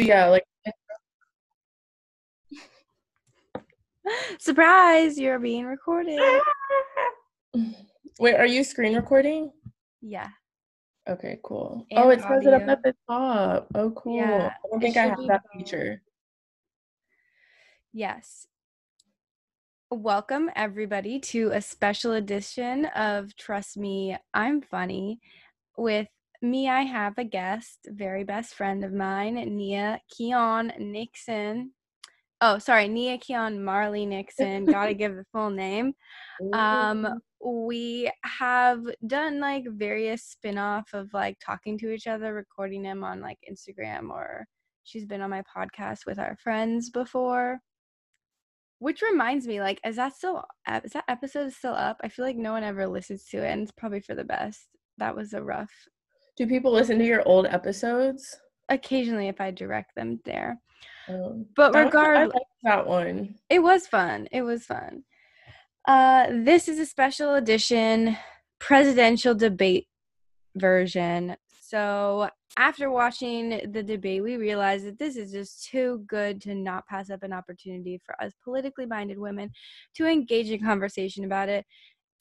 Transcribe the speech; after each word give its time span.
yeah, 0.00 0.26
like 0.26 0.44
Surprise, 4.38 5.18
you're 5.18 5.38
being 5.38 5.66
recorded. 5.66 6.20
Wait, 8.18 8.34
are 8.34 8.46
you 8.46 8.64
screen 8.64 8.96
recording? 8.96 9.52
Yeah. 10.00 10.28
Okay, 11.08 11.38
cool. 11.42 11.86
And 11.90 12.00
oh, 12.00 12.10
it 12.10 12.20
says 12.20 12.44
it 12.46 12.52
up 12.54 12.68
at 12.68 12.82
the 12.82 12.94
top. 13.08 13.68
Oh, 13.74 13.90
cool. 13.90 14.16
Yeah, 14.16 14.52
I 14.64 14.68
don't 14.70 14.80
think 14.80 14.96
I 14.96 15.06
have 15.06 15.26
that 15.26 15.42
feature. 15.52 16.02
Yes. 17.92 18.46
Welcome, 19.90 20.50
everybody, 20.54 21.18
to 21.18 21.50
a 21.50 21.60
special 21.60 22.12
edition 22.12 22.84
of 22.86 23.34
Trust 23.36 23.76
Me, 23.76 24.16
I'm 24.32 24.60
Funny. 24.60 25.20
With 25.76 26.06
me, 26.42 26.68
I 26.68 26.82
have 26.82 27.18
a 27.18 27.24
guest, 27.24 27.86
very 27.86 28.24
best 28.24 28.54
friend 28.54 28.84
of 28.84 28.92
mine, 28.92 29.34
Nia 29.34 30.00
Keon 30.08 30.72
Nixon. 30.78 31.72
Oh, 32.40 32.58
sorry, 32.58 32.88
Nia 32.88 33.18
Keon 33.18 33.62
Marley 33.62 34.06
Nixon. 34.06 34.64
Gotta 34.64 34.94
give 34.94 35.14
the 35.14 35.26
full 35.32 35.50
name. 35.50 35.92
Um, 36.52 37.20
we 37.44 38.10
have 38.24 38.82
done 39.06 39.40
like 39.40 39.64
various 39.66 40.22
spin-off 40.22 40.92
of 40.94 41.12
like 41.12 41.38
talking 41.44 41.78
to 41.78 41.90
each 41.90 42.06
other, 42.06 42.32
recording 42.32 42.82
them 42.82 43.04
on 43.04 43.20
like 43.20 43.38
Instagram 43.50 44.10
or 44.10 44.46
she's 44.84 45.06
been 45.06 45.20
on 45.20 45.30
my 45.30 45.42
podcast 45.42 46.06
with 46.06 46.18
our 46.18 46.36
friends 46.42 46.90
before. 46.90 47.60
Which 48.78 49.02
reminds 49.02 49.46
me, 49.46 49.60
like, 49.60 49.78
is 49.84 49.96
that 49.96 50.14
still 50.16 50.42
is 50.82 50.92
that 50.92 51.04
episode 51.08 51.52
still 51.52 51.74
up? 51.74 51.98
I 52.02 52.08
feel 52.08 52.24
like 52.24 52.36
no 52.36 52.52
one 52.52 52.64
ever 52.64 52.86
listens 52.86 53.26
to 53.26 53.44
it, 53.44 53.50
and 53.50 53.62
it's 53.62 53.72
probably 53.72 54.00
for 54.00 54.14
the 54.14 54.24
best. 54.24 54.68
That 54.96 55.14
was 55.14 55.34
a 55.34 55.42
rough. 55.42 55.72
Do 56.40 56.46
people 56.46 56.72
listen 56.72 56.98
to 56.98 57.04
your 57.04 57.22
old 57.28 57.44
episodes? 57.44 58.34
Occasionally, 58.70 59.28
if 59.28 59.42
I 59.42 59.50
direct 59.50 59.94
them 59.94 60.20
there, 60.24 60.58
Um, 61.06 61.44
but 61.54 61.74
regardless, 61.74 62.32
that 62.62 62.86
one. 62.86 63.34
it 63.50 63.58
was 63.58 63.86
fun. 63.86 64.26
It 64.32 64.40
was 64.40 64.64
fun. 64.64 65.04
Uh, 65.86 66.28
this 66.30 66.66
is 66.66 66.78
a 66.78 66.86
special 66.86 67.34
edition 67.34 68.16
presidential 68.58 69.34
debate 69.34 69.88
version. 70.56 71.36
So 71.60 72.30
after 72.56 72.90
watching 72.90 73.70
the 73.72 73.82
debate, 73.82 74.22
we 74.22 74.38
realized 74.38 74.86
that 74.86 74.98
this 74.98 75.16
is 75.16 75.32
just 75.32 75.68
too 75.68 76.02
good 76.06 76.40
to 76.40 76.54
not 76.54 76.86
pass 76.86 77.10
up 77.10 77.22
an 77.22 77.34
opportunity 77.34 78.00
for 78.02 78.18
us 78.22 78.32
politically 78.42 78.86
minded 78.86 79.18
women 79.18 79.50
to 79.96 80.06
engage 80.06 80.48
in 80.48 80.64
conversation 80.64 81.26
about 81.26 81.50
it 81.50 81.66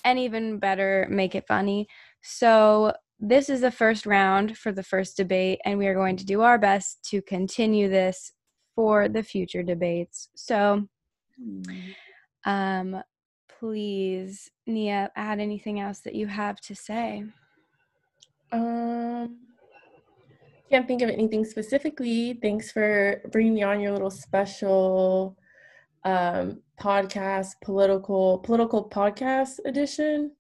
and 0.04 0.20
even 0.20 0.60
better, 0.60 1.08
make 1.10 1.36
it 1.36 1.48
funny. 1.48 1.88
So 2.22 2.94
this 3.20 3.50
is 3.50 3.62
the 3.62 3.72
first 3.72 4.06
round 4.06 4.58
for 4.58 4.72
the 4.72 4.84
first 4.84 5.18
debate, 5.18 5.60
and 5.66 5.78
we 5.78 5.88
are 5.88 5.94
going 5.94 6.16
to 6.18 6.26
do 6.26 6.42
our 6.42 6.58
best 6.58 7.04
to 7.10 7.22
continue 7.22 7.90
this 7.90 8.32
for 8.76 9.10
the 9.10 9.24
future 9.24 9.62
debates. 9.62 10.30
So 10.36 10.88
um, 12.46 13.02
please, 13.60 14.50
Nia, 14.66 15.12
add 15.16 15.40
anything 15.40 15.82
else 15.82 16.00
that 16.00 16.16
you 16.16 16.28
have 16.28 16.62
to 16.62 16.76
say. 16.76 17.26
Um, 18.54 19.38
can't 20.70 20.88
think 20.88 21.02
of 21.02 21.10
anything 21.10 21.44
specifically. 21.44 22.40
Thanks 22.42 22.72
for 22.72 23.22
bringing 23.32 23.56
me 23.56 23.64
on 23.64 23.82
your 23.82 23.92
little 23.92 24.12
special 24.12 25.36
um 26.06 26.62
podcast, 26.80 27.56
political 27.62 28.40
political 28.40 28.90
podcast 28.90 29.60
edition. 29.66 30.32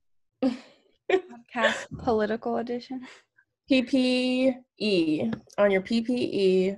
Podcast 1.12 1.88
political 2.04 2.58
edition. 2.58 3.02
PPE 3.70 5.34
on 5.58 5.72
your 5.72 5.82
PPE. 5.82 6.78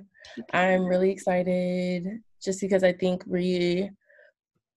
I'm 0.52 0.84
really 0.84 1.10
excited 1.10 2.20
just 2.42 2.60
because 2.60 2.82
I 2.82 2.92
think 2.92 3.24
we 3.26 3.90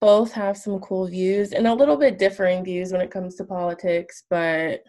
both 0.01 0.31
have 0.31 0.57
some 0.57 0.79
cool 0.79 1.07
views 1.07 1.51
and 1.51 1.67
a 1.67 1.73
little 1.73 1.97
bit 1.97 2.19
differing 2.19 2.63
views 2.63 2.91
when 2.91 3.01
it 3.01 3.11
comes 3.11 3.35
to 3.35 3.43
politics, 3.45 4.23
but 4.29 4.81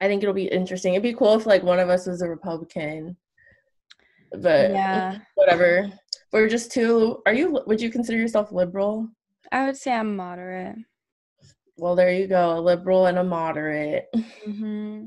I 0.00 0.06
think 0.06 0.22
it'll 0.22 0.34
be 0.34 0.44
interesting. 0.44 0.94
It'd 0.94 1.02
be 1.02 1.14
cool 1.14 1.34
if 1.34 1.46
like 1.46 1.62
one 1.62 1.78
of 1.78 1.88
us 1.88 2.06
was 2.06 2.22
a 2.22 2.28
Republican. 2.28 3.16
But 4.32 4.70
Yeah, 4.70 5.18
whatever. 5.34 5.90
We're 6.32 6.48
just 6.48 6.70
two 6.70 7.22
are 7.26 7.34
you 7.34 7.60
would 7.66 7.80
you 7.80 7.90
consider 7.90 8.18
yourself 8.18 8.52
liberal? 8.52 9.08
I 9.50 9.66
would 9.66 9.76
say 9.76 9.92
I'm 9.92 10.14
moderate. 10.14 10.76
Well, 11.80 11.96
there 11.96 12.12
you 12.12 12.26
go, 12.26 12.58
a 12.58 12.60
liberal 12.60 13.06
and 13.06 13.16
a 13.16 13.24
moderate. 13.24 14.04
hmm 14.44 15.06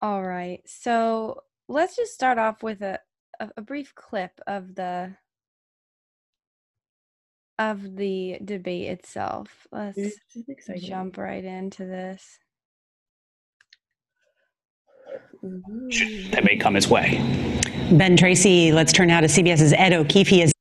All 0.00 0.22
right, 0.24 0.62
so 0.64 1.42
let's 1.68 1.96
just 1.96 2.14
start 2.14 2.38
off 2.38 2.62
with 2.62 2.80
a, 2.80 2.98
a, 3.38 3.50
a 3.58 3.62
brief 3.62 3.94
clip 3.94 4.40
of 4.46 4.74
the 4.74 5.14
of 7.58 7.96
the 7.96 8.38
debate 8.42 8.88
itself. 8.88 9.66
Let's 9.70 9.96
This 9.96 10.18
is 10.34 10.48
exciting. 10.48 10.82
jump 10.88 11.18
right 11.18 11.44
into 11.44 11.84
this. 11.84 12.38
That 15.42 16.44
may 16.44 16.56
come 16.56 16.74
his 16.74 16.88
way. 16.88 17.18
Ben 17.92 18.16
Tracy, 18.16 18.72
let's 18.72 18.94
turn 18.94 19.08
now 19.08 19.20
to 19.20 19.26
CBS's 19.26 19.74
Ed 19.74 19.92
O'Keefe. 19.92 20.28
He 20.28 20.40
is 20.40 20.53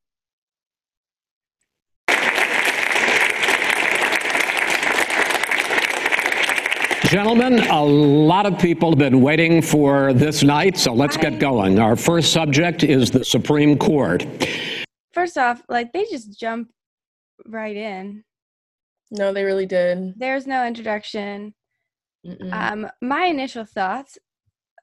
Gentlemen, 7.14 7.60
a 7.70 7.86
lot 7.86 8.48
of 8.48 8.58
people 8.58 8.90
have 8.90 8.98
been 8.98 9.22
waiting 9.22 9.62
for 9.62 10.14
this 10.14 10.42
night, 10.42 10.76
so 10.80 10.96
let's 10.96 11.16
Hi. 11.16 11.22
get 11.30 11.38
going. 11.38 11.78
Our 11.78 11.96
first 11.96 12.34
subject 12.34 12.84
is 12.84 13.12
the 13.12 13.24
Supreme 13.24 13.78
Court. 13.78 14.26
First 15.14 15.38
off, 15.38 15.62
like 15.70 15.94
they 15.94 16.06
just 16.06 16.40
jump 16.40 16.72
right 17.46 17.76
in. 17.76 18.24
No, 19.12 19.32
they 19.32 19.44
really 19.44 19.68
did. 19.68 20.16
There's 20.18 20.48
no 20.48 20.66
introduction. 20.66 21.54
Mm-mm. 22.26 22.52
Um, 22.52 22.90
my 23.00 23.26
initial 23.26 23.66
thoughts, 23.66 24.18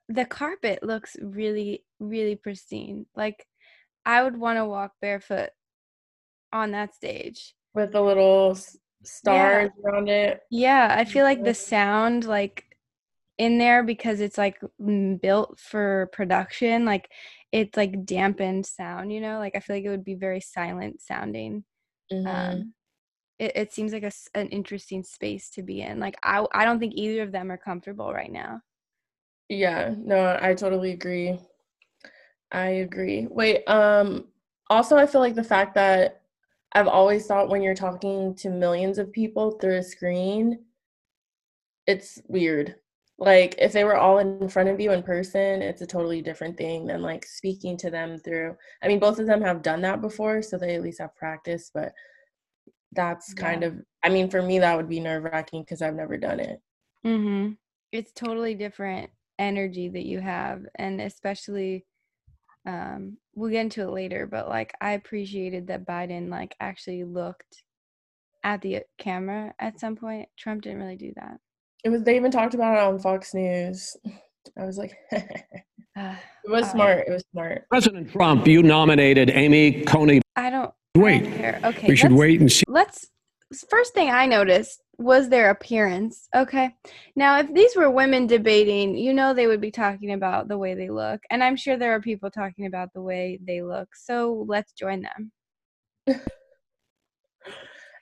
the 0.09 0.25
carpet 0.25 0.85
looks 0.85 1.17
really, 1.21 1.85
really 1.99 2.37
pristine. 2.37 3.07
Like 3.17 3.45
I 4.07 4.23
would 4.23 4.39
want 4.39 4.59
to 4.59 4.67
walk 4.67 4.93
barefoot 5.03 5.51
on 6.53 6.71
that 6.71 6.95
stage. 6.95 7.57
With 7.75 7.91
the 7.91 8.01
little 8.01 8.57
stars 9.03 9.71
around 9.85 10.09
it. 10.09 10.43
Yeah, 10.51 10.95
I 10.99 11.05
feel 11.05 11.25
like 11.25 11.45
the 11.45 11.55
sound 11.55 12.25
like 12.25 12.65
in 13.39 13.59
there 13.59 13.83
because 13.83 14.21
it's 14.21 14.37
like 14.37 14.61
built 15.21 15.59
for 15.59 16.11
production, 16.13 16.85
like 16.85 17.11
it's 17.53 17.77
like 17.77 18.05
dampened 18.05 18.67
sound, 18.67 19.13
you 19.13 19.21
know? 19.21 19.39
Like 19.39 19.57
I 19.57 19.61
feel 19.61 19.77
like 19.77 19.85
it 19.85 19.91
would 19.91 20.05
be 20.05 20.15
very 20.15 20.41
silent 20.41 21.01
sounding. 21.01 21.65
Mhm. 22.13 22.27
Um 22.27 22.75
it, 23.39 23.53
it 23.57 23.73
seems 23.73 23.93
like 23.95 24.03
a, 24.03 24.13
an 24.35 24.49
interesting 24.49 25.03
space 25.03 25.49
to 25.51 25.63
be 25.63 25.81
in. 25.81 25.99
Like 26.01 26.19
I 26.23 26.45
I 26.53 26.65
don't 26.65 26.79
think 26.79 26.95
either 26.97 27.23
of 27.23 27.33
them 27.33 27.51
are 27.51 27.57
comfortable 27.57 28.13
right 28.13 28.31
now. 28.31 28.61
Yeah, 29.49 29.95
no, 29.99 30.39
I 30.41 30.55
totally 30.55 30.93
agree. 30.93 31.39
I 32.53 32.67
agree. 32.67 33.27
Wait, 33.31 33.65
um, 33.69 34.27
also 34.69 34.97
I 34.97 35.07
feel 35.07 35.21
like 35.21 35.35
the 35.35 35.45
fact 35.45 35.75
that 35.75 36.20
I've 36.73 36.89
always 36.89 37.27
thought 37.27 37.49
when 37.49 37.63
you're 37.63 37.75
talking 37.75 38.35
to 38.37 38.51
millions 38.51 38.99
of 38.99 39.13
people 39.13 39.53
through 39.53 39.79
a 39.79 39.83
screen, 39.83 40.61
it's 41.87 42.21
weird. 42.29 42.77
Like 43.19 43.57
if 43.59 43.73
they 43.73 43.85
were 43.85 43.97
all 43.97 44.19
in 44.19 44.49
front 44.49 44.69
of 44.69 44.81
you 44.81 44.93
in 44.93 45.03
person, 45.03 45.61
it's 45.61 45.83
a 45.83 45.87
totally 45.87 46.23
different 46.23 46.57
thing 46.57 46.87
than 46.87 47.03
like 47.03 47.27
speaking 47.27 47.77
to 47.79 47.91
them 47.91 48.19
through. 48.19 48.57
I 48.83 48.89
mean, 48.89 48.99
both 48.99 49.19
of 49.19 49.27
them 49.27 49.43
have 49.43 49.63
done 49.63 49.83
that 49.83 50.01
before, 50.01 50.41
so 50.43 50.57
they 50.57 50.75
at 50.75 50.83
least 50.83 51.01
have 51.01 51.15
practice, 51.17 51.71
but 51.75 51.93
that's 52.93 53.35
kind 53.35 53.63
of, 53.63 53.75
I 54.03 54.09
mean, 54.09 54.31
for 54.31 54.41
me, 54.41 54.59
that 54.59 54.77
would 54.77 54.89
be 54.89 55.01
nerve-wracking 55.01 55.63
because 55.63 55.83
I've 55.83 55.95
never 55.95 56.17
done 56.17 56.41
it. 56.41 56.61
Mm-hmm. 57.05 57.53
It's 57.93 58.13
totally 58.13 58.55
different 58.55 59.11
energy 59.39 59.89
that 59.89 60.07
you 60.07 60.21
have, 60.21 60.65
and 60.77 61.01
especially, 61.01 61.85
um, 62.67 63.17
we'll 63.41 63.51
get 63.51 63.63
into 63.63 63.83
it 63.83 63.91
later. 63.91 64.27
But 64.27 64.49
like, 64.49 64.73
I 64.81 64.93
appreciated 64.93 65.67
that 65.69 65.87
Biden 65.87 66.29
like 66.29 66.55
actually 66.61 67.05
looked 67.05 67.63
at 68.45 68.61
the 68.63 68.81
camera 68.99 69.55
at 69.59 69.81
some 69.81 69.97
point. 69.97 70.29
Trump 70.39 70.63
didn't 70.63 70.79
really 70.81 70.97
do 70.97 71.13
that. 71.17 71.39
It 71.85 71.89
was, 71.89 72.03
they 72.03 72.17
even 72.17 72.31
talked 72.31 72.55
about 72.55 72.77
it 72.77 72.81
on 72.81 72.99
Fox 72.99 73.33
News. 73.35 73.97
I 74.59 74.65
was 74.65 74.77
like, 74.79 74.93
it 75.13 75.43
Uh, 75.97 76.15
was 76.47 76.65
Alright. 76.65 76.71
smart. 76.73 77.05
It 77.09 77.11
was 77.13 77.25
smart. 77.33 77.69
President 77.71 78.11
Trump, 78.13 78.47
you 78.47 78.63
nominated 78.63 79.31
Amy 79.31 79.83
Coney. 79.85 80.21
I 80.37 80.51
don't 80.51 80.73
I 80.97 80.99
Wait, 80.99 81.23
don't 81.25 81.33
care. 81.37 81.61
Okay, 81.65 81.89
we 81.89 81.97
should 81.97 82.13
wait 82.13 82.41
and 82.41 82.51
see. 82.51 82.65
let's 82.69 83.09
first 83.69 83.95
thing 83.95 84.11
I 84.11 84.27
noticed 84.27 84.83
was 84.99 85.29
their 85.29 85.51
appearance. 85.51 86.29
Okay. 86.35 86.75
Now, 87.17 87.39
if 87.41 87.53
these 87.53 87.75
were 87.77 87.91
women 87.91 88.27
debating, 88.27 88.97
you 88.97 89.15
know 89.15 89.35
they 89.35 89.47
would 89.47 89.61
be 89.61 89.71
talking 89.71 90.13
about 90.13 90.49
the 90.49 90.59
way 90.59 90.75
they 90.75 90.91
look. 90.91 91.21
And 91.31 91.43
I'm 91.43 91.57
sure 91.57 91.77
there 91.77 91.95
are 91.95 92.01
people 92.01 92.31
talking 92.31 92.67
about 92.67 92.93
the 92.93 93.03
way 93.03 93.39
they 93.45 93.63
look. 93.63 93.89
So 93.97 94.45
let's 94.49 94.73
join 94.73 95.03
them. 95.03 95.33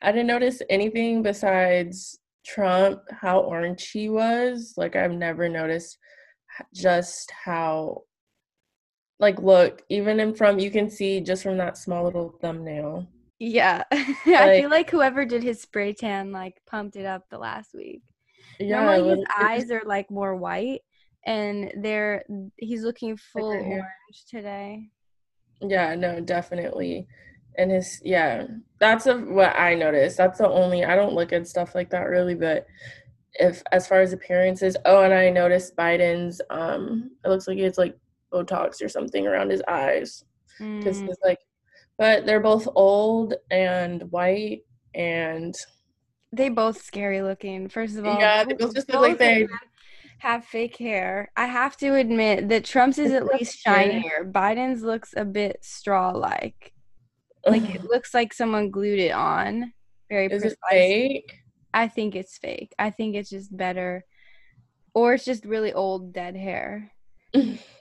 I 0.02 0.12
didn't 0.12 0.26
notice 0.28 0.62
anything 0.70 1.22
besides 1.22 2.18
Trump, 2.44 3.00
how 3.10 3.40
orange 3.40 3.90
he 3.90 4.08
was. 4.08 4.74
Like, 4.76 4.96
I've 4.96 5.12
never 5.12 5.48
noticed 5.48 5.98
just 6.74 7.30
how 7.44 8.02
Like, 9.20 9.40
look, 9.40 9.82
even 9.88 10.20
in 10.20 10.34
from 10.34 10.58
you 10.58 10.70
can 10.70 10.90
see 10.90 11.20
just 11.20 11.42
from 11.42 11.56
that 11.58 11.76
small 11.76 12.04
little 12.04 12.38
thumbnail. 12.40 13.08
Yeah. 13.38 13.84
I 13.92 14.60
feel 14.60 14.70
like 14.70 14.90
whoever 14.90 15.24
did 15.24 15.42
his 15.42 15.60
spray 15.60 15.92
tan 15.92 16.32
like 16.32 16.60
pumped 16.66 16.96
it 16.96 17.06
up 17.06 17.28
the 17.30 17.38
last 17.38 17.74
week. 17.74 18.02
Yeah, 18.58 18.82
Normally 18.82 19.16
his 19.16 19.24
eyes 19.38 19.70
are 19.70 19.82
like 19.84 20.10
more 20.10 20.34
white 20.34 20.80
and 21.24 21.72
they're 21.80 22.24
he's 22.56 22.82
looking 22.82 23.16
full 23.16 23.50
orange 23.50 24.24
today. 24.28 24.88
Yeah, 25.60 25.94
no, 25.94 26.20
definitely. 26.20 27.06
And 27.56 27.70
his 27.70 28.00
yeah, 28.04 28.46
that's 28.80 29.06
a, 29.06 29.18
what 29.18 29.58
I 29.58 29.74
noticed. 29.74 30.16
That's 30.16 30.38
the 30.38 30.48
only 30.48 30.84
I 30.84 30.96
don't 30.96 31.14
look 31.14 31.32
at 31.32 31.46
stuff 31.46 31.74
like 31.74 31.90
that 31.90 32.08
really, 32.08 32.34
but 32.34 32.66
if 33.34 33.62
as 33.70 33.86
far 33.86 34.00
as 34.00 34.12
appearances, 34.12 34.76
oh, 34.84 35.02
and 35.02 35.14
I 35.14 35.30
noticed 35.30 35.76
Biden's 35.76 36.40
um 36.50 37.10
it 37.24 37.28
looks 37.28 37.46
like 37.46 37.58
he 37.58 37.64
has 37.64 37.78
like 37.78 37.96
Botox 38.32 38.82
or 38.82 38.88
something 38.88 39.26
around 39.26 39.50
his 39.50 39.62
eyes 39.68 40.24
because 40.58 41.02
Mm. 41.02 41.14
like, 41.24 41.38
but 41.98 42.24
they're 42.26 42.40
both 42.40 42.68
old 42.74 43.34
and 43.50 44.02
white 44.10 44.62
and 44.94 45.54
They 46.32 46.48
both 46.48 46.82
scary 46.82 47.22
looking. 47.22 47.68
First 47.68 47.96
of 47.98 48.06
all, 48.06 48.18
Yeah, 48.18 48.44
they 48.44 48.54
both 48.54 48.74
just 48.74 48.88
look 48.90 49.00
like 49.02 49.18
they- 49.18 49.46
have 50.20 50.44
fake 50.44 50.76
hair. 50.76 51.30
I 51.36 51.46
have 51.46 51.76
to 51.76 51.94
admit 51.94 52.48
that 52.48 52.64
Trump's 52.64 52.98
is 52.98 53.12
at 53.12 53.24
least 53.26 53.58
shinier. 53.64 54.24
Biden's 54.24 54.82
looks 54.82 55.14
a 55.16 55.24
bit 55.24 55.58
straw 55.64 56.10
like. 56.10 56.72
Like 57.46 57.72
it 57.74 57.84
looks 57.84 58.12
like 58.12 58.34
someone 58.34 58.70
glued 58.70 58.98
it 58.98 59.12
on. 59.12 59.72
Very 60.10 60.26
is 60.26 60.42
precise. 60.42 60.52
it 60.52 60.58
fake? 60.70 61.34
I 61.72 61.86
think 61.88 62.14
it's 62.16 62.36
fake. 62.36 62.74
I 62.78 62.90
think 62.90 63.14
it's 63.14 63.30
just 63.30 63.56
better, 63.56 64.04
or 64.92 65.14
it's 65.14 65.24
just 65.24 65.44
really 65.46 65.72
old 65.72 66.12
dead 66.12 66.36
hair. 66.36 66.90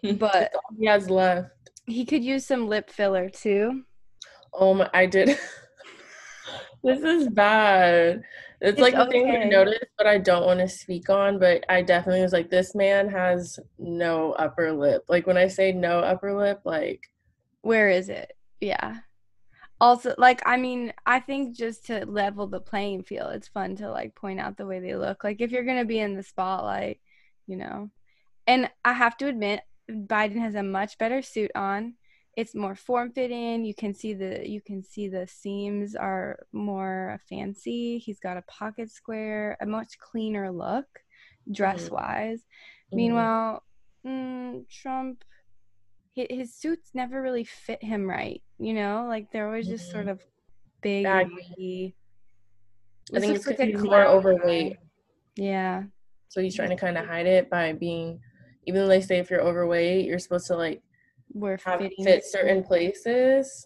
But 0.03 0.53
he 0.77 0.85
has 0.85 1.09
left. 1.09 1.49
he 1.87 2.05
could 2.05 2.23
use 2.23 2.45
some 2.45 2.67
lip 2.67 2.89
filler 2.91 3.29
too. 3.29 3.83
Oh 4.53 4.73
my, 4.73 4.89
I 4.93 5.05
did. 5.05 5.29
this 6.83 7.01
is 7.01 7.27
bad. 7.29 8.23
It's, 8.59 8.71
It's 8.71 8.81
like 8.81 8.95
the 8.95 9.05
thing 9.05 9.29
I 9.29 9.43
noticed, 9.43 9.85
but 9.97 10.07
I 10.07 10.17
don't 10.17 10.45
want 10.45 10.59
to 10.61 10.67
speak 10.67 11.09
on. 11.09 11.39
But 11.39 11.63
I 11.69 11.81
definitely 11.83 12.21
was 12.21 12.33
like, 12.33 12.49
this 12.49 12.73
man 12.73 13.07
has 13.09 13.59
no 13.77 14.33
upper 14.33 14.71
lip. 14.71 15.03
Like 15.07 15.27
when 15.27 15.37
I 15.37 15.47
say 15.47 15.71
no 15.71 15.99
upper 15.99 16.33
lip, 16.37 16.61
like 16.63 17.09
Where 17.61 17.89
is 17.89 18.09
it? 18.09 18.33
Yeah. 18.59 18.97
Also, 19.79 20.15
like, 20.17 20.41
I 20.45 20.57
mean, 20.57 20.91
I 21.05 21.19
think 21.19 21.55
just 21.55 21.85
to 21.87 22.05
level 22.05 22.47
the 22.47 22.59
playing 22.59 23.03
field, 23.03 23.33
it's 23.35 23.47
fun 23.47 23.75
to 23.77 23.91
like 23.91 24.15
point 24.15 24.39
out 24.39 24.57
the 24.57 24.65
way 24.65 24.79
they 24.79 24.95
look. 24.95 25.23
Like, 25.23 25.39
if 25.39 25.51
you're 25.51 25.63
gonna 25.65 25.85
be 25.85 25.99
in 25.99 26.15
the 26.15 26.23
spotlight, 26.23 26.99
you 27.45 27.57
know. 27.57 27.91
And 28.47 28.71
I 28.83 28.93
have 28.93 29.17
to 29.17 29.27
admit, 29.27 29.61
Biden 29.89 30.39
has 30.39 30.55
a 30.55 30.63
much 30.63 30.97
better 30.97 31.21
suit 31.21 31.51
on. 31.53 31.93
It's 32.37 32.53
more 32.53 32.75
form 32.75 33.11
fitting. 33.11 33.65
You 33.65 33.73
can 33.73 33.95
see 33.95 34.13
the 34.13 34.47
you 34.47 34.61
can 34.61 34.83
see 34.83 35.07
the 35.09 35.25
seams 35.25 35.95
are 35.95 36.37
more 36.53 37.19
fancy. 37.27 37.97
He's 37.97 38.19
got 38.19 38.37
a 38.37 38.43
pocket 38.43 38.91
square, 38.91 39.57
a 39.59 39.65
much 39.65 39.97
cleaner 39.97 40.51
look, 40.51 40.85
dress 41.51 41.89
wise. 41.89 42.41
mhm. 42.93 42.95
Meanwhile, 42.95 43.63
mm, 44.05 44.69
Trump, 44.69 45.23
hi- 46.15 46.27
his 46.29 46.53
suits 46.53 46.91
never 46.93 47.19
really 47.23 47.43
fit 47.43 47.83
him 47.83 48.07
right. 48.07 48.43
You 48.59 48.75
know, 48.75 49.07
like 49.09 49.31
they're 49.31 49.47
always 49.47 49.67
just 49.67 49.89
sort 49.91 50.07
of 50.07 50.21
big. 50.83 51.05
Baggy. 51.05 51.95
I 53.15 53.19
think 53.19 53.35
it's 53.35 53.47
like 53.47 53.57
he's 53.59 53.81
more 53.81 54.05
overweight. 54.05 54.77
Yeah, 55.37 55.85
so 56.27 56.41
he's 56.41 56.55
trying 56.55 56.69
to 56.69 56.75
kind 56.75 56.97
of 56.99 57.07
hide 57.07 57.25
it 57.25 57.49
by 57.49 57.73
being. 57.73 58.19
Even 58.67 58.81
though 58.81 58.87
they 58.87 59.01
say 59.01 59.17
if 59.17 59.31
you're 59.31 59.41
overweight, 59.41 60.05
you're 60.05 60.19
supposed 60.19 60.45
to 60.47 60.55
like 60.55 60.83
we're 61.39 61.57
have 61.65 61.79
fitting. 61.79 62.05
fit 62.05 62.25
certain 62.25 62.63
places. 62.63 63.65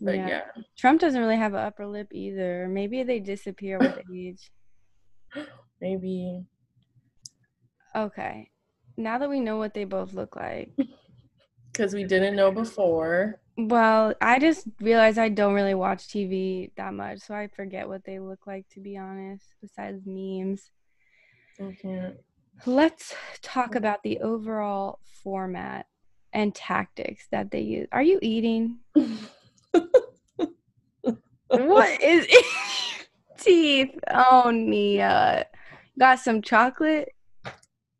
But 0.00 0.16
Yeah. 0.16 0.28
yeah, 0.28 0.42
Trump 0.76 1.00
doesn't 1.00 1.20
really 1.20 1.36
have 1.36 1.54
an 1.54 1.60
upper 1.60 1.86
lip 1.86 2.08
either. 2.12 2.68
Maybe 2.68 3.02
they 3.02 3.20
disappear 3.20 3.78
with 3.78 3.98
age. 4.14 4.50
maybe 5.80 6.46
Okay, 7.96 8.50
now 8.96 9.18
that 9.18 9.30
we 9.30 9.38
know 9.40 9.56
what 9.56 9.72
they 9.72 9.84
both 9.84 10.12
look 10.14 10.34
like, 10.34 10.72
because 11.72 11.94
we 11.94 12.02
didn't 12.04 12.34
know 12.36 12.50
before. 12.50 13.40
well, 13.56 14.14
I 14.20 14.40
just 14.40 14.66
realized 14.80 15.16
I 15.16 15.28
don't 15.28 15.54
really 15.54 15.74
watch 15.74 16.08
TV 16.08 16.72
that 16.76 16.92
much, 16.92 17.20
so 17.20 17.34
I 17.34 17.46
forget 17.48 17.88
what 17.88 18.04
they 18.04 18.18
look 18.18 18.46
like. 18.48 18.68
To 18.70 18.80
be 18.80 18.96
honest, 18.96 19.54
besides 19.62 20.02
memes. 20.06 20.70
Can't. 21.80 22.16
Let's 22.66 23.14
talk 23.42 23.76
about 23.76 24.02
the 24.02 24.18
overall 24.20 24.98
format 25.22 25.86
and 26.34 26.54
tactics 26.54 27.26
that 27.30 27.50
they 27.50 27.60
use. 27.60 27.88
Are 27.92 28.02
you 28.02 28.18
eating? 28.20 28.78
what 31.48 32.02
is 32.02 32.26
teeth? 33.38 33.98
Oh, 34.12 34.50
Nia. 34.50 35.46
Got 35.98 36.18
some 36.18 36.42
chocolate? 36.42 37.14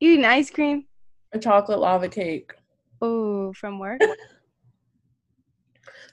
You 0.01 0.11
eating 0.11 0.25
ice 0.25 0.51
cream? 0.51 0.85
A 1.33 1.39
chocolate 1.39 1.79
lava 1.79 2.09
cake. 2.09 2.53
Oh, 3.01 3.53
from 3.55 3.79
work? 3.79 4.01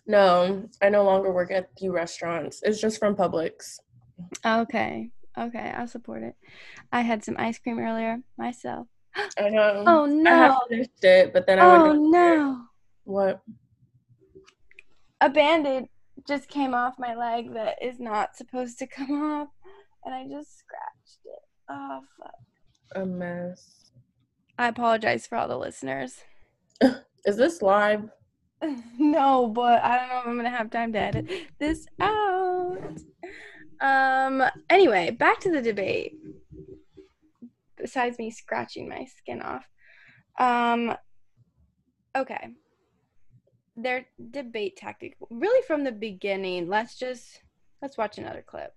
No, 0.08 0.68
I 0.82 0.90
no 0.90 1.04
longer 1.04 1.32
work 1.32 1.52
at 1.52 1.70
the 1.78 1.90
restaurants. 1.90 2.62
It's 2.64 2.82
just 2.82 2.98
from 3.00 3.16
Publix. 3.16 3.80
Okay. 4.44 5.12
Okay, 5.38 5.74
I'll 5.78 5.88
support 5.88 6.24
it. 6.24 6.36
I 6.92 7.02
had 7.02 7.24
some 7.24 7.36
ice 7.38 7.60
cream 7.60 7.80
earlier 7.80 8.18
myself. 8.38 8.88
I 9.38 9.50
know. 9.50 9.84
Oh 9.88 10.06
I 10.06 10.30
have 10.30 10.52
no. 10.52 10.60
finished 10.70 11.04
it, 11.04 11.34
but 11.34 11.46
then 11.48 11.60
I 11.60 11.66
Oh 11.66 11.72
went. 11.72 11.84
downstairs. 11.86 12.38
no. 12.40 12.62
What? 13.04 13.42
a 15.24 15.30
band-aid 15.30 15.86
just 16.28 16.48
came 16.50 16.74
off 16.74 16.96
my 16.98 17.14
leg 17.16 17.54
that 17.54 17.76
is 17.82 18.00
not 18.00 18.36
supposed 18.36 18.80
to 18.80 18.88
come 18.88 19.12
off 19.32 19.50
and 20.04 20.14
i 20.16 20.24
just 20.28 20.58
scratched 20.58 21.20
it 21.26 21.40
oh 21.70 22.00
fuck 22.18 22.34
A 22.96 23.06
mess. 23.06 23.92
i 24.58 24.68
apologize 24.68 25.28
for 25.28 25.38
all 25.38 25.48
the 25.48 25.58
listeners 25.58 26.24
Is 27.26 27.38
this 27.38 27.62
live? 27.62 28.10
no 28.98 29.48
but 29.48 29.84
i 29.84 29.98
don't 29.98 30.10
know 30.10 30.20
if 30.22 30.28
i'm 30.28 30.38
gonna 30.38 30.50
have 30.50 30.70
time 30.72 30.92
to 30.94 31.00
edit 31.00 31.26
this 31.60 31.86
out 32.00 32.78
um 33.82 34.44
anyway 34.72 35.12
back 35.12 35.40
to 35.40 35.52
the 35.52 35.62
debate 35.62 36.14
besides 37.82 38.18
me 38.20 38.32
scratching 38.32 38.88
my 38.88 39.06
skin 39.06 39.42
off. 39.42 39.66
Um 40.40 40.96
okay. 42.16 42.50
Their 43.76 44.06
debate 44.30 44.78
tactic 44.78 45.18
really 45.30 45.66
from 45.66 45.84
the 45.84 45.92
beginning 45.92 46.68
let's 46.68 46.98
just 46.98 47.42
let's 47.82 47.98
watch 47.98 48.18
another 48.18 48.44
clip. 48.46 48.74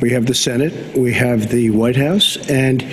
We 0.00 0.10
have 0.10 0.26
the 0.26 0.34
Senate, 0.34 0.94
we 0.94 1.14
have 1.14 1.48
the 1.48 1.70
White 1.70 1.96
House, 1.96 2.36
and 2.50 2.84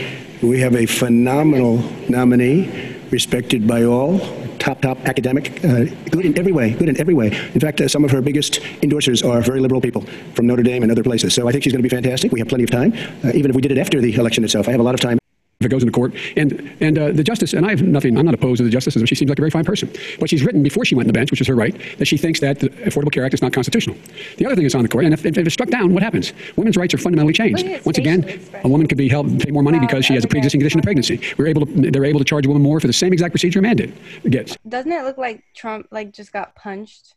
we 0.41 0.61
have 0.61 0.73
a 0.73 0.85
phenomenal 0.85 1.83
nominee, 2.07 2.95
respected 3.11 3.67
by 3.67 3.83
all, 3.83 4.19
top, 4.63 4.81
top 4.81 4.97
academic, 5.05 5.63
uh, 5.65 5.85
good 6.09 6.25
in 6.25 6.37
every 6.39 6.51
way, 6.51 6.71
good 6.71 6.89
in 6.89 6.99
every 6.99 7.13
way. 7.13 7.27
In 7.53 7.59
fact, 7.59 7.81
uh, 7.81 7.87
some 7.87 8.05
of 8.05 8.11
her 8.11 8.21
biggest 8.21 8.61
endorsers 8.81 9.27
are 9.27 9.41
very 9.41 9.59
liberal 9.59 9.81
people 9.81 10.01
from 10.35 10.47
Notre 10.47 10.63
Dame 10.63 10.83
and 10.83 10.91
other 10.91 11.03
places. 11.03 11.33
So 11.33 11.47
I 11.47 11.51
think 11.51 11.63
she's 11.63 11.73
going 11.73 11.83
to 11.83 11.89
be 11.89 11.93
fantastic. 11.93 12.31
We 12.31 12.39
have 12.39 12.47
plenty 12.47 12.63
of 12.63 12.71
time, 12.71 12.93
uh, 13.23 13.31
even 13.35 13.51
if 13.51 13.55
we 13.55 13.61
did 13.61 13.71
it 13.71 13.77
after 13.77 13.99
the 13.99 14.13
election 14.15 14.43
itself. 14.43 14.67
I 14.67 14.71
have 14.71 14.79
a 14.79 14.83
lot 14.83 14.95
of 14.95 15.01
time. 15.01 15.22
If 15.63 15.67
it 15.67 15.69
goes 15.69 15.81
into 15.83 15.91
court. 15.91 16.13
And 16.35 16.75
and 16.81 16.97
uh, 16.97 17.11
the 17.11 17.23
justice, 17.23 17.53
and 17.53 17.65
I 17.65 17.69
have 17.71 17.81
nothing. 17.81 18.17
I'm 18.17 18.25
not 18.25 18.33
opposed 18.33 18.57
to 18.57 18.63
the 18.63 18.69
justice 18.69 18.93
system. 18.93 19.05
She 19.07 19.15
seems 19.15 19.29
like 19.29 19.39
a 19.39 19.41
very 19.41 19.51
fine 19.51 19.65
person. 19.65 19.91
But 20.19 20.29
she's 20.29 20.43
written 20.43 20.61
before 20.61 20.85
she 20.85 20.95
went 20.95 21.05
on 21.07 21.13
the 21.13 21.17
bench, 21.17 21.31
which 21.31 21.41
is 21.41 21.47
her 21.47 21.55
right, 21.55 21.75
that 21.97 22.05
she 22.05 22.17
thinks 22.17 22.39
that 22.41 22.59
the 22.59 22.69
Affordable 22.69 23.11
Care 23.11 23.25
Act 23.25 23.33
is 23.33 23.41
not 23.41 23.53
constitutional. 23.53 23.95
The 24.37 24.45
other 24.45 24.55
thing 24.55 24.65
is 24.65 24.75
on 24.75 24.83
the 24.83 24.89
court, 24.89 25.05
and 25.05 25.13
if, 25.13 25.25
if 25.25 25.37
it's 25.37 25.53
struck 25.53 25.69
down, 25.69 25.93
what 25.93 26.03
happens? 26.03 26.33
Women's 26.55 26.77
rights 26.77 26.93
are 26.93 26.97
fundamentally 26.97 27.33
changed. 27.33 27.63
Look 27.63 27.71
at 27.71 27.77
his 27.77 27.85
Once 27.85 27.97
again, 27.97 28.41
a 28.63 28.67
woman 28.67 28.87
could 28.87 28.97
be 28.97 29.09
held 29.09 29.39
pay 29.39 29.51
more 29.51 29.63
money 29.63 29.79
because 29.79 30.05
she 30.05 30.13
has 30.13 30.23
a 30.23 30.27
other 30.27 30.31
pre-existing 30.31 30.59
condition 30.59 30.79
of 30.79 30.83
pregnancy. 30.83 31.19
We're 31.37 31.47
able 31.47 31.65
to, 31.65 31.91
they're 31.91 32.05
able 32.05 32.19
to 32.19 32.25
charge 32.25 32.45
a 32.45 32.49
woman 32.49 32.61
more 32.63 32.79
for 32.79 32.87
the 32.87 32.93
same 32.93 33.13
exact 33.13 33.31
procedure 33.31 33.59
a 33.59 33.61
man 33.61 33.77
did 33.77 33.93
gets. 34.29 34.57
Doesn't 34.67 34.91
it 34.91 35.03
look 35.03 35.17
like 35.17 35.43
Trump 35.55 35.87
like 35.91 36.11
just 36.13 36.31
got 36.31 36.55
punched 36.55 37.15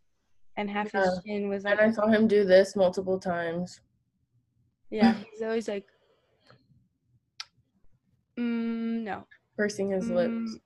and 0.56 0.70
half 0.70 0.92
his 0.92 1.20
Yeah. 1.24 1.34
chin 1.34 1.48
was 1.48 1.64
And 1.64 1.78
I 1.80 1.90
saw 1.90 2.06
him 2.06 2.26
do 2.28 2.44
this 2.44 2.76
multiple 2.76 3.18
times. 3.18 3.80
Yeah, 4.90 5.14
he's 5.32 5.42
always 5.42 5.68
like 5.68 5.84
mm, 8.38 9.02
no. 9.02 9.24
Pursing 9.56 9.90
his 9.90 10.08
lips. 10.08 10.30
Mm, 10.30 10.60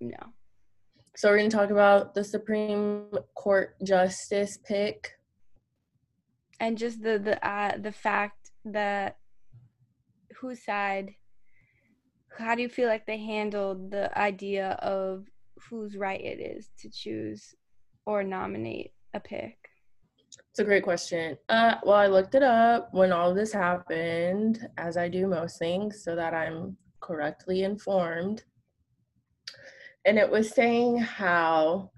no. 0.00 0.32
So 1.16 1.28
we're 1.28 1.38
gonna 1.38 1.50
talk 1.50 1.70
about 1.70 2.14
the 2.14 2.24
Supreme 2.24 3.06
Court 3.34 3.74
justice 3.82 4.58
pick. 4.64 5.12
And 6.60 6.78
just 6.78 7.02
the 7.02 7.18
the 7.18 7.46
uh, 7.46 7.76
the 7.78 7.92
fact 7.92 8.50
that 8.64 9.16
whose 10.40 10.64
side 10.64 11.14
how 12.38 12.54
do 12.54 12.62
you 12.62 12.68
feel 12.68 12.88
like 12.88 13.06
they 13.06 13.18
handled 13.18 13.90
the 13.90 14.16
idea 14.18 14.70
of 14.82 15.26
whose 15.68 15.96
right 15.96 16.20
it 16.20 16.40
is 16.40 16.70
to 16.78 16.90
choose 16.90 17.54
or 18.06 18.22
nominate 18.22 18.92
a 19.14 19.20
pick? 19.20 19.56
It's 20.50 20.60
a 20.60 20.64
great 20.64 20.84
question. 20.84 21.36
Uh, 21.48 21.74
well, 21.84 21.96
I 21.96 22.06
looked 22.06 22.34
it 22.34 22.42
up 22.42 22.88
when 22.92 23.12
all 23.12 23.34
this 23.34 23.52
happened, 23.52 24.66
as 24.78 24.96
I 24.96 25.08
do 25.08 25.26
most 25.26 25.58
things, 25.58 26.02
so 26.04 26.14
that 26.16 26.34
I'm 26.34 26.76
correctly 27.00 27.62
informed. 27.62 28.44
And 30.04 30.18
it 30.18 30.30
was 30.30 30.50
saying 30.50 30.98
how 30.98 31.90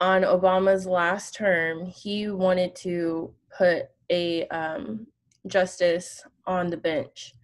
on 0.00 0.22
Obama's 0.22 0.86
last 0.86 1.34
term, 1.34 1.84
he 1.84 2.28
wanted 2.28 2.74
to 2.76 3.34
put 3.56 3.86
a 4.10 4.46
um, 4.48 5.06
justice 5.46 6.22
on 6.46 6.68
the 6.68 6.76
bench, 6.76 7.34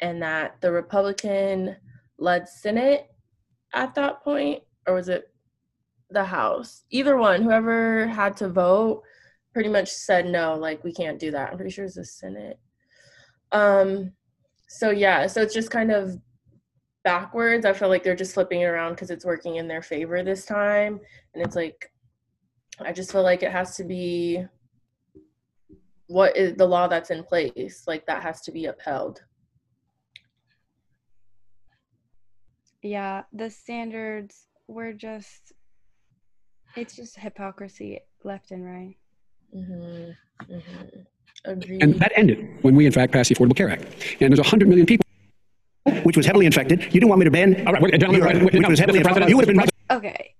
and 0.00 0.22
that 0.22 0.60
the 0.60 0.70
Republican 0.70 1.76
led 2.18 2.48
Senate 2.48 3.08
at 3.72 3.94
that 3.96 4.22
point, 4.22 4.62
or 4.86 4.94
was 4.94 5.08
it 5.08 5.32
the 6.10 6.24
House? 6.24 6.84
Either 6.90 7.16
one, 7.16 7.42
whoever 7.42 8.06
had 8.06 8.36
to 8.36 8.48
vote 8.48 9.02
pretty 9.52 9.68
much 9.68 9.88
said 9.88 10.26
no, 10.26 10.54
like 10.54 10.82
we 10.84 10.92
can't 10.92 11.18
do 11.18 11.30
that. 11.32 11.50
I'm 11.50 11.56
pretty 11.56 11.70
sure 11.70 11.84
it's 11.84 11.96
the 11.96 12.04
Senate. 12.04 12.58
Um, 13.52 14.12
so 14.68 14.90
yeah, 14.90 15.26
so 15.26 15.42
it's 15.42 15.54
just 15.54 15.70
kind 15.70 15.90
of 15.90 16.18
backwards. 17.04 17.64
I 17.64 17.72
feel 17.72 17.88
like 17.88 18.02
they're 18.02 18.16
just 18.16 18.34
flipping 18.34 18.62
it 18.62 18.66
around 18.66 18.92
because 18.92 19.10
it's 19.10 19.24
working 19.24 19.56
in 19.56 19.68
their 19.68 19.82
favor 19.82 20.22
this 20.22 20.44
time, 20.44 21.00
and 21.34 21.44
it's 21.44 21.54
like 21.54 21.92
I 22.80 22.92
just 22.92 23.12
feel 23.12 23.22
like 23.22 23.42
it 23.42 23.52
has 23.52 23.76
to 23.76 23.84
be 23.84 24.44
what 26.08 26.36
is 26.36 26.54
the 26.56 26.66
law 26.66 26.88
that's 26.88 27.10
in 27.10 27.22
place, 27.22 27.84
like 27.86 28.06
that 28.06 28.22
has 28.22 28.40
to 28.42 28.52
be 28.52 28.66
upheld. 28.66 29.22
Yeah, 32.82 33.22
the 33.32 33.48
standards 33.48 34.48
were 34.66 34.92
just 34.92 35.52
it's 36.76 36.96
just 36.96 37.16
hypocrisy 37.16 38.00
left 38.24 38.50
and 38.50 38.64
right. 38.64 38.96
Mm-hmm. 39.54 40.52
Mm-hmm. 40.52 41.00
Agreed. 41.44 41.82
And 41.82 41.94
that 42.00 42.12
ended 42.16 42.48
when 42.62 42.74
we, 42.74 42.86
in 42.86 42.92
fact, 42.92 43.12
passed 43.12 43.28
the 43.28 43.34
Affordable 43.34 43.56
Care 43.56 43.70
Act. 43.70 43.84
And 44.20 44.30
there's 44.30 44.38
100 44.38 44.66
million 44.68 44.86
people. 44.86 45.03
Which 46.02 46.16
was 46.16 46.26
heavily 46.26 46.46
infected. 46.46 46.82
You 46.84 47.00
didn't 47.00 47.08
want 47.08 47.20
me 47.20 47.24
to 47.24 47.30
ban. 47.30 47.66
All 47.66 47.72
right, 47.72 47.82
gentlemen, 47.92 48.20
You're 48.20 48.26
right, 48.26 48.34
wait, 48.36 48.44
wait, 48.44 48.54
which 48.54 48.62
no, 48.62 48.68
was 48.68 48.78
heavily 48.78 49.00
Mr. 49.00 49.08
Infected. 49.08 49.28
You 49.28 49.36
would 49.36 49.48
have 49.48 49.56
been. 49.56 49.68
Okay. 49.90 50.34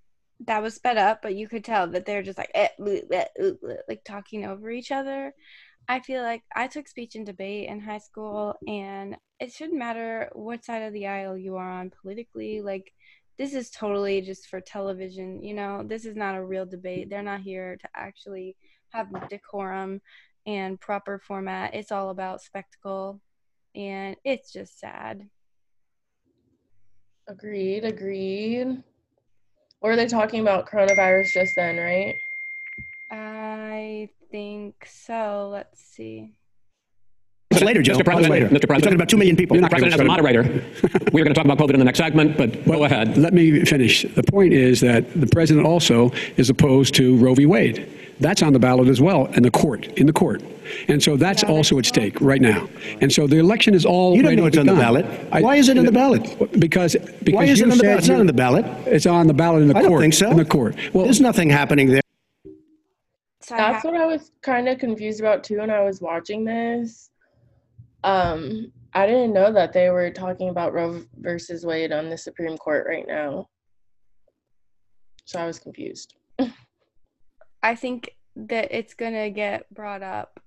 That 0.46 0.62
was 0.62 0.74
sped 0.74 0.98
up, 0.98 1.22
but 1.22 1.34
you 1.34 1.48
could 1.48 1.64
tell 1.64 1.86
that 1.88 2.06
they're 2.06 2.22
just 2.22 2.38
like 2.38 2.50
eh, 2.54 2.68
bleh, 2.78 3.06
bleh, 3.08 3.26
bleh, 3.38 3.58
bleh, 3.62 3.76
like 3.88 4.04
talking 4.04 4.44
over 4.44 4.70
each 4.70 4.90
other. 4.90 5.32
I 5.88 6.00
feel 6.00 6.22
like 6.22 6.42
I 6.54 6.66
took 6.66 6.88
speech 6.88 7.14
and 7.14 7.26
debate 7.26 7.68
in 7.68 7.80
high 7.80 7.98
school 7.98 8.56
and 8.66 9.16
it 9.38 9.52
shouldn't 9.52 9.78
matter 9.78 10.30
what 10.32 10.64
side 10.64 10.82
of 10.82 10.92
the 10.92 11.06
aisle 11.06 11.36
you 11.36 11.56
are 11.56 11.70
on 11.70 11.92
politically. 12.02 12.62
Like 12.62 12.92
this 13.38 13.54
is 13.54 13.70
totally 13.70 14.20
just 14.22 14.48
for 14.48 14.60
television, 14.60 15.42
you 15.42 15.54
know. 15.54 15.82
This 15.84 16.06
is 16.06 16.16
not 16.16 16.36
a 16.36 16.44
real 16.44 16.66
debate. 16.66 17.10
They're 17.10 17.22
not 17.22 17.40
here 17.40 17.76
to 17.76 17.88
actually 17.94 18.56
have 18.90 19.08
decorum 19.28 20.00
and 20.46 20.80
proper 20.80 21.18
format. 21.18 21.74
It's 21.74 21.92
all 21.92 22.10
about 22.10 22.42
spectacle 22.42 23.20
and 23.74 24.16
it's 24.24 24.52
just 24.52 24.78
sad. 24.78 25.28
Agreed, 27.26 27.84
agreed. 27.84 28.82
Were 29.80 29.96
they 29.96 30.06
talking 30.06 30.40
about 30.40 30.68
coronavirus 30.68 31.32
just 31.32 31.56
then, 31.56 31.76
right? 31.78 32.18
I 33.10 34.08
think 34.30 34.86
so. 34.86 35.48
Let's 35.50 35.80
see. 35.80 36.32
Later, 37.62 37.82
Joe. 37.82 37.94
Mr. 37.94 38.04
President, 38.04 38.30
later. 38.30 38.48
Mr. 38.48 38.68
You're 38.68 38.78
talking 38.80 38.94
about 38.94 39.08
two 39.08 39.16
million 39.16 39.36
people. 39.36 39.56
You're 39.56 39.62
not 39.62 39.70
President, 39.70 39.94
as 39.94 40.00
a 40.00 40.04
moderator. 40.04 40.42
we 41.12 41.20
are 41.20 41.24
going 41.24 41.34
to 41.34 41.34
talk 41.34 41.44
about 41.44 41.58
COVID 41.58 41.74
in 41.74 41.78
the 41.78 41.84
next 41.84 41.98
segment, 41.98 42.36
but 42.36 42.64
go 42.64 42.84
ahead. 42.84 43.16
Let 43.16 43.32
me 43.34 43.64
finish. 43.64 44.02
The 44.14 44.22
point 44.22 44.52
is 44.52 44.80
that 44.80 45.12
the 45.20 45.26
president 45.26 45.66
also 45.66 46.10
is 46.36 46.50
opposed 46.50 46.94
to 46.96 47.16
Roe 47.16 47.34
v. 47.34 47.46
Wade. 47.46 47.90
That's 48.20 48.42
on 48.42 48.52
the 48.52 48.60
ballot 48.60 48.88
as 48.88 49.00
well 49.00 49.26
in 49.34 49.42
the 49.42 49.50
court, 49.50 49.86
in 49.98 50.06
the 50.06 50.12
court. 50.12 50.40
And 50.88 51.02
so 51.02 51.16
that's 51.16 51.42
also 51.42 51.78
at 51.78 51.86
stake 51.86 52.20
right 52.20 52.40
now. 52.40 52.68
And 53.00 53.12
so 53.12 53.26
the 53.26 53.38
election 53.38 53.74
is 53.74 53.84
all 53.84 54.14
You 54.16 54.22
don't 54.22 54.36
know 54.36 54.46
it's 54.46 54.56
on 54.56 54.66
the 54.66 54.74
ballot. 54.74 55.04
Why 55.42 55.56
is 55.56 55.68
it 55.68 55.76
on 55.78 55.84
the 55.84 55.92
ballot? 55.92 56.22
Because, 56.58 56.94
because 57.24 57.34
Why 57.34 57.44
is 57.44 57.60
it 57.60 57.70
on 57.70 57.76
the 57.76 57.82
ballot? 57.82 57.98
It's 57.98 58.08
not 58.08 58.14
you- 58.14 58.20
on 58.20 58.26
the 58.26 58.32
ballot. 58.32 58.64
It's 58.86 59.06
on 59.06 59.26
the 59.26 59.34
ballot 59.34 59.62
in 59.62 59.68
the 59.68 59.76
I 59.76 59.80
court. 59.80 59.90
don't 59.90 60.00
think 60.00 60.14
so. 60.14 60.30
In 60.30 60.36
the 60.36 60.44
court. 60.44 60.76
Well, 60.92 61.04
There's 61.04 61.20
nothing 61.20 61.50
happening 61.50 61.88
there. 61.88 62.00
That's 63.48 63.84
what 63.84 63.94
I 63.94 64.06
was 64.06 64.30
kind 64.42 64.68
of 64.68 64.78
confused 64.78 65.20
about 65.20 65.44
too 65.44 65.58
when 65.58 65.70
I 65.70 65.80
was 65.82 66.00
watching 66.00 66.44
this. 66.44 67.10
Um, 68.04 68.70
I 68.92 69.06
didn't 69.06 69.32
know 69.32 69.50
that 69.50 69.72
they 69.72 69.88
were 69.88 70.10
talking 70.10 70.50
about 70.50 70.74
Roe 70.74 71.02
versus 71.16 71.64
Wade 71.64 71.90
on 71.90 72.10
the 72.10 72.18
Supreme 72.18 72.56
Court 72.58 72.86
right 72.86 73.06
now. 73.08 73.48
So 75.24 75.40
I 75.40 75.46
was 75.46 75.58
confused. 75.58 76.14
I 77.62 77.74
think 77.74 78.10
that 78.36 78.68
it's 78.70 78.92
gonna 78.92 79.30
get 79.30 79.72
brought 79.74 80.02
up 80.02 80.38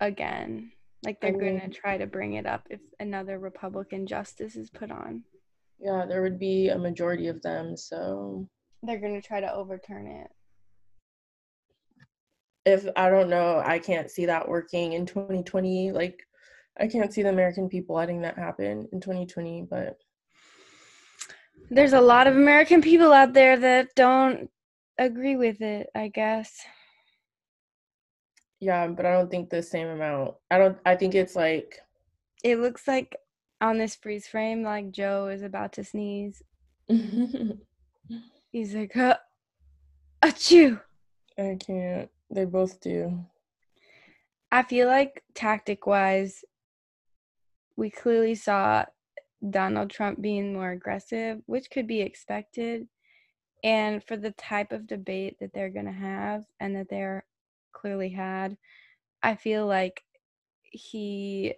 again. 0.00 0.72
Like 1.04 1.20
they're 1.20 1.30
gonna 1.30 1.68
try 1.68 1.96
to 1.96 2.08
bring 2.08 2.34
it 2.34 2.44
up 2.44 2.66
if 2.70 2.80
another 2.98 3.38
Republican 3.38 4.04
justice 4.06 4.56
is 4.56 4.68
put 4.68 4.90
on. 4.90 5.22
Yeah, 5.78 6.06
there 6.08 6.22
would 6.22 6.40
be 6.40 6.70
a 6.70 6.78
majority 6.78 7.28
of 7.28 7.40
them, 7.42 7.76
so 7.76 8.48
They're 8.82 8.98
gonna 8.98 9.22
try 9.22 9.40
to 9.40 9.54
overturn 9.54 10.08
it. 10.08 10.30
if 12.64 12.84
I 12.96 13.08
don't 13.10 13.30
know, 13.30 13.62
I 13.64 13.78
can't 13.78 14.10
see 14.10 14.26
that 14.26 14.48
working 14.48 14.94
in 14.94 15.06
2020. 15.06 15.92
Like, 15.92 16.18
I 16.80 16.86
can't 16.86 17.12
see 17.12 17.22
the 17.22 17.28
American 17.30 17.68
people 17.68 17.96
letting 17.96 18.22
that 18.22 18.38
happen 18.38 18.88
in 18.92 19.00
2020. 19.00 19.66
But 19.68 19.98
There's 21.70 21.92
a 21.92 22.00
lot 22.00 22.26
of 22.26 22.36
American 22.36 22.80
people 22.82 23.12
out 23.12 23.32
there 23.32 23.56
that 23.58 23.88
don't 23.96 24.50
agree 24.98 25.36
with 25.36 25.60
it, 25.60 25.88
I 25.94 26.08
guess. 26.08 26.64
yeah, 28.60 28.86
but 28.88 29.06
I 29.06 29.12
don't 29.12 29.30
think 29.30 29.50
the 29.50 29.62
same 29.62 29.88
amount. 29.88 30.34
I 30.50 30.58
don't. 30.58 30.78
I 30.84 30.96
think 30.96 31.14
it's 31.14 31.36
like, 31.36 31.78
It 32.42 32.58
looks 32.58 32.86
like 32.88 33.16
on 33.60 33.78
this 33.78 33.96
freeze 33.96 34.26
frame, 34.26 34.62
like 34.62 34.90
Joe 34.92 35.28
is 35.28 35.42
about 35.42 35.72
to 35.74 35.84
sneeze. 35.84 36.42
He's 38.50 38.74
like, 38.74 38.96
uh, 38.96 39.16
achoo. 40.22 40.80
I 41.38 41.56
can't. 41.60 42.08
They 42.30 42.44
both 42.44 42.80
do. 42.80 43.24
I 44.50 44.62
feel 44.62 44.86
like 44.88 45.22
tactic 45.34 45.86
wise, 45.86 46.42
we 47.78 47.90
clearly 47.90 48.34
saw 48.34 48.84
Donald 49.48 49.88
Trump 49.88 50.20
being 50.20 50.52
more 50.52 50.72
aggressive, 50.72 51.40
which 51.46 51.70
could 51.70 51.86
be 51.86 52.00
expected. 52.00 52.88
And 53.62 54.02
for 54.02 54.16
the 54.16 54.32
type 54.32 54.72
of 54.72 54.88
debate 54.88 55.36
that 55.40 55.52
they're 55.54 55.70
going 55.70 55.86
to 55.86 55.92
have 55.92 56.44
and 56.58 56.74
that 56.74 56.88
they're 56.90 57.24
clearly 57.72 58.08
had, 58.08 58.56
I 59.22 59.36
feel 59.36 59.66
like 59.66 60.02
he. 60.62 61.54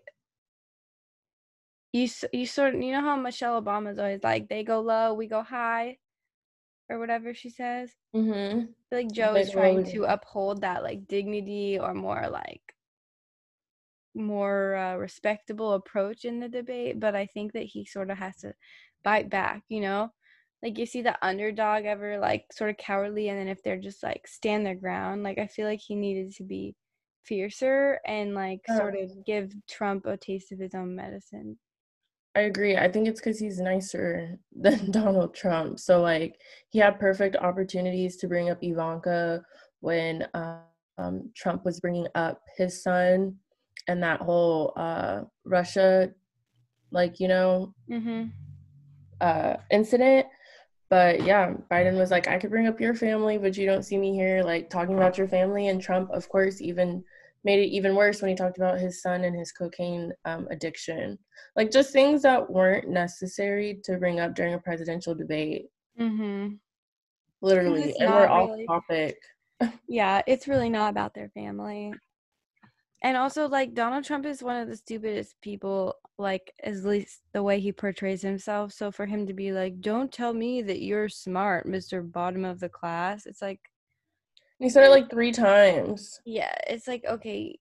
You, 1.93 2.09
you 2.33 2.47
sort 2.47 2.77
of 2.77 2.83
you 2.83 2.93
know 2.93 3.01
how 3.01 3.17
Michelle 3.17 3.61
Obama's 3.61 3.99
always 3.99 4.21
like 4.23 4.49
they 4.49 4.63
go 4.63 4.81
low 4.81 5.13
we 5.13 5.27
go 5.27 5.43
high 5.43 5.99
or 6.89 7.01
whatever 7.01 7.35
she 7.35 7.51
says 7.51 7.91
Mm-hmm. 8.15 8.61
I 8.61 8.63
feel 8.63 8.99
like 9.05 9.13
Joe 9.13 9.35
is 9.35 9.51
trying 9.51 9.85
to 9.87 10.05
uphold 10.05 10.61
that 10.61 10.85
like 10.85 11.09
dignity 11.09 11.81
or 11.81 11.95
more 11.95 12.29
like 12.31 12.63
more 14.15 14.77
uh, 14.77 14.97
respectable 14.97 15.75
approach 15.75 16.25
in 16.25 16.41
the 16.41 16.49
debate, 16.49 17.01
but 17.01 17.15
I 17.15 17.27
think 17.27 17.53
that 17.53 17.65
he 17.65 17.85
sort 17.85 18.11
of 18.11 18.19
has 18.19 18.37
to 18.39 18.55
bite 19.05 19.31
back, 19.31 19.63
you 19.69 19.81
know? 19.81 20.11
Like 20.63 20.77
you 20.79 20.85
see 20.85 21.01
the 21.01 21.17
underdog 21.25 21.85
ever 21.85 22.19
like 22.19 22.45
sort 22.53 22.71
of 22.71 22.77
cowardly 22.77 23.29
and 23.29 23.39
then 23.39 23.49
if 23.49 23.63
they're 23.63 23.79
just 23.79 24.03
like 24.03 24.27
stand 24.27 24.67
their 24.67 24.75
ground, 24.75 25.23
like 25.23 25.39
I 25.39 25.47
feel 25.47 25.67
like 25.67 25.81
he 25.81 25.95
needed 25.95 26.35
to 26.35 26.45
be 26.45 26.75
fiercer 27.25 27.99
and 28.07 28.35
like 28.35 28.61
sort 28.67 28.95
of 28.97 29.11
give 29.25 29.53
Trump 29.69 30.05
a 30.07 30.17
taste 30.17 30.53
of 30.53 30.59
his 30.59 30.75
own 30.75 30.95
medicine. 30.95 31.59
I 32.37 32.41
agree. 32.41 32.77
I 32.77 32.91
think 32.91 33.09
it's 33.09 33.21
because 33.21 33.39
he's 33.39 33.59
nicer 33.59 34.39
than 34.55 34.91
Donald 34.91 35.35
Trump. 35.35 35.79
So 35.79 36.01
like 36.01 36.39
he 36.69 36.79
had 36.79 37.01
perfect 37.01 37.37
opportunities 37.37 38.17
to 38.19 38.29
bring 38.29 38.51
up 38.51 38.59
Ivanka 38.63 39.43
when 39.81 40.27
um, 40.35 41.31
Trump 41.35 41.65
was 41.65 41.81
bringing 41.81 42.07
up 42.15 42.43
his 42.57 42.83
son 42.83 43.37
and 43.89 44.03
that 44.03 44.21
whole 44.21 44.73
uh, 44.77 45.23
Russia, 45.45 46.11
like 46.91 47.21
you 47.21 47.29
know, 47.29 47.75
Mhm. 47.89 48.31
uh, 49.21 49.57
incident. 49.71 50.27
But 50.89 51.23
yeah, 51.25 51.55
Biden 51.71 51.97
was 51.97 52.11
like, 52.11 52.27
I 52.27 52.39
could 52.39 52.51
bring 52.51 52.67
up 52.67 52.81
your 52.81 52.95
family, 52.95 53.39
but 53.39 53.57
you 53.57 53.65
don't 53.65 53.85
see 53.85 53.97
me 53.97 54.13
here 54.13 54.43
like 54.43 54.69
talking 54.71 54.97
about 54.97 55.17
your 55.19 55.29
family. 55.29 55.69
And 55.69 55.81
Trump, 55.81 56.11
of 56.11 56.29
course, 56.29 56.61
even 56.61 57.05
made 57.45 57.61
it 57.61 57.69
even 57.69 57.95
worse 57.95 58.21
when 58.21 58.29
he 58.29 58.35
talked 58.35 58.59
about 58.59 58.79
his 58.81 59.01
son 59.01 59.23
and 59.25 59.35
his 59.39 59.53
cocaine 59.53 60.13
um, 60.25 60.49
addiction. 60.51 61.17
Like 61.55 61.71
just 61.71 61.93
things 61.93 62.23
that 62.23 62.51
weren't 62.51 62.89
necessary 62.89 63.81
to 63.85 63.99
bring 63.99 64.19
up 64.19 64.35
during 64.35 64.55
a 64.55 64.59
presidential 64.59 65.15
debate, 65.15 65.67
Mhm. 65.99 66.59
literally. 67.41 67.95
And 68.01 68.13
we're 68.13 68.27
not 68.27 68.51
off 68.69 68.83
topic. 68.89 69.17
Yeah, 69.89 70.23
it's 70.27 70.49
really 70.49 70.71
not 70.71 70.91
about 70.91 71.15
their 71.15 71.29
family. 71.31 71.93
And 73.03 73.17
also, 73.17 73.49
like, 73.49 73.75
Donald 73.75 74.05
Trump 74.05 74.27
is 74.27 74.43
one 74.43 74.57
of 74.57 74.69
the 74.69 74.77
stupidest 74.77 75.41
people, 75.41 75.97
like, 76.19 76.53
at 76.63 76.85
least 76.85 77.21
the 77.33 77.43
way 77.43 77.59
he 77.59 77.73
portrays 77.73 78.21
himself. 78.21 78.73
So 78.73 78.91
for 78.91 79.07
him 79.07 79.27
to 79.27 79.33
be 79.33 79.53
like, 79.53 79.81
don't 79.81 80.13
tell 80.13 80.35
me 80.35 80.61
that 80.63 80.83
you're 80.83 81.09
smart, 81.09 81.67
Mr. 81.67 82.03
Bottom 82.11 82.45
of 82.45 82.61
the 82.61 82.69
class, 82.69 83.25
it's 83.25 83.41
like, 83.41 83.61
He 84.59 84.69
said 84.69 84.85
it 84.85 84.91
like 84.91 85.09
three 85.11 85.33
times. 85.33 86.21
Yeah, 86.27 86.55
it's 86.69 86.87
like 86.87 87.05
okay, 87.09 87.59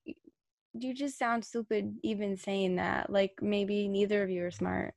you 0.74 0.93
just 0.93 1.17
sound 1.17 1.46
stupid 1.46 1.96
even 2.03 2.36
saying 2.36 2.75
that. 2.75 3.10
Like 3.10 3.31
maybe 3.41 3.88
neither 3.88 4.22
of 4.22 4.29
you 4.29 4.43
are 4.43 4.51
smart. 4.51 4.93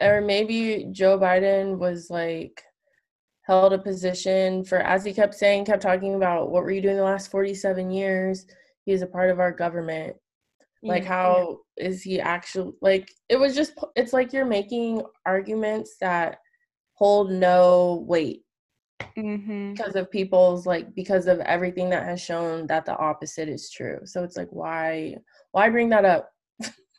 Or 0.00 0.20
maybe 0.20 0.88
Joe 0.90 1.18
Biden 1.18 1.78
was 1.78 2.10
like 2.10 2.62
held 3.42 3.72
a 3.72 3.78
position 3.78 4.64
for 4.64 4.78
as 4.78 5.04
he 5.04 5.12
kept 5.12 5.34
saying, 5.34 5.66
kept 5.66 5.82
talking 5.82 6.16
about 6.16 6.50
what 6.50 6.64
were 6.64 6.72
you 6.72 6.82
doing 6.82 6.96
the 6.96 7.02
last 7.02 7.30
47 7.30 7.90
years? 7.90 8.46
He 8.84 8.92
is 8.92 9.02
a 9.02 9.06
part 9.06 9.30
of 9.30 9.40
our 9.40 9.52
government. 9.52 10.16
Like 10.82 11.04
Yeah, 11.04 11.08
how 11.08 11.58
is 11.78 12.02
he 12.02 12.20
actually 12.20 12.72
like 12.82 13.10
it 13.28 13.36
was 13.36 13.54
just 13.54 13.72
it's 13.96 14.12
like 14.12 14.32
you're 14.32 14.44
making 14.44 15.02
arguments 15.24 15.96
that 16.00 16.38
hold 16.94 17.30
no 17.30 18.04
weight 18.06 18.42
Mm-hmm. 19.18 19.72
because 19.74 19.96
of 19.96 20.10
people's 20.10 20.66
like 20.66 20.94
because 20.94 21.26
of 21.26 21.38
everything 21.40 21.88
that 21.90 22.04
has 22.04 22.20
shown 22.20 22.66
that 22.68 22.84
the 22.84 22.96
opposite 22.96 23.48
is 23.48 23.70
true. 23.70 23.98
So 24.04 24.22
it's 24.24 24.36
like 24.36 24.48
why 24.50 25.16
why 25.52 25.68
bring 25.68 25.88
that 25.90 26.04
up? 26.04 26.30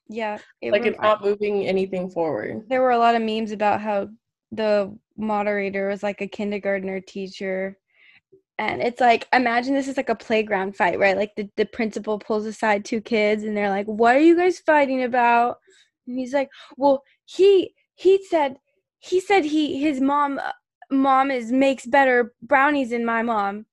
Yeah. 0.08 0.38
It 0.62 0.72
Like 0.72 0.86
it's 0.86 1.00
not 1.00 1.24
moving 1.24 1.66
anything 1.68 2.10
forward. 2.10 2.64
there 2.70 2.82
were 2.82 2.92
a 2.92 2.98
lot 2.98 3.16
of 3.16 3.22
memes 3.22 3.52
about 3.52 3.82
how 3.82 4.08
the 4.52 4.96
moderator 5.18 5.90
was 5.90 6.04
like 6.04 6.22
a 6.22 6.28
kindergartner 6.28 7.00
teacher 7.02 7.78
and 8.58 8.82
it's 8.82 9.02
like 9.02 9.28
imagine 9.34 9.74
this 9.74 9.88
is 9.88 9.98
like 9.98 10.10
a 10.10 10.16
playground 10.16 10.76
fight 10.76 11.00
right? 11.00 11.18
Like 11.18 11.36
the, 11.36 11.50
the 11.58 11.66
principal 11.66 12.20
pulls 12.20 12.46
aside 12.46 12.86
two 12.86 13.02
kids 13.02 13.44
and 13.44 13.56
they're 13.56 13.70
like 13.70 13.86
what 13.86 14.16
are 14.16 14.20
you 14.22 14.36
guys 14.36 14.60
fighting 14.60 15.04
about? 15.04 15.58
And 16.08 16.18
he's 16.20 16.34
like 16.34 16.50
well 16.78 17.04
he 17.26 17.74
he 17.96 18.24
said 18.24 18.58
he 19.00 19.20
said 19.20 19.46
he 19.46 19.82
his 19.82 20.00
mom 20.00 20.40
uh, 20.40 20.52
mom 20.92 21.32
is 21.32 21.52
makes 21.52 21.86
better 21.86 22.34
brownies 22.42 22.92
than 22.92 23.06
my 23.06 23.22
mom. 23.22 23.66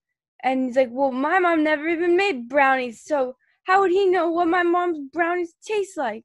And 0.42 0.66
he's 0.66 0.76
like 0.76 0.88
well 0.90 1.12
my 1.12 1.38
mom 1.38 1.62
never 1.62 1.88
even 1.88 2.16
made 2.16 2.48
brownies 2.48 3.02
so 3.04 3.36
how 3.64 3.80
would 3.80 3.92
he 3.92 4.06
know 4.08 4.28
what 4.30 4.48
my 4.48 4.64
mom's 4.64 4.98
brownies 5.12 5.54
taste 5.64 5.96
like 5.96 6.24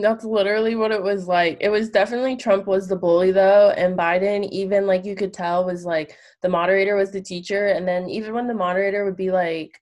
That's 0.00 0.24
literally 0.24 0.76
what 0.76 0.92
it 0.92 1.02
was 1.02 1.26
like. 1.26 1.58
It 1.60 1.70
was 1.70 1.90
definitely 1.90 2.36
Trump 2.36 2.66
was 2.68 2.86
the 2.86 2.94
bully 2.94 3.32
though, 3.32 3.70
and 3.70 3.98
Biden 3.98 4.48
even 4.50 4.86
like 4.86 5.04
you 5.04 5.16
could 5.16 5.34
tell 5.34 5.64
was 5.64 5.84
like 5.84 6.16
the 6.40 6.48
moderator 6.48 6.94
was 6.94 7.10
the 7.10 7.20
teacher, 7.20 7.66
and 7.68 7.86
then 7.86 8.08
even 8.08 8.32
when 8.32 8.46
the 8.46 8.54
moderator 8.54 9.04
would 9.04 9.16
be 9.16 9.32
like, 9.32 9.80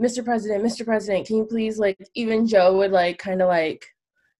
"Mr. 0.00 0.24
President, 0.24 0.64
Mr. 0.64 0.84
President, 0.84 1.28
can 1.28 1.36
you 1.36 1.44
please 1.44 1.78
like?" 1.78 1.96
Even 2.14 2.44
Joe 2.46 2.76
would 2.78 2.90
like 2.90 3.18
kind 3.18 3.40
of 3.40 3.46
like, 3.48 3.86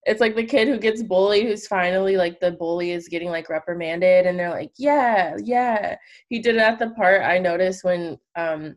it's 0.07 0.21
like 0.21 0.35
the 0.35 0.45
kid 0.45 0.67
who 0.67 0.77
gets 0.79 1.05
bullied, 1.05 1.47
who's 1.47 1.69
finally 1.69 2.17
like 2.17 2.41
the 2.41 2.51
bully 2.53 2.91
is 2.91 3.09
getting 3.09 3.31
like 3.31 3.49
reprimanded, 3.49 4.27
and 4.27 4.37
they're 4.39 4.51
like, 4.51 4.73
"Yeah, 4.77 5.37
yeah." 5.43 5.97
He 6.31 6.41
did 6.41 6.57
it 6.57 6.63
at 6.63 6.81
the 6.81 6.91
part 6.91 7.23
I 7.23 7.39
noticed 7.39 7.85
when 7.85 8.19
um 8.37 8.77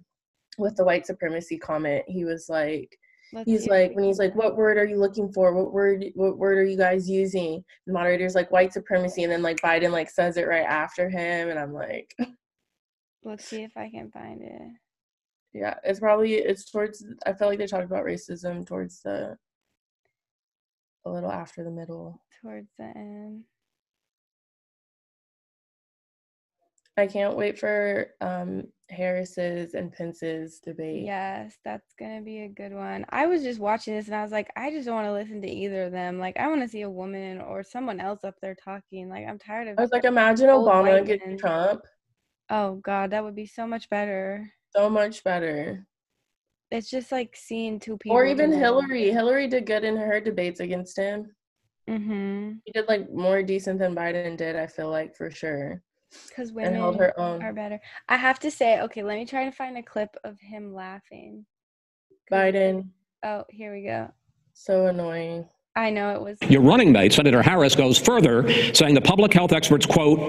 with 0.59 0.75
the 0.77 0.85
white 0.85 1.07
supremacy 1.07 1.57
comment, 1.57 2.05
he 2.07 2.23
was 2.25 2.49
like 2.49 2.97
Let's 3.33 3.49
he's 3.49 3.67
like 3.67 3.91
it. 3.91 3.95
when 3.95 4.05
he's 4.05 4.19
like 4.19 4.35
what 4.35 4.55
word 4.55 4.77
are 4.77 4.85
you 4.85 4.97
looking 4.97 5.31
for 5.31 5.53
what 5.53 5.73
word 5.73 6.05
what 6.15 6.37
word 6.37 6.57
are 6.57 6.63
you 6.65 6.77
guys 6.77 7.09
using 7.09 7.63
the 7.85 7.93
moderator's 7.93 8.35
like 8.35 8.51
white 8.51 8.71
supremacy 8.71 9.23
and 9.23 9.31
then 9.31 9.41
like 9.41 9.59
biden 9.61 9.91
like 9.91 10.09
says 10.09 10.37
it 10.37 10.47
right 10.47 10.65
after 10.65 11.09
him 11.09 11.49
and 11.49 11.59
i'm 11.59 11.73
like 11.73 12.15
let's 13.23 13.45
see 13.45 13.63
if 13.63 13.75
i 13.75 13.89
can 13.89 14.09
find 14.11 14.41
it 14.41 14.61
yeah 15.53 15.73
it's 15.83 15.99
probably 15.99 16.35
it's 16.35 16.69
towards 16.69 17.05
i 17.25 17.33
feel 17.33 17.47
like 17.47 17.57
they 17.57 17.67
talked 17.67 17.83
about 17.83 18.05
racism 18.05 18.65
towards 18.65 19.01
the 19.01 19.35
a 21.05 21.09
little 21.09 21.31
after 21.31 21.63
the 21.63 21.71
middle 21.71 22.21
towards 22.41 22.69
the 22.77 22.85
end. 22.95 23.43
I 26.97 27.05
can't 27.07 27.35
wait 27.35 27.57
for 27.59 28.07
um 28.21 28.63
harris's 28.89 29.73
and 29.73 29.91
pence's 29.91 30.59
debate 30.59 31.03
Yes, 31.05 31.57
that's 31.65 31.93
gonna 31.99 32.21
be 32.21 32.43
a 32.43 32.47
good 32.47 32.71
one. 32.71 33.03
I 33.09 33.25
was 33.25 33.41
just 33.41 33.59
watching 33.59 33.95
this 33.95 34.05
and 34.05 34.15
I 34.15 34.21
was 34.21 34.31
like, 34.31 34.47
I 34.55 34.69
just 34.69 34.85
don't 34.85 34.93
want 34.95 35.07
to 35.07 35.11
listen 35.13 35.41
to 35.41 35.49
either 35.49 35.85
of 35.85 35.91
them. 35.91 36.19
Like, 36.19 36.37
I 36.37 36.47
want 36.47 36.61
to 36.61 36.67
see 36.67 36.81
a 36.83 36.89
woman 36.89 37.41
or 37.41 37.63
someone 37.63 37.99
else 37.99 38.23
up 38.23 38.35
there 38.43 38.53
talking. 38.53 39.09
Like, 39.09 39.25
I'm 39.27 39.39
tired 39.39 39.67
of. 39.67 39.79
i 39.79 39.81
was 39.81 39.91
like 39.91 40.03
imagine 40.05 40.49
obama 40.49 41.03
men. 41.03 41.35
trump 41.37 41.81
oh 42.51 42.75
God, 42.75 43.09
that 43.09 43.23
would 43.23 43.35
be 43.35 43.47
so 43.47 43.65
much 43.65 43.89
better. 43.89 44.47
so 44.75 44.87
much 44.87 45.23
better 45.23 45.87
It's 46.69 46.89
just 46.91 47.11
like 47.11 47.35
seeing 47.35 47.79
two 47.79 47.97
people. 47.97 48.15
or 48.15 48.25
even 48.25 48.51
hillary 48.51 49.09
hillary 49.11 49.47
did 49.47 49.65
good 49.65 49.83
in 49.83 49.97
her 49.97 50.19
debates 50.21 50.59
against 50.59 50.95
him 50.97 51.31
Mm-hmm. 51.89 52.53
She 52.65 52.71
did 52.71 52.87
like 52.87 53.11
more 53.11 53.43
decent 53.43 53.77
than 53.79 53.95
Biden 53.95 54.37
did, 54.37 54.55
I 54.55 54.65
feel 54.65 54.89
like 54.89 55.15
for 55.15 55.29
sure. 55.29 55.83
Because 56.29 56.49
And 56.49 56.55
women 56.57 56.73
held 56.75 56.97
her 56.99 57.17
own. 57.19 57.41
are 57.41 57.53
better. 57.53 57.79
I 58.09 58.17
have 58.17 58.39
to 58.39 58.51
say, 58.51 58.81
okay, 58.81 59.03
let 59.03 59.15
me 59.17 59.25
try 59.25 59.45
to 59.45 59.51
find 59.51 59.77
a 59.77 59.83
clip 59.83 60.15
of 60.23 60.39
him 60.39 60.73
laughing. 60.73 61.45
Biden, 62.31 62.89
Oh, 63.23 63.43
here 63.49 63.73
we 63.73 63.83
go. 63.83 64.11
so 64.53 64.87
annoying. 64.87 65.47
I 65.77 65.89
know 65.89 66.11
it 66.15 66.21
was. 66.21 66.37
Your 66.49 66.61
running 66.61 66.91
mate, 66.93 67.11
Senator 67.11 67.41
Harris, 67.41 67.75
goes 67.75 67.97
further, 67.97 68.49
saying 68.73 68.93
the 68.95 69.01
public 69.01 69.33
health 69.33 69.51
experts, 69.51 69.85
quote, 69.85 70.19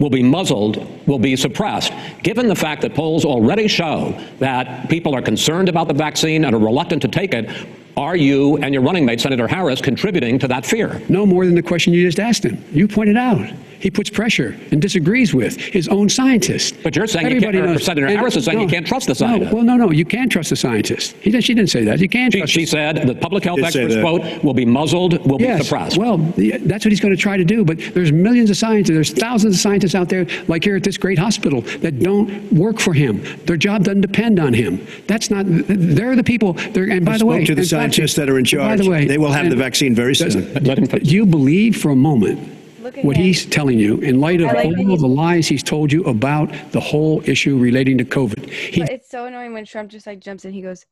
will 0.00 0.10
be 0.10 0.22
muzzled, 0.22 0.78
will 1.06 1.20
be 1.20 1.36
suppressed. 1.36 1.92
Given 2.24 2.48
the 2.48 2.56
fact 2.56 2.82
that 2.82 2.94
polls 2.94 3.24
already 3.24 3.68
show 3.68 4.20
that 4.40 4.88
people 4.90 5.14
are 5.14 5.22
concerned 5.22 5.68
about 5.68 5.86
the 5.86 5.94
vaccine 5.94 6.44
and 6.44 6.54
are 6.56 6.58
reluctant 6.58 7.02
to 7.02 7.08
take 7.08 7.34
it, 7.34 7.48
are 7.96 8.16
you 8.16 8.56
and 8.58 8.74
your 8.74 8.82
running 8.82 9.04
mate, 9.04 9.20
Senator 9.20 9.46
Harris, 9.46 9.80
contributing 9.80 10.38
to 10.40 10.48
that 10.48 10.66
fear? 10.66 11.00
No 11.08 11.24
more 11.24 11.46
than 11.46 11.54
the 11.54 11.62
question 11.62 11.92
you 11.94 12.02
just 12.04 12.18
asked 12.18 12.44
him. 12.44 12.62
You 12.72 12.88
pointed 12.88 13.16
out. 13.16 13.48
He 13.78 13.90
puts 13.90 14.10
pressure 14.10 14.56
and 14.70 14.80
disagrees 14.80 15.34
with 15.34 15.56
his 15.58 15.88
own 15.88 16.08
scientists. 16.08 16.76
But 16.82 16.96
you're 16.96 17.06
saying 17.06 17.30
you 17.30 17.40
can't- 17.40 17.56
or 17.56 17.78
Senator 17.78 18.06
Harris 18.08 18.36
is 18.36 18.44
saying 18.44 18.60
you 18.60 18.66
can't 18.68 18.86
trust 18.86 19.06
the 19.06 19.10
No, 19.12 19.14
scientists. 19.14 19.52
well, 19.52 19.64
no, 19.64 19.76
no, 19.76 19.90
you 19.90 20.04
can 20.04 20.28
trust 20.28 20.50
the 20.50 20.56
scientists. 20.56 21.14
He 21.20 21.30
did, 21.30 21.44
she 21.44 21.54
didn't 21.54 21.70
say 21.70 21.84
that. 21.84 22.00
You 22.00 22.08
can 22.08 22.30
She, 22.30 22.38
trust 22.38 22.52
she 22.52 22.66
said 22.66 23.06
the 23.06 23.14
public 23.14 23.44
health 23.44 23.60
experts, 23.62 23.96
quote, 23.96 24.22
will 24.42 24.54
be 24.54 24.64
muzzled, 24.64 25.24
will 25.28 25.38
be 25.38 25.44
Yes, 25.44 25.64
suppressed. 25.66 25.96
well, 25.98 26.18
that's 26.36 26.84
what 26.84 26.92
he's 26.92 27.00
going 27.00 27.14
to 27.14 27.20
try 27.20 27.36
to 27.36 27.44
do. 27.44 27.64
But 27.64 27.78
there's 27.94 28.12
millions 28.12 28.50
of 28.50 28.56
scientists, 28.56 28.90
there's 28.94 29.10
thousands 29.12 29.54
of 29.56 29.60
scientists 29.60 29.94
out 29.94 30.08
there, 30.08 30.26
like 30.48 30.64
here 30.64 30.76
at 30.76 30.82
this 30.82 30.96
great 30.98 31.18
hospital, 31.18 31.60
that 31.80 32.00
don't 32.00 32.52
work 32.52 32.78
for 32.80 32.92
him. 32.94 33.22
Their 33.46 33.56
job 33.56 33.84
doesn't 33.84 34.00
depend 34.00 34.38
on 34.40 34.52
him. 34.54 34.84
That's 35.06 35.30
not. 35.30 35.44
They're 35.48 36.16
the 36.16 36.24
people. 36.24 36.54
They're, 36.72 36.84
and 36.90 37.04
by 37.04 37.14
I 37.14 37.18
the 37.18 37.26
way, 37.26 37.44
to 37.44 37.54
the 37.54 37.60
and 37.62 37.70
by- 37.70 38.14
that 38.16 38.28
are 38.30 38.38
in 38.38 38.44
By 38.44 38.76
the 38.76 38.88
way, 38.90 39.06
They 39.06 39.18
will 39.18 39.32
have 39.32 39.50
the 39.50 39.56
vaccine 39.56 39.94
very 39.94 40.14
soon. 40.14 40.52
Let 40.64 40.78
him 40.78 40.86
finish. 40.86 41.08
Do 41.08 41.14
you 41.14 41.26
believe 41.26 41.76
for 41.76 41.90
a 41.90 41.96
moment 41.96 42.38
Look 42.38 42.48
at 42.48 42.55
what 43.04 43.16
him. 43.16 43.22
he's 43.24 43.46
telling 43.46 43.78
you 43.78 43.98
in 43.98 44.20
light 44.20 44.40
of 44.40 44.48
like 44.52 44.66
all 44.66 44.74
he's- 44.74 45.00
the 45.00 45.06
lies 45.08 45.46
he's 45.48 45.62
told 45.62 45.92
you 45.92 46.04
about 46.04 46.50
the 46.72 46.80
whole 46.80 47.22
issue 47.28 47.58
relating 47.58 47.98
to 47.98 48.04
COVID? 48.04 48.48
He 48.50 48.82
it's 48.82 49.10
so 49.10 49.26
annoying 49.26 49.52
when 49.52 49.64
Trump 49.64 49.90
just 49.90 50.06
like 50.06 50.20
jumps 50.20 50.44
in. 50.44 50.52
He 50.52 50.62
goes, 50.62 50.84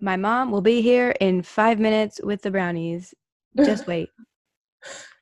"My 0.00 0.16
mom 0.16 0.50
will 0.50 0.60
be 0.62 0.80
here 0.82 1.14
in 1.20 1.42
five 1.42 1.78
minutes 1.78 2.20
with 2.22 2.42
the 2.42 2.50
brownies. 2.50 3.14
Just 3.56 3.86
wait." 3.86 4.08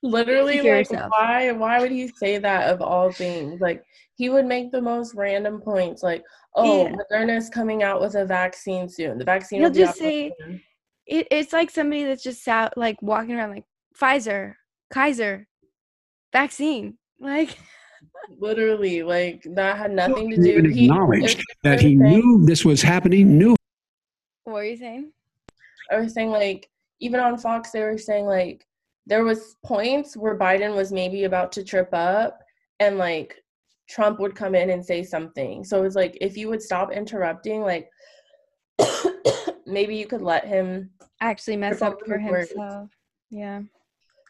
Literally, 0.02 0.58
Hear 0.58 0.76
like 0.76 0.90
yourself. 0.90 1.10
why 1.10 1.50
why 1.52 1.80
would 1.80 1.90
he 1.90 2.08
say 2.08 2.38
that 2.38 2.70
of 2.72 2.80
all 2.82 3.10
things? 3.10 3.60
Like 3.60 3.82
he 4.14 4.28
would 4.28 4.46
make 4.46 4.70
the 4.70 4.80
most 4.82 5.14
random 5.14 5.60
points 5.60 6.02
like, 6.02 6.22
oh, 6.54 6.84
Yeah. 6.86 6.94
Moderna's 7.10 7.48
coming 7.50 7.82
out 7.82 8.00
with 8.00 8.14
a 8.14 8.24
vaccine 8.24 8.88
soon. 8.88 9.18
The 9.18 9.24
vaccine 9.24 9.60
He'll 9.60 9.68
will 9.70 9.74
be 9.74 9.80
just 9.80 9.92
out 10.00 10.04
say- 10.06 10.32
It, 11.06 11.28
it's 11.30 11.52
like 11.52 11.70
somebody 11.70 12.04
that's 12.04 12.22
just 12.22 12.42
sat 12.42 12.76
like 12.78 13.00
walking 13.02 13.34
around 13.34 13.50
like 13.50 13.64
Pfizer, 14.00 14.54
Kaiser, 14.90 15.48
vaccine. 16.40 16.98
Like 17.18 17.56
literally 18.38 19.02
like 19.02 19.40
that 19.54 19.78
had 19.78 19.90
nothing 19.92 20.30
to 20.30 20.36
do 20.36 20.42
even 20.58 20.70
he- 20.70 20.84
acknowledge 20.86 21.20
there's- 21.36 21.44
that 21.64 21.80
he 21.80 21.94
a 21.94 21.96
knew 21.96 22.44
this 22.44 22.64
was 22.64 22.82
happening, 22.82 23.38
knew 23.38 23.54
what 24.44 24.54
were 24.54 24.64
you 24.64 24.76
saying? 24.76 25.12
I 25.90 25.98
was 26.00 26.12
saying 26.14 26.30
like 26.30 26.68
even 27.00 27.20
on 27.20 27.38
Fox 27.38 27.70
they 27.70 27.82
were 27.82 27.98
saying 27.98 28.26
like 28.26 28.66
there 29.06 29.24
was 29.24 29.56
points 29.64 30.16
where 30.16 30.38
Biden 30.38 30.74
was 30.76 30.92
maybe 30.92 31.24
about 31.24 31.52
to 31.52 31.64
trip 31.64 31.88
up 31.92 32.40
and 32.80 32.98
like 32.98 33.34
Trump 33.88 34.18
would 34.20 34.34
come 34.34 34.54
in 34.54 34.70
and 34.70 34.84
say 34.84 35.02
something. 35.04 35.64
So 35.64 35.78
it 35.78 35.82
was 35.82 35.94
like 35.94 36.18
if 36.20 36.36
you 36.36 36.48
would 36.48 36.60
stop 36.62 36.92
interrupting 36.92 37.62
like 37.62 37.88
maybe 39.66 39.96
you 39.96 40.06
could 40.06 40.22
let 40.22 40.44
him 40.46 40.90
Actually 41.20 41.56
mess 41.56 41.80
up 41.80 41.98
for 42.06 42.18
his 42.18 42.30
words. 42.30 42.48
himself. 42.50 42.90
Yeah. 43.30 43.62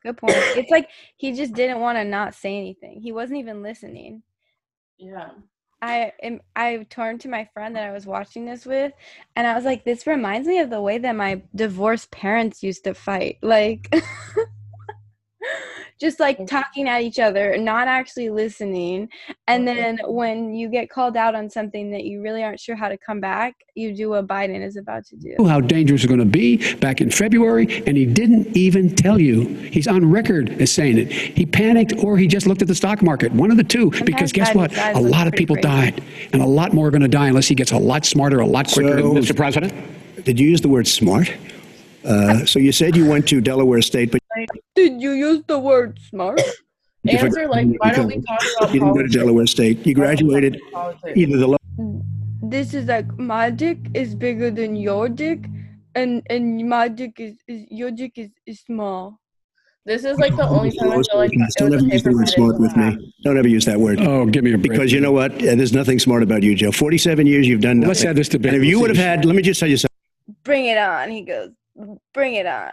Good 0.06 0.18
point. 0.18 0.36
it's 0.36 0.70
like 0.70 0.88
he 1.16 1.32
just 1.32 1.52
didn't 1.52 1.80
want 1.80 1.98
to 1.98 2.04
not 2.04 2.32
say 2.32 2.56
anything. 2.56 3.00
He 3.00 3.10
wasn't 3.10 3.40
even 3.40 3.62
listening. 3.62 4.22
yeah. 4.98 5.30
I 5.82 6.12
am 6.22 6.40
I 6.54 6.86
turned 6.88 7.20
to 7.22 7.28
my 7.28 7.44
friend 7.52 7.76
that 7.76 7.82
I 7.82 7.92
was 7.92 8.06
watching 8.06 8.46
this 8.46 8.64
with 8.64 8.92
and 9.34 9.46
I 9.46 9.54
was 9.54 9.64
like, 9.64 9.84
this 9.84 10.06
reminds 10.06 10.48
me 10.48 10.60
of 10.60 10.70
the 10.70 10.80
way 10.80 10.98
that 10.98 11.14
my 11.16 11.42
divorced 11.54 12.10
parents 12.10 12.62
used 12.62 12.84
to 12.84 12.94
fight. 12.94 13.38
Like 13.42 13.92
just 16.00 16.20
like 16.20 16.46
talking 16.46 16.88
at 16.88 17.02
each 17.02 17.18
other, 17.18 17.56
not 17.56 17.88
actually 17.88 18.30
listening. 18.30 19.08
And 19.48 19.66
then 19.66 19.98
when 20.04 20.54
you 20.54 20.68
get 20.68 20.90
called 20.90 21.16
out 21.16 21.34
on 21.34 21.48
something 21.48 21.90
that 21.92 22.04
you 22.04 22.20
really 22.20 22.42
aren't 22.42 22.60
sure 22.60 22.76
how 22.76 22.88
to 22.88 22.98
come 22.98 23.20
back, 23.20 23.54
you 23.74 23.94
do 23.94 24.10
what 24.10 24.26
Biden 24.26 24.64
is 24.64 24.76
about 24.76 25.06
to 25.06 25.16
do. 25.16 25.34
How 25.46 25.60
dangerous 25.60 26.02
it's 26.02 26.08
going 26.08 26.20
to 26.20 26.26
be 26.26 26.74
back 26.76 27.00
in 27.00 27.10
February, 27.10 27.82
and 27.86 27.96
he 27.96 28.06
didn't 28.06 28.56
even 28.56 28.94
tell 28.94 29.20
you. 29.20 29.46
He's 29.46 29.86
on 29.86 30.10
record 30.10 30.50
as 30.60 30.70
saying 30.70 30.98
it. 30.98 31.12
He 31.12 31.46
panicked, 31.46 31.92
or 32.02 32.16
he 32.18 32.26
just 32.26 32.46
looked 32.46 32.62
at 32.62 32.68
the 32.68 32.74
stock 32.74 33.02
market. 33.02 33.32
One 33.32 33.50
of 33.50 33.56
the 33.56 33.64
two. 33.64 33.90
Because 34.04 34.32
guess 34.32 34.54
what? 34.54 34.76
A 34.76 35.00
lot 35.00 35.26
of 35.26 35.32
people 35.32 35.56
crazy. 35.56 35.68
died, 35.68 36.04
and 36.32 36.42
a 36.42 36.46
lot 36.46 36.72
more 36.72 36.88
are 36.88 36.90
going 36.90 37.02
to 37.02 37.08
die 37.08 37.28
unless 37.28 37.48
he 37.48 37.54
gets 37.54 37.72
a 37.72 37.78
lot 37.78 38.04
smarter, 38.04 38.40
a 38.40 38.46
lot 38.46 38.70
quicker. 38.70 38.98
So- 38.98 39.14
Mr. 39.14 39.36
President? 39.36 39.72
Did 40.24 40.40
you 40.40 40.48
use 40.48 40.60
the 40.60 40.68
word 40.68 40.88
smart? 40.88 41.32
Uh, 42.04 42.44
so 42.46 42.58
you 42.58 42.72
said 42.72 42.96
you 42.96 43.06
went 43.08 43.28
to 43.28 43.40
Delaware 43.40 43.82
State, 43.82 44.12
but 44.12 44.20
Did 44.74 45.00
you 45.00 45.12
use 45.12 45.42
the 45.46 45.58
word 45.58 45.98
smart? 46.08 46.40
Answer 47.08 47.48
like, 47.48 47.68
why 47.78 47.92
don't 47.92 48.06
we 48.08 48.20
talk 48.20 48.40
about 48.58 48.74
you 48.74 48.80
didn't 48.80 48.94
go 48.94 49.02
to? 49.02 49.08
Delaware 49.08 49.46
State. 49.46 49.86
You 49.86 49.94
graduated 49.94 50.60
Politics. 50.72 51.12
either 51.16 51.36
the 51.36 51.58
This 52.42 52.74
is 52.74 52.86
like 52.86 53.06
my 53.16 53.50
dick 53.50 53.78
is 53.94 54.14
bigger 54.14 54.50
than 54.50 54.74
your 54.74 55.08
dick, 55.08 55.46
and 55.94 56.22
and 56.28 56.68
my 56.68 56.88
dick 56.88 57.20
is, 57.20 57.36
is 57.46 57.64
your 57.70 57.92
dick 57.92 58.12
is, 58.16 58.30
is 58.46 58.60
small. 58.60 59.20
This 59.84 60.04
is 60.04 60.18
like 60.18 60.34
the 60.34 60.48
only 60.48 60.76
time 60.76 60.88
I 60.88 60.94
lowest 60.94 61.12
feel 61.12 61.20
like 61.20 61.30
Don't 61.30 61.70
was 61.70 61.76
ever 61.76 61.84
okay 61.84 61.92
use 61.92 62.02
the 62.02 62.10
word 62.10 62.28
smart 62.28 62.58
with 62.58 62.76
me. 62.76 63.14
Don't 63.22 63.38
ever 63.38 63.46
use 63.46 63.64
that 63.66 63.78
word. 63.78 64.00
Oh, 64.00 64.26
give 64.26 64.42
me 64.42 64.52
a 64.52 64.58
break. 64.58 64.72
Because 64.72 64.92
you 64.92 64.98
know 64.98 65.12
what? 65.12 65.30
Uh, 65.34 65.54
There's 65.54 65.72
nothing 65.72 66.00
smart 66.00 66.24
about 66.24 66.42
you, 66.42 66.56
Joe. 66.56 66.72
47 66.72 67.24
years 67.24 67.46
you've 67.46 67.60
done 67.60 67.78
nothing. 67.78 67.88
Let's 67.88 68.02
have 68.02 68.16
this 68.16 68.28
debate. 68.28 68.54
And 68.54 68.64
if 68.64 68.68
you 68.68 68.80
would 68.80 68.90
have 68.90 68.98
had, 68.98 69.24
let 69.24 69.36
me 69.36 69.42
just 69.42 69.60
tell 69.60 69.68
you 69.68 69.76
something. 69.76 69.94
Bring 70.42 70.66
it 70.66 70.76
on, 70.76 71.08
he 71.10 71.22
goes. 71.22 71.50
Bring 72.12 72.34
it 72.34 72.46
on. 72.46 72.72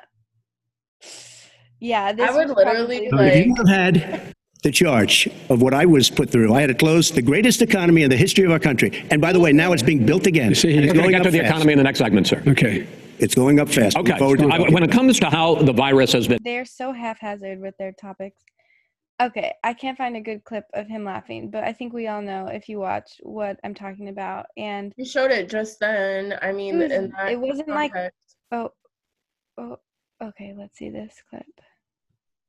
Yeah, 1.84 2.14
this 2.14 2.30
I 2.30 2.34
would 2.34 2.48
literally 2.48 3.10
probably- 3.10 3.30
be 3.30 3.40
if 3.42 3.46
you 3.46 3.56
have 3.58 3.68
had 3.68 4.34
the 4.64 4.72
charge 4.72 5.28
of 5.50 5.62
what 5.62 5.74
I 5.74 5.86
was 5.86 6.10
put 6.10 6.30
through, 6.30 6.54
I 6.54 6.62
had 6.62 6.68
to 6.68 6.74
close 6.74 7.12
the 7.12 7.22
greatest 7.22 7.62
economy 7.62 8.04
in 8.04 8.10
the 8.10 8.16
history 8.16 8.46
of 8.46 8.52
our 8.52 8.60
country. 8.60 9.04
And 9.12 9.20
by 9.22 9.34
the 9.34 9.40
way, 9.42 9.52
now 9.52 9.74
it's 9.74 9.84
being 9.84 10.06
built 10.06 10.26
again. 10.26 10.50
You 10.50 10.56
see, 10.56 10.70
he's 10.72 10.86
it's 10.86 10.94
We're 10.94 11.02
going 11.02 11.06
to 11.08 11.12
get 11.12 11.20
up 11.20 11.26
to 11.26 11.32
the 11.32 11.40
fast. 11.40 11.50
economy 11.50 11.74
in 11.74 11.78
the 11.80 11.84
next 11.84 12.00
segment, 12.00 12.28
sir. 12.28 12.42
Okay. 12.48 12.88
It's 13.20 13.36
going 13.36 13.60
up 13.60 13.68
fast. 13.68 13.98
Okay. 13.98 14.12
Look 14.12 14.20
forward 14.20 14.40
to 14.40 14.48
I- 14.48 14.60
when 14.70 14.82
it 14.84 14.92
comes 14.94 15.20
to 15.20 15.30
how 15.30 15.56
the 15.56 15.74
virus 15.74 16.14
has 16.14 16.26
been 16.30 16.40
They're 16.42 16.64
so 16.64 16.94
haphazard 16.94 17.60
with 17.60 17.76
their 17.78 17.92
topics. 17.92 18.42
Okay, 19.22 19.54
I 19.64 19.74
can't 19.74 19.98
find 19.98 20.16
a 20.16 20.22
good 20.22 20.44
clip 20.46 20.66
of 20.74 20.88
him 20.88 21.04
laughing, 21.04 21.50
but 21.50 21.64
I 21.66 21.72
think 21.74 21.94
we 21.94 22.08
all 22.08 22.22
know 22.22 22.48
if 22.48 22.68
you 22.70 22.80
watch 22.80 23.20
what 23.22 23.60
I'm 23.66 23.74
talking 23.74 24.08
about. 24.08 24.46
And 24.58 24.94
you 24.98 25.06
showed 25.06 25.32
it 25.32 25.50
just 25.50 25.80
then. 25.82 26.38
I 26.42 26.54
mean, 26.54 26.76
It 26.76 26.84
was- 26.84 26.92
in 26.94 27.10
that 27.12 27.32
it 27.34 27.40
wasn't 27.40 27.68
like- 27.68 27.94
oh, 28.52 28.72
oh, 29.58 29.78
okay, 30.22 30.54
let's 30.58 30.78
see 30.78 30.90
this 30.90 31.22
clip. 31.30 31.44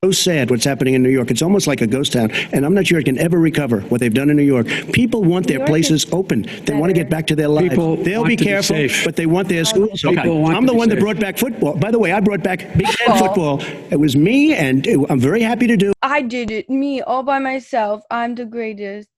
So 0.04 0.10
sad 0.10 0.50
what's 0.50 0.64
happening 0.64 0.92
in 0.94 1.02
New 1.02 1.08
York. 1.08 1.30
It's 1.30 1.40
almost 1.40 1.66
like 1.66 1.80
a 1.80 1.86
ghost 1.86 2.12
town, 2.12 2.30
and 2.52 2.66
I'm 2.66 2.74
not 2.74 2.86
sure 2.86 2.98
it 2.98 3.04
can 3.04 3.18
ever 3.18 3.38
recover 3.38 3.80
what 3.82 4.00
they've 4.00 4.12
done 4.12 4.28
in 4.28 4.36
New 4.36 4.42
York. 4.56 4.66
People 4.92 5.24
want 5.24 5.46
their 5.46 5.58
York 5.58 5.68
places 5.68 6.06
open. 6.12 6.42
They 6.66 6.74
want 6.74 6.90
to 6.90 6.92
get 6.94 7.08
back 7.08 7.26
to 7.28 7.36
their 7.36 7.48
lives. 7.48 7.70
People 7.70 7.96
They'll 7.96 8.24
be 8.24 8.36
to 8.36 8.44
be 8.44 8.50
careful, 8.50 8.76
but 9.04 9.16
they 9.16 9.24
want 9.26 9.48
their 9.48 9.64
schools 9.64 10.04
open. 10.04 10.16
People 10.16 10.42
want 10.42 10.56
I'm 10.56 10.66
the 10.66 10.72
be 10.72 10.78
one 10.78 10.88
that 10.90 10.98
brought 11.00 11.18
back 11.20 11.38
football. 11.38 11.74
By 11.76 11.90
the 11.90 11.98
way, 11.98 12.12
I 12.12 12.20
brought 12.20 12.42
back 12.42 12.58
Big 12.76 12.86
Ten 12.86 13.16
football. 13.18 13.62
It 13.90 13.98
was 13.98 14.14
me, 14.16 14.54
and 14.54 14.86
it- 14.86 14.98
I'm 15.08 15.20
very 15.20 15.40
happy 15.42 15.66
to 15.68 15.76
do. 15.76 15.92
I 16.02 16.20
did 16.22 16.50
it, 16.50 16.68
me, 16.68 17.00
all 17.00 17.22
by 17.22 17.38
myself. 17.38 18.02
I'm 18.10 18.34
the 18.34 18.44
greatest. 18.44 19.08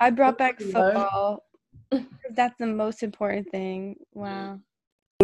I 0.00 0.10
brought 0.10 0.38
back 0.38 0.58
Good 0.58 0.74
lord. 0.74 0.92
football. 0.94 1.44
'cause 1.90 2.02
That's 2.32 2.56
the 2.58 2.66
most 2.66 3.02
important 3.04 3.50
thing. 3.52 3.96
Wow. 4.12 4.58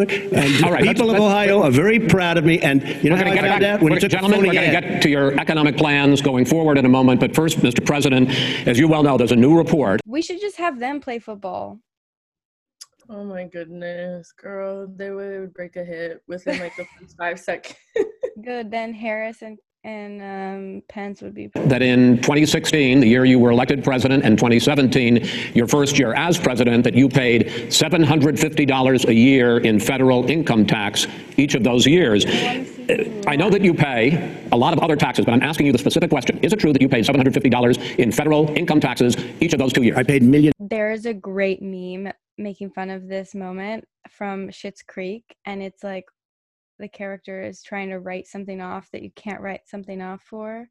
It. 0.00 0.10
And 0.32 0.64
All 0.64 0.70
right, 0.72 0.80
the 0.80 0.86
let's- 0.86 0.98
people 0.98 1.10
of 1.10 1.18
let's- 1.18 1.22
Ohio 1.22 1.62
are 1.62 1.70
very 1.70 1.98
proud 2.00 2.36
of 2.38 2.44
me. 2.44 2.58
And 2.60 2.82
you 3.02 3.10
know 3.10 3.16
how 3.16 3.22
I 3.22 3.24
to 3.30 3.34
get 3.34 3.40
found 3.44 3.60
back, 3.60 3.62
out 3.74 3.80
when 3.82 3.90
we're- 3.92 4.00
took 4.00 4.10
gentlemen, 4.10 4.40
we're 4.40 4.52
going 4.52 4.70
to 4.72 4.80
get 4.80 5.02
to 5.02 5.08
your 5.08 5.38
economic 5.40 5.76
plans 5.76 6.20
going 6.22 6.44
forward 6.44 6.78
in 6.78 6.84
a 6.84 6.88
moment. 6.88 7.20
But 7.20 7.34
first, 7.34 7.58
Mr. 7.58 7.84
President, 7.84 8.30
as 8.66 8.78
you 8.78 8.88
well 8.88 9.02
know, 9.02 9.16
there's 9.16 9.32
a 9.32 9.36
new 9.36 9.56
report 9.56 10.00
We 10.06 10.22
should 10.22 10.40
just 10.40 10.56
have 10.56 10.78
them 10.78 11.00
play 11.00 11.18
football. 11.18 11.78
Oh 13.08 13.24
my 13.24 13.44
goodness, 13.48 14.30
girl. 14.32 14.86
They 14.86 15.10
would 15.10 15.52
break 15.52 15.74
a 15.76 15.84
hit 15.84 16.22
within 16.28 16.60
like 16.60 16.76
the 16.76 16.84
first 16.98 17.16
five 17.16 17.40
seconds. 17.40 17.74
Good. 18.42 18.70
Then 18.70 18.92
Harris 18.94 19.42
and 19.42 19.58
and 19.84 20.20
um, 20.20 20.82
Pence 20.88 21.22
would 21.22 21.34
be. 21.34 21.48
that 21.54 21.80
in 21.80 22.16
2016, 22.18 23.00
the 23.00 23.06
year 23.06 23.24
you 23.24 23.38
were 23.38 23.50
elected 23.50 23.82
president, 23.82 24.24
and 24.24 24.36
2017, 24.38 25.26
your 25.54 25.66
first 25.66 25.98
year 25.98 26.12
as 26.14 26.38
president, 26.38 26.84
that 26.84 26.94
you 26.94 27.08
paid 27.08 27.46
$750 27.46 29.04
a 29.06 29.14
year 29.14 29.58
in 29.58 29.80
federal 29.80 30.28
income 30.30 30.66
tax 30.66 31.06
each 31.36 31.54
of 31.54 31.64
those 31.64 31.86
years. 31.86 32.26
I 33.26 33.36
know 33.36 33.48
that 33.50 33.62
you 33.62 33.72
pay 33.72 34.46
a 34.52 34.56
lot 34.56 34.72
of 34.72 34.80
other 34.80 34.96
taxes, 34.96 35.24
but 35.24 35.32
I'm 35.32 35.42
asking 35.42 35.66
you 35.66 35.72
the 35.72 35.78
specific 35.78 36.10
question. 36.10 36.38
Is 36.42 36.52
it 36.52 36.58
true 36.58 36.72
that 36.72 36.82
you 36.82 36.88
paid 36.88 37.04
$750 37.04 37.98
in 37.98 38.12
federal 38.12 38.50
income 38.56 38.80
taxes 38.80 39.16
each 39.40 39.52
of 39.54 39.58
those 39.58 39.72
two 39.72 39.82
years? 39.82 39.96
I 39.96 40.02
paid 40.02 40.22
millions. 40.22 40.54
There 40.58 40.92
is 40.92 41.06
a 41.06 41.14
great 41.14 41.62
meme 41.62 42.12
making 42.36 42.70
fun 42.70 42.90
of 42.90 43.08
this 43.08 43.34
moment 43.34 43.84
from 44.10 44.48
Schitt's 44.48 44.82
Creek, 44.82 45.24
and 45.44 45.62
it's 45.62 45.82
like 45.82 46.06
the 46.80 46.88
character 46.88 47.42
is 47.42 47.62
trying 47.62 47.90
to 47.90 47.98
write 48.00 48.26
something 48.26 48.60
off 48.60 48.90
that 48.92 49.02
you 49.02 49.10
can't 49.14 49.40
write 49.40 49.62
something 49.66 50.00
off 50.00 50.22
for, 50.22 50.68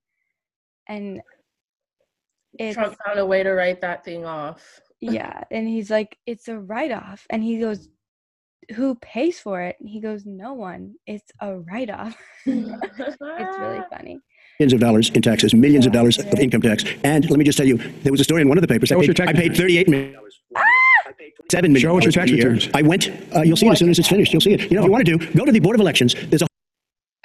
and 0.88 1.22
it's 2.58 2.76
Trump 2.76 2.98
found 3.06 3.20
a 3.20 3.26
way 3.26 3.44
to 3.44 3.52
write 3.52 3.82
that 3.82 4.04
thing 4.04 4.26
off. 4.26 4.82
yeah, 5.00 5.44
and 5.52 5.68
he's 5.68 5.90
like, 5.90 6.18
it's 6.26 6.48
a 6.48 6.58
write 6.58 6.92
off, 6.92 7.26
and 7.30 7.44
he 7.44 7.60
goes, 7.60 7.90
who 8.76 8.96
pays 8.96 9.40
for 9.40 9.62
it? 9.62 9.76
And 9.80 9.90
he 9.90 10.00
goes, 10.00 10.26
no 10.26 10.54
one. 10.54 10.96
It's 11.08 11.32
a 11.42 11.58
write 11.58 11.90
off. 11.90 12.16
it's 12.46 13.60
really 13.60 13.82
funny. 13.92 14.20
millions 14.60 14.74
of 14.74 14.80
dollars 14.80 15.10
in 15.10 15.22
taxes, 15.22 15.54
millions 15.54 15.86
of 15.86 15.92
dollars 15.92 16.20
of 16.20 16.40
income 16.40 16.62
tax. 16.62 16.84
And 17.04 17.30
let 17.30 17.40
me 17.40 17.46
just 17.46 17.58
tell 17.58 17.68
you, 17.68 17.78
there 17.78 18.12
was 18.12 18.22
a 18.22 18.24
story 18.24 18.42
in 18.42 18.50
one 18.50 18.58
of 18.58 18.62
the 18.62 18.68
papers. 18.68 18.92
I 18.92 18.96
paid, 18.96 19.18
your 19.18 19.28
I 19.28 19.34
paid 19.34 19.52
returns. 19.52 19.60
38 19.60 19.90
million. 19.90 20.16
I 20.56 20.79
paid 21.12 21.34
7 21.52 21.72
million. 21.72 21.90
Show 21.90 21.98
us 21.98 22.04
your 22.04 22.12
dollars 22.12 22.16
tax 22.16 22.32
returns. 22.32 22.70
I 22.74 22.82
went, 22.82 23.10
uh, 23.36 23.42
you'll 23.42 23.58
see 23.58 23.68
it 23.68 23.72
as 23.72 23.80
soon 23.80 23.90
as 23.90 24.00
it's 24.00 24.08
finished. 24.08 24.34
You'll 24.34 24.42
see 24.42 24.54
it. 24.54 24.72
You 24.72 24.78
know, 24.78 24.82
if 24.82 24.86
you 24.86 24.92
want 24.92 25.06
to 25.06 25.18
do, 25.18 25.32
go 25.34 25.46
to 25.46 25.52
the 25.52 25.60
Board 25.60 25.76
of 25.76 25.82
Elections. 25.82 26.16
There's 26.30 26.42
a 26.42 26.48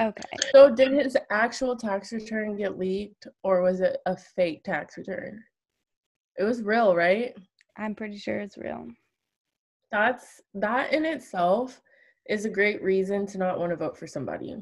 Okay. 0.00 0.22
So 0.52 0.74
did 0.74 0.92
his 0.92 1.16
actual 1.30 1.76
tax 1.76 2.12
return 2.12 2.56
get 2.56 2.78
leaked 2.78 3.28
or 3.44 3.62
was 3.62 3.80
it 3.80 3.98
a 4.06 4.16
fake 4.16 4.64
tax 4.64 4.98
return? 4.98 5.42
It 6.36 6.42
was 6.42 6.62
real, 6.62 6.96
right? 6.96 7.34
I'm 7.76 7.94
pretty 7.94 8.18
sure 8.18 8.40
it's 8.40 8.58
real. 8.58 8.88
That's 9.92 10.40
that 10.54 10.92
in 10.92 11.04
itself 11.04 11.80
is 12.28 12.44
a 12.44 12.50
great 12.50 12.82
reason 12.82 13.26
to 13.26 13.38
not 13.38 13.58
want 13.58 13.70
to 13.70 13.76
vote 13.76 13.96
for 13.96 14.08
somebody. 14.08 14.56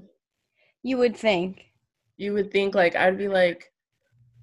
You 0.83 0.99
would 0.99 1.17
think. 1.17 1.65
You 2.19 2.35
would 2.35 2.53
think 2.53 2.75
like 2.75 2.95
I'd 2.95 3.17
be 3.17 3.29
like, 3.29 3.73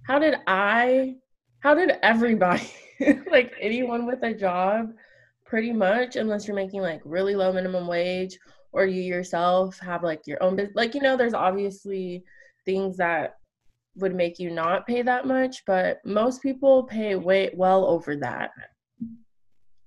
how 0.07 0.17
did 0.17 0.35
I 0.47 1.17
how 1.61 1.73
did 1.73 1.91
everybody 2.03 2.69
like 3.31 3.53
anyone 3.59 4.05
with 4.05 4.23
a 4.23 4.33
job 4.33 4.93
pretty 5.45 5.71
much 5.71 6.15
unless 6.15 6.47
you're 6.47 6.55
making 6.55 6.81
like 6.81 7.01
really 7.05 7.35
low 7.35 7.51
minimum 7.51 7.87
wage 7.87 8.37
or 8.71 8.85
you 8.85 9.01
yourself 9.01 9.77
have 9.79 10.03
like 10.03 10.25
your 10.27 10.41
own 10.43 10.55
business 10.55 10.75
like 10.75 10.93
you 10.93 11.01
know 11.01 11.17
there's 11.17 11.33
obviously 11.33 12.23
things 12.65 12.97
that 12.97 13.35
would 13.95 14.15
make 14.15 14.39
you 14.39 14.49
not 14.49 14.85
pay 14.85 15.01
that 15.01 15.25
much 15.25 15.63
but 15.65 15.99
most 16.05 16.41
people 16.41 16.83
pay 16.83 17.15
way 17.15 17.49
well 17.55 17.85
over 17.85 18.15
that 18.15 18.51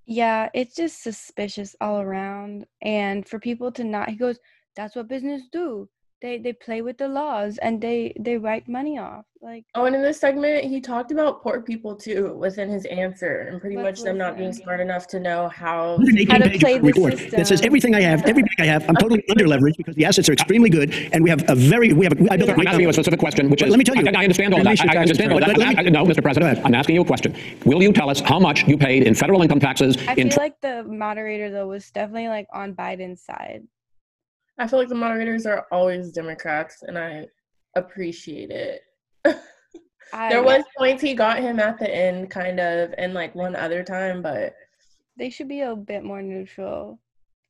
Yeah, 0.07 0.51
it's 0.53 0.75
just 0.75 1.03
suspicious 1.03 1.77
all 1.81 2.01
around. 2.01 2.67
And 2.83 3.27
for 3.27 3.39
people 3.39 3.71
to 3.73 3.85
not, 3.85 4.11
he 4.11 4.17
goes, 4.17 4.39
that's 4.77 4.97
what 4.97 5.09
business 5.09 5.43
do. 5.53 5.89
They 6.23 6.39
they 6.39 6.53
play 6.53 6.83
with 6.83 6.99
the 6.99 7.09
laws 7.09 7.59
and 7.59 7.81
they 7.81 8.15
they 8.19 8.39
write 8.39 8.69
money 8.69 8.97
off. 8.97 9.25
Like 9.43 9.65
oh 9.75 9.87
and 9.87 9.97
in 9.97 10.03
uh 10.03 10.05
this 10.05 10.21
segment 10.21 10.65
he 10.65 10.81
talked 10.81 11.11
about 11.11 11.43
poor 11.43 11.61
people 11.63 11.97
too 11.97 12.33
within 12.35 12.69
his 12.71 12.85
answer 12.85 13.49
and 13.51 13.61
pretty 13.61 13.75
much 13.77 14.03
them 14.03 14.17
not 14.17 14.39
being 14.39 14.53
smart 14.53 14.79
enough 14.79 15.09
to 15.09 15.19
know 15.19 15.49
how 15.49 15.97
118 15.97 16.31
How 16.31 16.39
to 16.39 16.49
page 16.49 16.61
play 16.61 16.79
the 16.79 16.85
report 16.85 17.19
that 17.33 17.49
says 17.49 17.61
everything 17.63 17.97
I 17.97 18.03
have, 18.03 18.23
every 18.25 18.45
bank 18.45 18.55
I 18.61 18.67
have, 18.67 18.89
I'm 18.89 18.95
totally 18.95 19.25
under 19.31 19.47
leveraged 19.47 19.79
because 19.79 19.97
the 19.97 20.05
assets 20.05 20.29
are 20.29 20.33
extremely 20.35 20.71
good, 20.71 20.95
and 21.13 21.25
we 21.25 21.31
have 21.31 21.43
a 21.51 21.57
very, 21.57 21.93
we 21.93 22.05
have, 22.07 22.13
a, 22.13 22.33
I 22.33 22.37
built 22.37 22.51
a 22.51 22.53
I'm 22.53 22.57
great 22.59 22.69
asking 22.69 22.83
you 22.83 22.89
a 22.91 22.93
specific 22.93 23.19
question, 23.19 23.51
which 23.51 23.59
But 23.59 23.67
is. 23.67 23.71
let 23.73 23.79
me 23.79 23.85
tell 23.85 23.97
you- 23.97 24.07
I, 24.07 24.21
I 24.21 24.23
understand 24.23 24.55
all 24.55 24.63
that. 24.63 24.81
I, 24.81 24.95
I 24.95 24.97
understand 24.99 25.33
all 25.33 25.41
that. 25.41 25.49
return. 25.49 25.67
But 25.67 25.77
let 25.77 25.79
I- 25.79 25.83
me- 25.83 25.91
no, 25.91 26.05
Mr. 26.05 26.23
President. 26.23 26.65
I'm 26.65 26.75
asking 26.77 26.95
you 26.95 27.03
a 27.03 27.05
question. 27.05 27.35
Will 27.65 27.83
you 27.83 27.93
tell 27.93 28.09
us 28.09 28.21
how 28.21 28.39
much 28.39 28.63
you 28.69 28.79
paid 28.79 29.03
in 29.03 29.15
federal 29.15 29.43
income 29.43 29.59
taxes 29.59 29.97
I 30.07 30.15
in 30.15 30.31
feel 30.31 30.39
like 30.39 30.61
the 30.61 30.85
moderator 30.85 31.51
though 31.51 31.67
was 31.67 31.91
definitely 31.91 32.29
like 32.29 32.47
on 32.55 32.75
Biden's 32.75 33.23
side. 33.23 33.63
I 34.59 34.67
feel 34.67 34.79
like 34.79 34.89
the 34.89 34.95
moderators 34.95 35.47
are 35.47 35.67
always 35.73 36.13
Democrats, 36.13 36.83
and 36.83 36.99
I 36.99 37.27
appreciate 37.77 38.51
it. 38.51 38.83
I, 40.13 40.29
there 40.29 40.43
was 40.43 40.63
points 40.77 41.03
he 41.03 41.15
got 41.15 41.39
him 41.39 41.59
at 41.59 41.79
the 41.79 41.93
end, 41.93 42.31
kind 42.31 42.61
of, 42.61 42.95
and 42.99 43.15
like 43.15 43.35
one 43.35 43.57
other 43.57 43.83
time, 43.83 44.21
but 44.21 44.55
they 45.17 45.31
should 45.31 45.49
be 45.49 45.63
a 45.63 45.75
bit 45.75 46.05
more 46.05 46.23
neutral. 46.23 46.99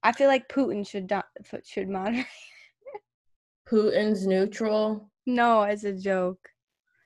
I 0.02 0.12
feel 0.12 0.28
like 0.28 0.48
Putin 0.48 0.86
should 0.86 1.10
not 1.10 1.26
should 1.64 1.88
moderate. 1.88 2.26
Putin's 3.68 4.26
neutral. 4.26 5.10
no, 5.26 5.62
as 5.62 5.84
a 5.84 5.92
joke. 5.92 6.48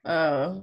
Oh, 0.08 0.62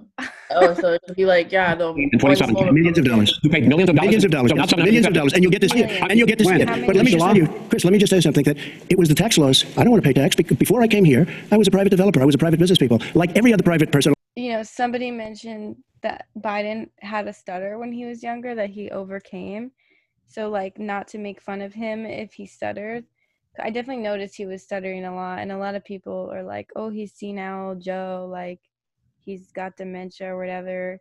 oh, 0.52 0.74
so 0.76 0.94
it'd 0.94 1.16
be 1.18 1.26
like, 1.26 1.52
yeah, 1.52 1.76
the 1.76 1.90
In 1.94 2.10
27 2.18 2.54
ones- 2.56 2.72
Millions 2.72 2.98
of 2.98 3.04
dollars. 3.06 3.40
Who 3.44 3.50
paid 3.50 3.68
millions 3.68 3.90
of 3.90 3.96
dollars? 3.98 4.06
Millions 4.08 4.24
of 4.24 4.32
dollars. 4.32 4.52
So 4.52 4.56
not 4.56 4.70
something- 4.70 4.86
millions 4.86 5.06
of 5.06 5.14
dollars, 5.14 5.34
and 5.34 5.44
you'll 5.44 5.52
get 5.52 5.62
to 5.62 5.70
see 5.70 5.80
it. 5.84 5.90
And 6.10 6.18
you'll 6.18 6.28
get 6.28 6.40
to 6.40 6.46
see 6.46 6.56
it. 6.56 6.66
But 6.68 6.96
let 6.96 7.04
me 7.06 7.12
just 7.12 7.24
tell 7.26 7.36
you, 7.36 7.48
Chris. 7.70 7.84
Let 7.84 7.92
me 7.94 8.00
just 8.00 8.10
say 8.10 8.22
something. 8.22 8.44
That 8.46 8.58
it 8.90 8.98
was 8.98 9.10
the 9.10 9.16
tax 9.16 9.38
laws. 9.38 9.66
I 9.78 9.84
don't 9.84 9.92
want 9.92 10.02
to 10.04 10.08
pay 10.08 10.14
tax. 10.14 10.36
Bec- 10.36 10.58
Before 10.58 10.82
I 10.82 10.88
came 10.88 11.04
here, 11.04 11.28
I 11.52 11.58
was 11.58 11.68
a 11.68 11.72
private 11.72 11.90
developer. 11.90 12.22
I 12.22 12.26
was 12.26 12.36
a 12.36 12.38
private 12.38 12.60
business 12.60 12.80
people, 12.80 13.00
like 13.16 13.36
every 13.38 13.54
other 13.54 13.64
private 13.64 13.92
person. 13.92 14.14
you 14.36 14.54
know, 14.54 14.64
somebody 14.64 15.12
mentioned 15.12 15.76
that 16.02 16.26
Biden 16.40 16.90
had 17.02 17.28
a 17.28 17.34
stutter 17.34 17.78
when 17.78 17.92
he 17.92 18.06
was 18.06 18.24
younger 18.24 18.56
that 18.56 18.70
he 18.70 18.90
overcame. 18.92 19.72
So, 20.28 20.50
like, 20.50 20.80
not 20.80 21.08
to 21.10 21.18
make 21.20 21.40
fun 21.42 21.62
of 21.62 21.74
him 21.74 22.06
if 22.06 22.34
he 22.34 22.46
stuttered. 22.48 23.04
I 23.60 23.70
definitely 23.70 24.02
noticed 24.04 24.36
he 24.36 24.48
was 24.48 24.64
stuttering 24.64 25.06
a 25.06 25.14
lot, 25.14 25.38
and 25.40 25.52
a 25.52 25.58
lot 25.58 25.76
of 25.76 25.84
people 25.86 26.32
are 26.34 26.42
like, 26.44 26.72
"Oh, 26.76 26.90
he's 26.90 27.14
senile, 27.14 27.76
Joe. 27.76 28.28
Like, 28.32 28.60
he's 29.24 29.52
got 29.52 29.78
dementia 29.78 30.28
or 30.34 30.38
whatever." 30.38 31.00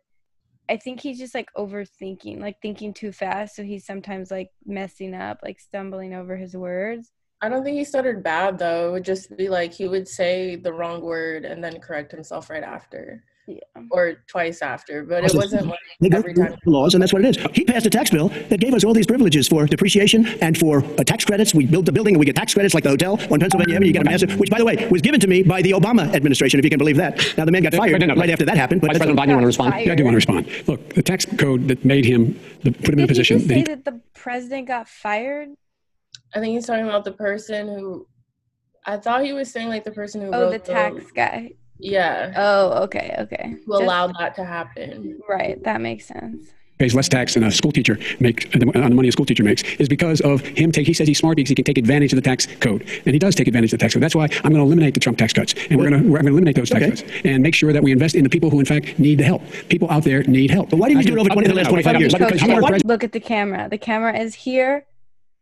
I 0.69 0.77
think 0.77 1.01
he's 1.01 1.19
just 1.19 1.35
like 1.35 1.49
overthinking, 1.57 2.39
like 2.39 2.55
thinking 2.61 2.93
too 2.93 3.11
fast. 3.11 3.55
So 3.55 3.63
he's 3.63 3.85
sometimes 3.85 4.31
like 4.31 4.49
messing 4.65 5.13
up, 5.13 5.39
like 5.43 5.59
stumbling 5.59 6.13
over 6.13 6.37
his 6.37 6.55
words. 6.55 7.11
I 7.41 7.49
don't 7.49 7.63
think 7.65 7.77
he 7.77 7.83
stuttered 7.83 8.23
bad 8.23 8.57
though. 8.57 8.87
It 8.87 8.91
would 8.93 9.05
just 9.05 9.35
be 9.35 9.49
like 9.49 9.73
he 9.73 9.87
would 9.89 10.07
say 10.07 10.55
the 10.55 10.71
wrong 10.71 11.01
word 11.01 11.43
and 11.43 11.61
then 11.61 11.81
correct 11.81 12.11
himself 12.13 12.49
right 12.49 12.63
after, 12.63 13.25
Yeah. 13.45 13.57
or 13.91 14.23
twice 14.27 14.61
after. 14.61 15.03
But 15.03 15.25
it 15.25 15.35
wasn't 15.35 15.67
like 15.67 15.79
They 15.99 16.09
every 16.15 16.33
time. 16.33 16.55
laws, 16.65 16.93
and 16.93 17.01
that's 17.03 17.11
what 17.11 17.25
it 17.25 17.35
is. 17.37 17.45
He 17.53 17.65
passed 17.65 17.85
a 17.85 17.89
tax 17.89 18.09
bill 18.09 18.29
that 18.49 18.59
gave 18.61 18.73
us 18.73 18.83
all 18.85 18.93
these 18.93 19.05
privileges 19.05 19.47
for 19.49 19.65
depreciation 19.65 20.25
and 20.41 20.57
for 20.57 20.83
uh, 20.83 21.03
tax 21.03 21.25
credits. 21.25 21.53
We 21.53 21.65
built 21.65 21.85
the 21.85 21.91
building 21.91 22.15
and 22.15 22.19
we 22.19 22.25
get 22.25 22.35
tax 22.37 22.53
credits 22.53 22.73
like 22.73 22.83
the 22.83 22.89
hotel 22.91 23.19
on 23.31 23.39
Pennsylvania 23.41 23.75
Avenue. 23.75 23.87
You 23.87 23.93
get 23.93 24.03
a 24.03 24.05
massive, 24.05 24.39
which, 24.39 24.49
by 24.49 24.59
the 24.59 24.65
way, 24.65 24.87
was 24.89 25.01
given 25.01 25.19
to 25.19 25.27
me 25.27 25.43
by 25.43 25.61
the 25.61 25.71
Obama 25.71 26.13
administration, 26.15 26.57
if 26.59 26.63
you 26.63 26.69
can 26.69 26.79
believe 26.79 26.95
that. 26.97 27.17
Now, 27.37 27.43
the 27.45 27.51
man 27.51 27.63
got 27.63 27.73
fired 27.73 27.99
no, 27.99 28.07
no, 28.07 28.15
right 28.15 28.27
no. 28.27 28.33
after 28.33 28.45
that 28.45 28.55
happened. 28.57 28.79
But 28.81 28.87
Vice 28.87 28.99
that's- 28.99 29.13
President 29.13 29.19
Biden, 29.19 29.29
you 29.29 29.35
want 29.35 29.43
to 29.43 29.47
respond? 29.47 29.73
Fired. 29.73 29.85
Yeah, 29.87 29.91
I 29.91 29.95
do 29.95 30.03
want 30.05 30.13
to 30.13 30.15
respond. 30.15 30.67
Look, 30.67 30.93
the 30.93 31.03
tax 31.03 31.25
code 31.25 31.67
that 31.67 31.83
made 31.83 32.05
him, 32.05 32.39
the, 32.63 32.71
put 32.71 32.89
him 32.93 32.99
in 32.99 33.05
a 33.05 33.07
Did 33.07 33.07
he 33.07 33.07
position 33.07 33.37
just 33.39 33.47
that 33.49 33.53
say 33.53 33.59
he, 33.59 33.63
that 33.65 33.83
the 33.83 33.99
president 34.13 34.67
got 34.67 34.87
fired? 34.87 35.49
I 36.33 36.39
think 36.39 36.53
he's 36.53 36.65
talking 36.65 36.85
about 36.85 37.03
the 37.03 37.11
person 37.11 37.67
who. 37.67 38.07
I 38.85 38.97
thought 38.97 39.23
he 39.23 39.31
was 39.33 39.51
saying 39.51 39.69
like 39.69 39.83
the 39.83 39.91
person 39.91 40.21
who 40.21 40.27
Oh, 40.33 40.43
wrote 40.43 40.51
the 40.51 40.59
tax 40.59 41.11
guy. 41.15 41.51
Yeah, 41.79 42.33
Oh, 42.37 42.83
okay, 42.83 43.15
okay. 43.19 43.55
who 43.65 43.73
Just- 43.73 43.83
allowed 43.83 44.13
that 44.19 44.35
to 44.35 44.45
happen. 44.45 45.19
Right, 45.27 45.61
that 45.63 45.81
makes 45.81 46.05
sense. 46.05 46.47
pays 46.79 46.95
less 46.95 47.07
tax 47.07 47.35
than 47.35 47.43
a 47.43 47.51
school 47.51 47.71
teacher 47.71 47.97
make 48.19 48.49
on 48.55 48.59
the 48.59 48.65
money 48.95 49.07
a 49.07 49.11
school 49.11 49.25
teacher 49.27 49.43
makes 49.43 49.61
is 49.79 49.87
because 49.87 50.19
of 50.21 50.41
him 50.41 50.71
take 50.71 50.87
he 50.87 50.93
says 50.93 51.07
he's 51.07 51.19
smart 51.19 51.35
because 51.37 51.47
he 51.47 51.55
can 51.55 51.63
take 51.63 51.77
advantage 51.77 52.11
of 52.11 52.17
the 52.17 52.21
tax 52.21 52.47
code 52.59 52.81
and 53.05 53.13
he 53.13 53.19
does 53.19 53.35
take 53.35 53.47
advantage 53.47 53.71
of 53.71 53.77
the 53.79 53.83
tax 53.83 53.93
code 53.93 54.01
that's 54.03 54.15
why 54.15 54.25
i'm 54.43 54.51
going 54.51 54.55
to 54.55 54.61
eliminate 54.61 54.93
the 54.95 54.99
trump 54.99 55.17
tax 55.17 55.31
cuts 55.33 55.53
and 55.69 55.77
we're 55.79 55.87
going 55.87 56.01
to 56.03 56.09
we're 56.09 56.17
going 56.17 56.25
to 56.25 56.31
eliminate 56.31 56.55
those 56.55 56.69
tax 56.71 56.81
Okay. 56.83 56.89
cuts 56.89 57.03
and 57.25 57.43
make 57.43 57.53
sure 57.53 57.71
that 57.73 57.83
we 57.83 57.91
invest 57.91 58.15
in 58.15 58.23
the 58.23 58.29
people 58.29 58.49
who 58.49 58.59
in 58.59 58.65
fact 58.65 58.97
need 58.97 59.19
the 59.19 59.23
help 59.23 59.43
people 59.69 59.89
out 59.91 60.03
there 60.03 60.23
need 60.23 60.49
help 60.49 60.71
But 60.71 60.77
why 60.77 60.89
didn't 60.89 61.01
you 61.05 61.11
do 61.11 61.17
it 61.17 61.19
over 61.21 61.29
20, 61.29 61.47
the 61.47 61.53
last 61.53 61.69
25 61.69 61.99
years? 62.01 62.13
Because 62.13 62.41
you 62.41 62.51
are 62.53 62.59
Coach, 62.59 62.67
president. 62.69 62.85
look 62.87 63.03
at 63.03 63.11
the 63.11 63.19
camera. 63.19 63.69
The 63.69 63.77
camera 63.77 64.17
is 64.19 64.33
here. 64.33 64.85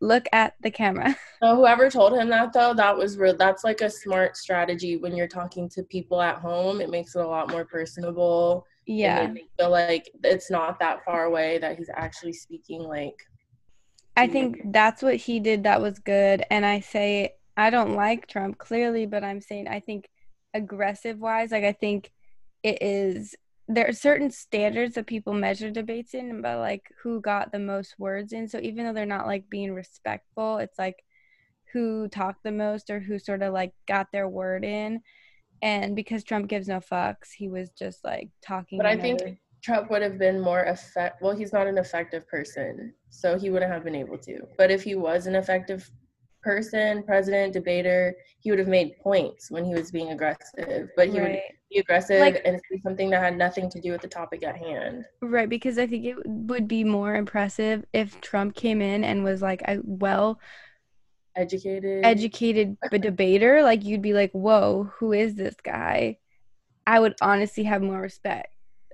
Look 0.02 0.26
at 0.32 0.54
the 0.60 0.70
camera. 0.70 1.16
So 1.42 1.56
whoever 1.56 1.90
told 1.90 2.12
him 2.12 2.28
that 2.28 2.52
though, 2.52 2.72
that 2.72 2.96
was 2.96 3.18
real. 3.18 3.36
That's 3.36 3.64
like 3.64 3.80
a 3.80 3.90
smart 3.90 4.36
strategy 4.36 4.96
when 4.96 5.16
you're 5.16 5.26
talking 5.26 5.68
to 5.70 5.82
people 5.82 6.22
at 6.22 6.36
home. 6.36 6.80
It 6.80 6.88
makes 6.88 7.16
it 7.16 7.20
a 7.20 7.26
lot 7.26 7.50
more 7.50 7.64
personable. 7.64 8.64
Yeah. 8.86 9.34
feel 9.58 9.70
like 9.70 10.08
it's 10.22 10.52
not 10.52 10.78
that 10.78 11.04
far 11.04 11.24
away. 11.24 11.58
That 11.58 11.76
he's 11.76 11.90
actually 11.92 12.34
speaking 12.34 12.84
like. 12.84 13.26
I 14.16 14.28
think 14.28 14.60
that's 14.66 15.02
what 15.02 15.16
he 15.16 15.40
did 15.40 15.64
that 15.64 15.80
was 15.80 15.98
good. 15.98 16.44
And 16.48 16.64
I 16.64 16.78
say 16.78 17.34
I 17.56 17.70
don't 17.70 17.96
like 17.96 18.28
Trump 18.28 18.58
clearly, 18.58 19.06
but 19.06 19.24
I'm 19.24 19.40
saying 19.40 19.66
I 19.66 19.80
think 19.80 20.08
aggressive 20.54 21.18
wise, 21.18 21.50
like 21.50 21.64
I 21.64 21.72
think 21.72 22.12
it 22.62 22.80
is 22.80 23.34
there 23.68 23.88
are 23.88 23.92
certain 23.92 24.30
standards 24.30 24.94
that 24.94 25.06
people 25.06 25.32
measure 25.32 25.70
debates 25.70 26.14
in 26.14 26.30
about 26.30 26.60
like 26.60 26.82
who 27.02 27.20
got 27.20 27.52
the 27.52 27.58
most 27.58 27.94
words 27.98 28.32
in. 28.32 28.48
So 28.48 28.58
even 28.60 28.84
though 28.84 28.92
they're 28.92 29.06
not 29.06 29.26
like 29.26 29.48
being 29.48 29.72
respectful, 29.72 30.58
it's 30.58 30.78
like 30.78 30.96
who 31.72 32.08
talked 32.08 32.42
the 32.42 32.52
most 32.52 32.90
or 32.90 33.00
who 33.00 33.18
sort 33.18 33.42
of 33.42 33.52
like 33.52 33.72
got 33.86 34.08
their 34.12 34.28
word 34.28 34.64
in. 34.64 35.00
And 35.62 35.94
because 35.94 36.24
Trump 36.24 36.48
gives 36.48 36.66
no 36.68 36.80
fucks, 36.80 37.30
he 37.36 37.48
was 37.48 37.70
just 37.70 38.04
like 38.04 38.30
talking. 38.44 38.78
But 38.78 38.86
I 38.86 38.96
think 38.96 39.20
another- 39.20 39.38
Trump 39.62 39.90
would 39.90 40.02
have 40.02 40.18
been 40.18 40.40
more 40.40 40.64
effect. 40.64 41.22
Well, 41.22 41.36
he's 41.36 41.52
not 41.52 41.68
an 41.68 41.78
effective 41.78 42.26
person, 42.26 42.92
so 43.10 43.38
he 43.38 43.48
wouldn't 43.50 43.70
have 43.70 43.84
been 43.84 43.94
able 43.94 44.18
to. 44.18 44.40
But 44.58 44.72
if 44.72 44.82
he 44.82 44.96
was 44.96 45.28
an 45.28 45.36
effective 45.36 45.88
person, 46.42 47.04
president, 47.04 47.52
debater, 47.52 48.16
he 48.40 48.50
would 48.50 48.58
have 48.58 48.66
made 48.66 48.98
points 49.00 49.52
when 49.52 49.64
he 49.64 49.72
was 49.72 49.92
being 49.92 50.10
aggressive. 50.10 50.88
But 50.96 51.10
he 51.10 51.20
would 51.20 51.28
Right. 51.30 51.42
Be 51.72 51.78
aggressive 51.80 52.20
Like- 52.20 52.42
and 52.44 52.60
say 52.70 52.80
something 52.82 53.10
that 53.10 53.22
had 53.22 53.36
nothing 53.36 53.70
to 53.70 53.80
do 53.80 53.92
with 53.92 54.00
the 54.02 54.08
topic 54.08 54.42
at 54.44 54.56
hand. 54.56 55.04
Right, 55.20 55.48
because 55.48 55.78
I 55.78 55.86
think 55.86 56.04
it 56.04 56.16
would 56.26 56.68
be 56.68 56.84
more 56.84 57.14
impressive 57.14 57.84
if 57.92 58.20
Trump 58.20 58.54
came 58.54 58.80
in 58.82 59.04
and 59.04 59.24
was 59.24 59.40
like 59.42 59.62
a 59.66 59.78
well 59.84 60.40
Educated. 61.34 62.04
educated 62.04 62.76
debater. 63.00 63.62
Like 63.62 63.84
you'd 63.84 64.02
be 64.02 64.12
like, 64.12 64.32
"Whoa, 64.32 64.90
who 64.98 65.12
is 65.12 65.34
this 65.34 65.56
guy?" 65.62 66.18
I 66.86 66.98
would 67.00 67.14
honestly 67.22 67.64
have 67.64 67.80
more 67.82 68.00
respect. 68.00 68.48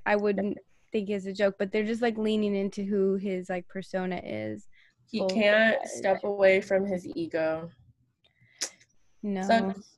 I 0.06 0.16
wouldn't 0.16 0.58
think 0.92 1.10
it's 1.10 1.26
a 1.26 1.32
joke, 1.32 1.56
but 1.58 1.72
they're 1.72 1.84
just 1.84 2.02
like 2.02 2.16
leaning 2.16 2.54
into 2.54 2.84
who 2.84 3.16
his 3.16 3.48
like 3.50 3.66
persona 3.68 4.20
is. 4.24 4.68
he 5.10 5.18
can't 5.26 5.76
fledged. 5.78 5.90
step 5.90 6.24
away 6.24 6.60
from 6.60 6.86
his 6.86 7.06
ego. 7.06 7.70
No, 9.22 9.42
Sucks, 9.42 9.96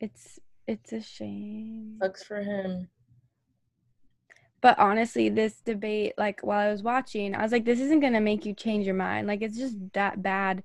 it's 0.00 0.38
it's 0.68 0.92
a 0.92 1.00
shame. 1.00 1.98
sucks 2.00 2.22
for 2.22 2.42
him. 2.42 2.88
But 4.60 4.78
honestly, 4.78 5.28
this 5.28 5.60
debate, 5.60 6.14
like 6.18 6.40
while 6.42 6.58
I 6.68 6.70
was 6.70 6.82
watching, 6.82 7.34
I 7.34 7.42
was 7.42 7.52
like, 7.52 7.64
this 7.64 7.80
isn't 7.80 8.00
gonna 8.00 8.20
make 8.20 8.44
you 8.44 8.54
change 8.54 8.86
your 8.86 8.94
mind. 8.94 9.26
Like 9.26 9.42
it's 9.42 9.56
just 9.56 9.76
that 9.94 10.22
bad, 10.22 10.62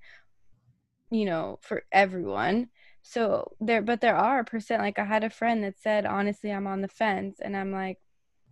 you 1.11 1.25
know, 1.25 1.59
for 1.61 1.83
everyone. 1.91 2.69
So 3.01 3.55
there, 3.61 3.81
but 3.81 4.01
there 4.01 4.15
are 4.15 4.39
a 4.39 4.45
percent. 4.45 4.81
Like 4.81 4.99
I 4.99 5.05
had 5.05 5.23
a 5.23 5.29
friend 5.29 5.63
that 5.63 5.79
said, 5.79 6.05
honestly, 6.05 6.51
I'm 6.51 6.67
on 6.67 6.81
the 6.81 6.87
fence, 6.87 7.39
and 7.41 7.55
I'm 7.55 7.71
like, 7.71 7.99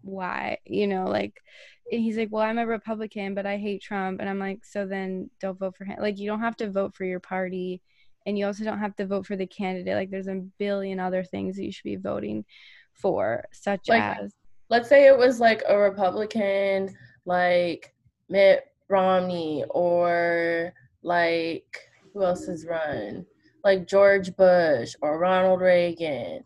why? 0.04 0.60
You 0.66 0.88
know, 0.88 1.06
like 1.06 1.42
and 1.92 2.02
he's 2.02 2.18
like, 2.18 2.30
well, 2.32 2.44
I'm 2.44 2.58
a 2.60 2.66
Republican, 2.68 3.34
but 3.36 3.46
I 3.46 3.58
hate 3.58 3.82
Trump, 3.82 4.22
and 4.22 4.30
I'm 4.30 4.40
like, 4.40 4.66
so 4.66 4.86
then 4.86 5.30
don't 5.42 5.60
vote 5.60 5.76
for 5.78 5.86
him. 5.86 5.98
Like 6.00 6.20
you 6.20 6.28
don't 6.28 6.42
have 6.42 6.58
to 6.58 6.70
vote 6.72 6.96
for 6.96 7.06
your 7.06 7.20
party, 7.20 7.82
and 8.26 8.38
you 8.38 8.46
also 8.46 8.64
don't 8.64 8.80
have 8.80 8.96
to 8.98 9.06
vote 9.06 9.26
for 9.26 9.36
the 9.36 9.48
candidate. 9.48 9.96
Like 9.96 10.10
there's 10.10 10.28
a 10.28 10.44
billion 10.58 11.00
other 11.00 11.24
things 11.24 11.56
that 11.56 11.64
you 11.64 11.72
should 11.72 11.84
be 11.84 11.96
voting 11.96 12.46
for, 12.94 13.46
such 13.52 13.88
Like, 13.88 14.02
as 14.02 14.34
Let's 14.70 14.88
say 14.88 15.08
it 15.08 15.18
was 15.18 15.40
like 15.42 15.64
a 15.68 15.78
Republican, 15.78 16.96
like 17.26 17.94
Mitt 18.30 18.64
Romney, 18.88 19.66
or 19.70 20.74
like 21.04 21.90
who 22.14 22.24
else 22.24 22.46
has 22.46 22.66
run? 22.66 23.26
Like 23.64 23.88
George 23.88 24.36
Bush 24.36 24.96
or 25.02 25.20
Ronald 25.20 25.62
Reagan. 25.62 26.46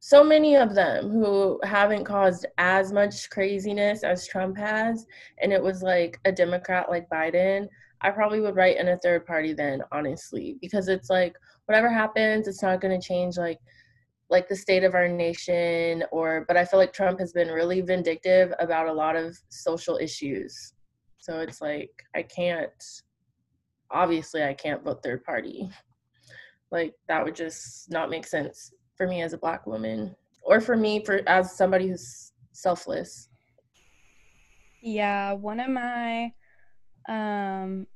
So 0.00 0.22
many 0.24 0.56
of 0.56 0.74
them 0.74 1.10
who 1.10 1.60
haven't 1.62 2.04
caused 2.04 2.44
as 2.58 2.92
much 2.92 3.30
craziness 3.30 4.02
as 4.02 4.26
Trump 4.26 4.58
has, 4.58 5.06
and 5.40 5.52
it 5.52 5.62
was 5.62 5.82
like 5.82 6.18
a 6.24 6.32
Democrat 6.32 6.90
like 6.90 7.08
Biden. 7.08 7.68
I 8.02 8.10
probably 8.10 8.40
would 8.40 8.56
write 8.56 8.78
in 8.78 8.88
a 8.88 8.98
third 8.98 9.26
party 9.26 9.52
then, 9.52 9.82
honestly, 9.92 10.56
because 10.60 10.88
it's 10.88 11.08
like 11.08 11.36
whatever 11.66 11.88
happens, 11.88 12.48
it's 12.48 12.62
not 12.62 12.80
going 12.80 12.98
to 12.98 13.06
change 13.06 13.36
like 13.36 13.58
like 14.30 14.48
the 14.48 14.56
state 14.56 14.82
of 14.82 14.94
our 14.94 15.08
nation 15.08 16.04
or 16.10 16.44
but 16.48 16.56
I 16.56 16.64
feel 16.64 16.80
like 16.80 16.92
Trump 16.92 17.20
has 17.20 17.32
been 17.32 17.48
really 17.48 17.82
vindictive 17.82 18.52
about 18.58 18.88
a 18.88 18.92
lot 18.92 19.14
of 19.14 19.36
social 19.50 19.98
issues. 19.98 20.74
So 21.18 21.40
it's 21.40 21.60
like 21.60 21.90
I 22.16 22.22
can't 22.22 22.70
obviously 23.90 24.42
I 24.42 24.54
can't 24.54 24.82
vote 24.82 25.02
third 25.02 25.22
party. 25.22 25.68
Like 26.70 26.94
that 27.08 27.24
would 27.24 27.36
just 27.36 27.90
not 27.90 28.10
make 28.10 28.26
sense 28.26 28.72
for 28.96 29.06
me 29.06 29.20
as 29.22 29.34
a 29.34 29.38
black 29.38 29.66
woman 29.66 30.16
or 30.42 30.60
for 30.60 30.76
me 30.76 31.04
for 31.04 31.20
as 31.28 31.56
somebody 31.56 31.88
who's 31.88 32.32
selfless. 32.52 33.28
Yeah, 34.82 35.32
one 35.34 35.60
of 35.60 35.68
my 35.68 36.32
um 37.08 37.86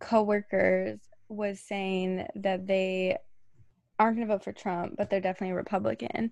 coworkers 0.00 1.00
was 1.28 1.60
saying 1.60 2.26
that 2.36 2.66
they 2.66 3.16
aren't 3.98 4.16
going 4.16 4.26
to 4.28 4.34
vote 4.34 4.44
for 4.44 4.52
Trump, 4.52 4.94
but 4.98 5.08
they're 5.08 5.20
definitely 5.20 5.52
a 5.52 5.56
Republican. 5.56 6.30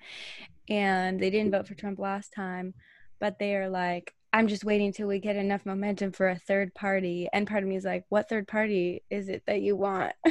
And 0.69 1.19
they 1.21 1.31
didn't 1.31 1.53
vote 1.53 1.67
for 1.67 1.75
Trump 1.75 1.99
last 1.99 2.33
time, 2.35 2.75
but 3.21 3.39
they 3.39 3.57
are 3.57 3.69
like, 3.69 4.13
I'm 4.35 4.49
just 4.49 4.65
waiting 4.65 4.93
till 4.93 5.09
we 5.09 5.19
get 5.21 5.37
enough 5.37 5.67
momentum 5.67 6.13
for 6.13 6.29
a 6.29 6.39
third 6.39 6.75
party. 6.75 7.29
And 7.33 7.47
part 7.47 7.63
of 7.63 7.69
me 7.69 7.77
is 7.77 7.85
like, 7.85 8.05
what 8.09 8.29
third 8.29 8.49
party 8.49 9.03
is 9.11 9.29
it 9.29 9.43
that 9.47 9.61
you 9.63 9.77
want? 9.77 10.13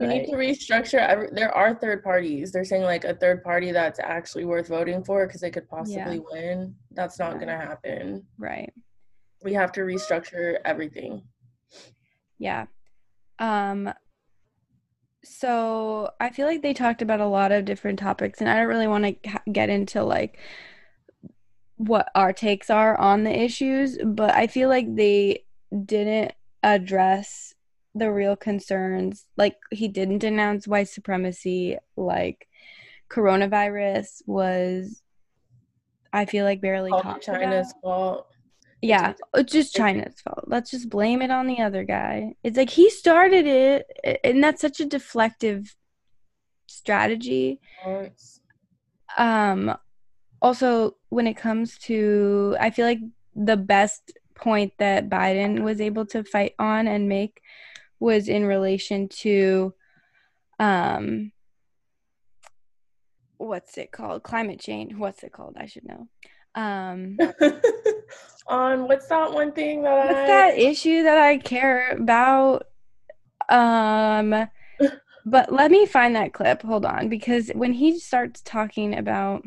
We 0.00 0.08
need 0.08 0.26
to 0.26 0.32
restructure. 0.32 0.98
every- 0.98 1.28
There 1.30 1.54
are 1.54 1.72
third 1.72 2.02
parties. 2.02 2.50
They're 2.50 2.64
saying 2.64 2.82
like 2.82 3.04
a 3.04 3.14
third 3.14 3.44
party 3.44 3.70
that's 3.70 4.00
actually 4.00 4.44
worth 4.44 4.66
voting 4.66 5.04
for 5.04 5.24
because 5.24 5.40
they 5.40 5.52
could 5.52 5.68
possibly 5.68 6.18
win. 6.32 6.74
That's 6.90 7.20
not 7.20 7.34
going 7.34 7.46
to 7.46 7.56
happen. 7.56 8.26
right. 8.38 8.72
We 9.42 9.52
have 9.54 9.72
to 9.72 9.80
restructure 9.80 10.58
everything. 10.64 11.22
Yeah. 12.38 12.66
Um 13.38 13.92
so 15.24 16.10
I 16.20 16.30
feel 16.30 16.46
like 16.46 16.62
they 16.62 16.74
talked 16.74 17.00
about 17.02 17.20
a 17.20 17.26
lot 17.26 17.52
of 17.52 17.64
different 17.64 17.98
topics, 17.98 18.40
and 18.40 18.50
I 18.50 18.56
don't 18.56 18.66
really 18.66 18.88
want 18.88 19.04
to 19.04 19.40
get 19.52 19.68
into 19.68 20.02
like 20.02 20.38
what 21.76 22.10
our 22.14 22.32
takes 22.32 22.70
are 22.70 22.98
on 22.98 23.24
the 23.24 23.36
issues, 23.36 23.98
but 24.04 24.34
I 24.34 24.46
feel 24.46 24.68
like 24.68 24.94
they 24.94 25.44
didn't 25.84 26.32
address 26.62 27.54
the 27.94 28.10
real 28.10 28.36
concerns. 28.36 29.26
Like 29.36 29.56
he 29.70 29.88
didn't 29.88 30.18
denounce 30.18 30.66
white 30.68 30.88
supremacy. 30.88 31.78
Like 31.96 32.48
coronavirus 33.10 34.22
was, 34.26 35.02
I 36.12 36.24
feel 36.24 36.44
like 36.44 36.60
barely 36.60 36.90
All 36.90 37.02
talked 37.02 37.24
China's 37.24 37.72
about. 37.72 37.82
fault. 37.82 38.26
Yeah, 38.82 39.14
it's 39.34 39.52
just 39.52 39.76
China's 39.76 40.20
fault. 40.20 40.44
Let's 40.48 40.72
just 40.72 40.90
blame 40.90 41.22
it 41.22 41.30
on 41.30 41.46
the 41.46 41.60
other 41.60 41.84
guy. 41.84 42.34
It's 42.42 42.56
like 42.56 42.68
he 42.70 42.90
started 42.90 43.46
it, 43.46 44.20
and 44.24 44.42
that's 44.42 44.60
such 44.60 44.80
a 44.80 44.86
deflective 44.86 45.68
strategy. 46.66 47.60
Um, 49.16 49.76
also, 50.40 50.96
when 51.10 51.28
it 51.28 51.36
comes 51.36 51.78
to, 51.78 52.56
I 52.58 52.70
feel 52.70 52.84
like 52.84 52.98
the 53.36 53.56
best 53.56 54.18
point 54.34 54.72
that 54.78 55.08
Biden 55.08 55.62
was 55.62 55.80
able 55.80 56.04
to 56.06 56.24
fight 56.24 56.54
on 56.58 56.88
and 56.88 57.08
make 57.08 57.40
was 58.00 58.28
in 58.28 58.44
relation 58.44 59.08
to, 59.08 59.74
um, 60.58 61.30
what's 63.36 63.78
it 63.78 63.92
called? 63.92 64.24
Climate 64.24 64.58
change. 64.58 64.92
What's 64.96 65.22
it 65.22 65.32
called? 65.32 65.56
I 65.56 65.66
should 65.66 65.84
know. 65.84 66.08
Um, 66.56 67.16
on 68.46 68.88
what's 68.88 69.06
that 69.08 69.32
one 69.32 69.52
thing 69.52 69.82
that 69.82 70.06
what's 70.06 70.18
I 70.18 70.26
that 70.26 70.58
issue 70.58 71.02
that 71.04 71.18
I 71.18 71.38
care 71.38 71.92
about? 71.92 72.66
Um, 73.48 74.48
but 75.26 75.52
let 75.52 75.70
me 75.70 75.86
find 75.86 76.16
that 76.16 76.32
clip. 76.32 76.62
Hold 76.62 76.84
on, 76.84 77.08
because 77.08 77.50
when 77.54 77.72
he 77.72 77.98
starts 77.98 78.42
talking 78.42 78.96
about 78.96 79.44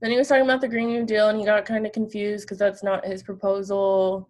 Then 0.00 0.10
he 0.10 0.16
was 0.16 0.28
talking 0.28 0.44
about 0.44 0.60
the 0.60 0.68
Green 0.68 0.88
New 0.88 1.06
Deal 1.06 1.28
and 1.28 1.38
he 1.38 1.44
got 1.44 1.64
kind 1.64 1.86
of 1.86 1.92
confused 1.92 2.46
because 2.46 2.58
that's 2.58 2.82
not 2.82 3.04
his 3.04 3.22
proposal. 3.22 4.28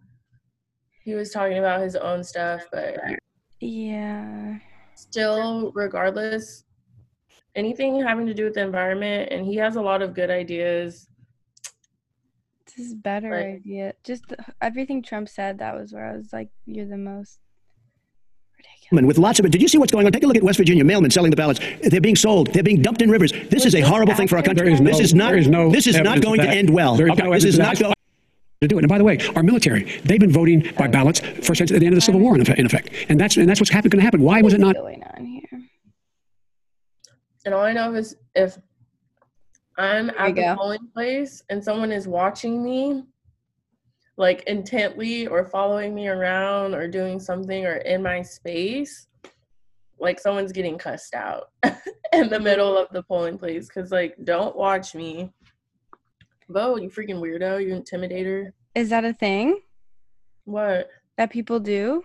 He 1.03 1.15
was 1.15 1.31
talking 1.31 1.57
about 1.57 1.81
his 1.81 1.95
own 1.95 2.23
stuff, 2.23 2.63
but 2.71 2.97
yeah, 3.59 4.57
still, 4.95 5.71
regardless, 5.73 6.63
anything 7.55 8.01
having 8.01 8.25
to 8.25 8.33
do 8.33 8.45
with 8.45 8.53
the 8.53 8.61
environment, 8.61 9.29
and 9.31 9.45
he 9.45 9.55
has 9.57 9.75
a 9.75 9.81
lot 9.81 10.01
of 10.01 10.13
good 10.13 10.29
ideas. 10.29 11.07
This 12.77 12.87
is 12.87 12.93
better 12.95 13.29
Right. 13.31 13.55
idea. 13.55 13.93
Just 14.03 14.27
the, 14.27 14.37
everything 14.61 15.01
Trump 15.01 15.29
said. 15.29 15.59
That 15.59 15.75
was 15.75 15.93
where 15.93 16.05
I 16.09 16.15
was 16.15 16.31
like, 16.33 16.49
"You're 16.65 16.85
the 16.87 16.97
most 16.97 17.39
ridiculous." 18.57 18.97
And 18.99 19.07
with 19.07 19.17
lots 19.17 19.39
of 19.39 19.45
it. 19.45 19.51
Did 19.51 19.61
you 19.61 19.67
see 19.67 19.77
what's 19.77 19.91
going 19.91 20.05
on? 20.05 20.11
Take 20.11 20.23
a 20.23 20.27
look 20.27 20.37
at 20.37 20.43
West 20.43 20.57
Virginia 20.57 20.83
mailmen 20.83 21.11
selling 21.11 21.29
the 21.31 21.35
ballots. 21.37 21.59
They're 21.83 22.01
being 22.01 22.15
sold. 22.15 22.53
They're 22.53 22.63
being 22.63 22.81
dumped 22.81 23.01
in 23.01 23.09
rivers. 23.09 23.31
This 23.49 23.65
is 23.65 23.75
a 23.75 23.81
horrible 23.81 24.13
thing 24.15 24.27
for 24.27 24.35
our 24.35 24.39
accurate? 24.39 24.57
country. 24.57 24.73
There 24.75 24.89
is 24.93 24.99
this 24.99 24.99
no- 24.99 25.03
is 25.03 25.13
not. 25.13 25.29
there 25.29 25.37
is 25.39 25.47
no 25.47 25.71
this 25.71 25.87
is 25.87 25.99
not 25.99 26.21
going 26.21 26.39
to 26.41 26.49
end 26.49 26.69
well. 26.69 26.95
There 26.95 27.07
is 27.11 27.17
no 27.17 27.31
this 27.33 27.43
is 27.45 27.57
not 27.59 27.77
going. 27.79 27.93
to 28.61 28.67
do 28.67 28.77
it. 28.77 28.83
And 28.83 28.87
by 28.87 28.97
the 28.97 29.03
way, 29.03 29.17
our 29.35 29.43
military, 29.43 29.83
they've 30.05 30.21
been 30.21 30.31
voting 30.31 30.71
by 30.77 30.87
ballots 30.87 31.19
for 31.45 31.53
since 31.53 31.69
the 31.69 31.75
end 31.75 31.87
of 31.89 31.95
the 31.95 32.01
Civil 32.01 32.21
War, 32.21 32.33
in 32.33 32.41
effect. 32.41 32.59
In 32.59 32.65
effect. 32.65 32.89
And 33.09 33.19
that's 33.19 33.35
and 33.35 33.47
that's 33.49 33.59
what's 33.59 33.69
happen, 33.69 33.89
going 33.89 33.99
to 33.99 34.05
happen. 34.05 34.21
Why 34.21 34.41
was 34.41 34.53
it 34.53 34.61
not? 34.61 34.75
What's 34.77 34.79
going 34.79 35.03
on 35.03 35.25
here? 35.25 35.61
And 37.45 37.53
all 37.53 37.63
I 37.63 37.73
know 37.73 37.93
is 37.93 38.15
if 38.35 38.57
I'm 39.77 40.09
you 40.09 40.15
at 40.17 40.35
the 40.35 40.41
go. 40.41 40.55
polling 40.55 40.87
place 40.93 41.43
and 41.49 41.63
someone 41.63 41.91
is 41.91 42.07
watching 42.07 42.63
me, 42.63 43.03
like 44.17 44.43
intently 44.43 45.27
or 45.27 45.45
following 45.45 45.95
me 45.95 46.07
around 46.07 46.75
or 46.75 46.87
doing 46.87 47.19
something 47.19 47.65
or 47.65 47.77
in 47.77 48.03
my 48.03 48.21
space, 48.21 49.07
like 49.99 50.19
someone's 50.19 50.51
getting 50.51 50.77
cussed 50.77 51.15
out 51.15 51.49
in 52.13 52.29
the 52.29 52.39
middle 52.39 52.77
of 52.77 52.87
the 52.91 53.03
polling 53.03 53.37
place. 53.37 53.69
Cause 53.69 53.91
like, 53.91 54.15
don't 54.23 54.55
watch 54.55 54.93
me. 54.95 55.31
Vote, 56.49 56.81
you 56.81 56.89
freaking 56.89 57.19
weirdo, 57.21 57.65
you 57.65 57.73
intimidator. 57.73 58.51
Is 58.75 58.89
that 58.89 59.05
a 59.05 59.13
thing 59.13 59.59
What? 60.45 60.89
that 61.17 61.29
people 61.31 61.59
do? 61.59 62.03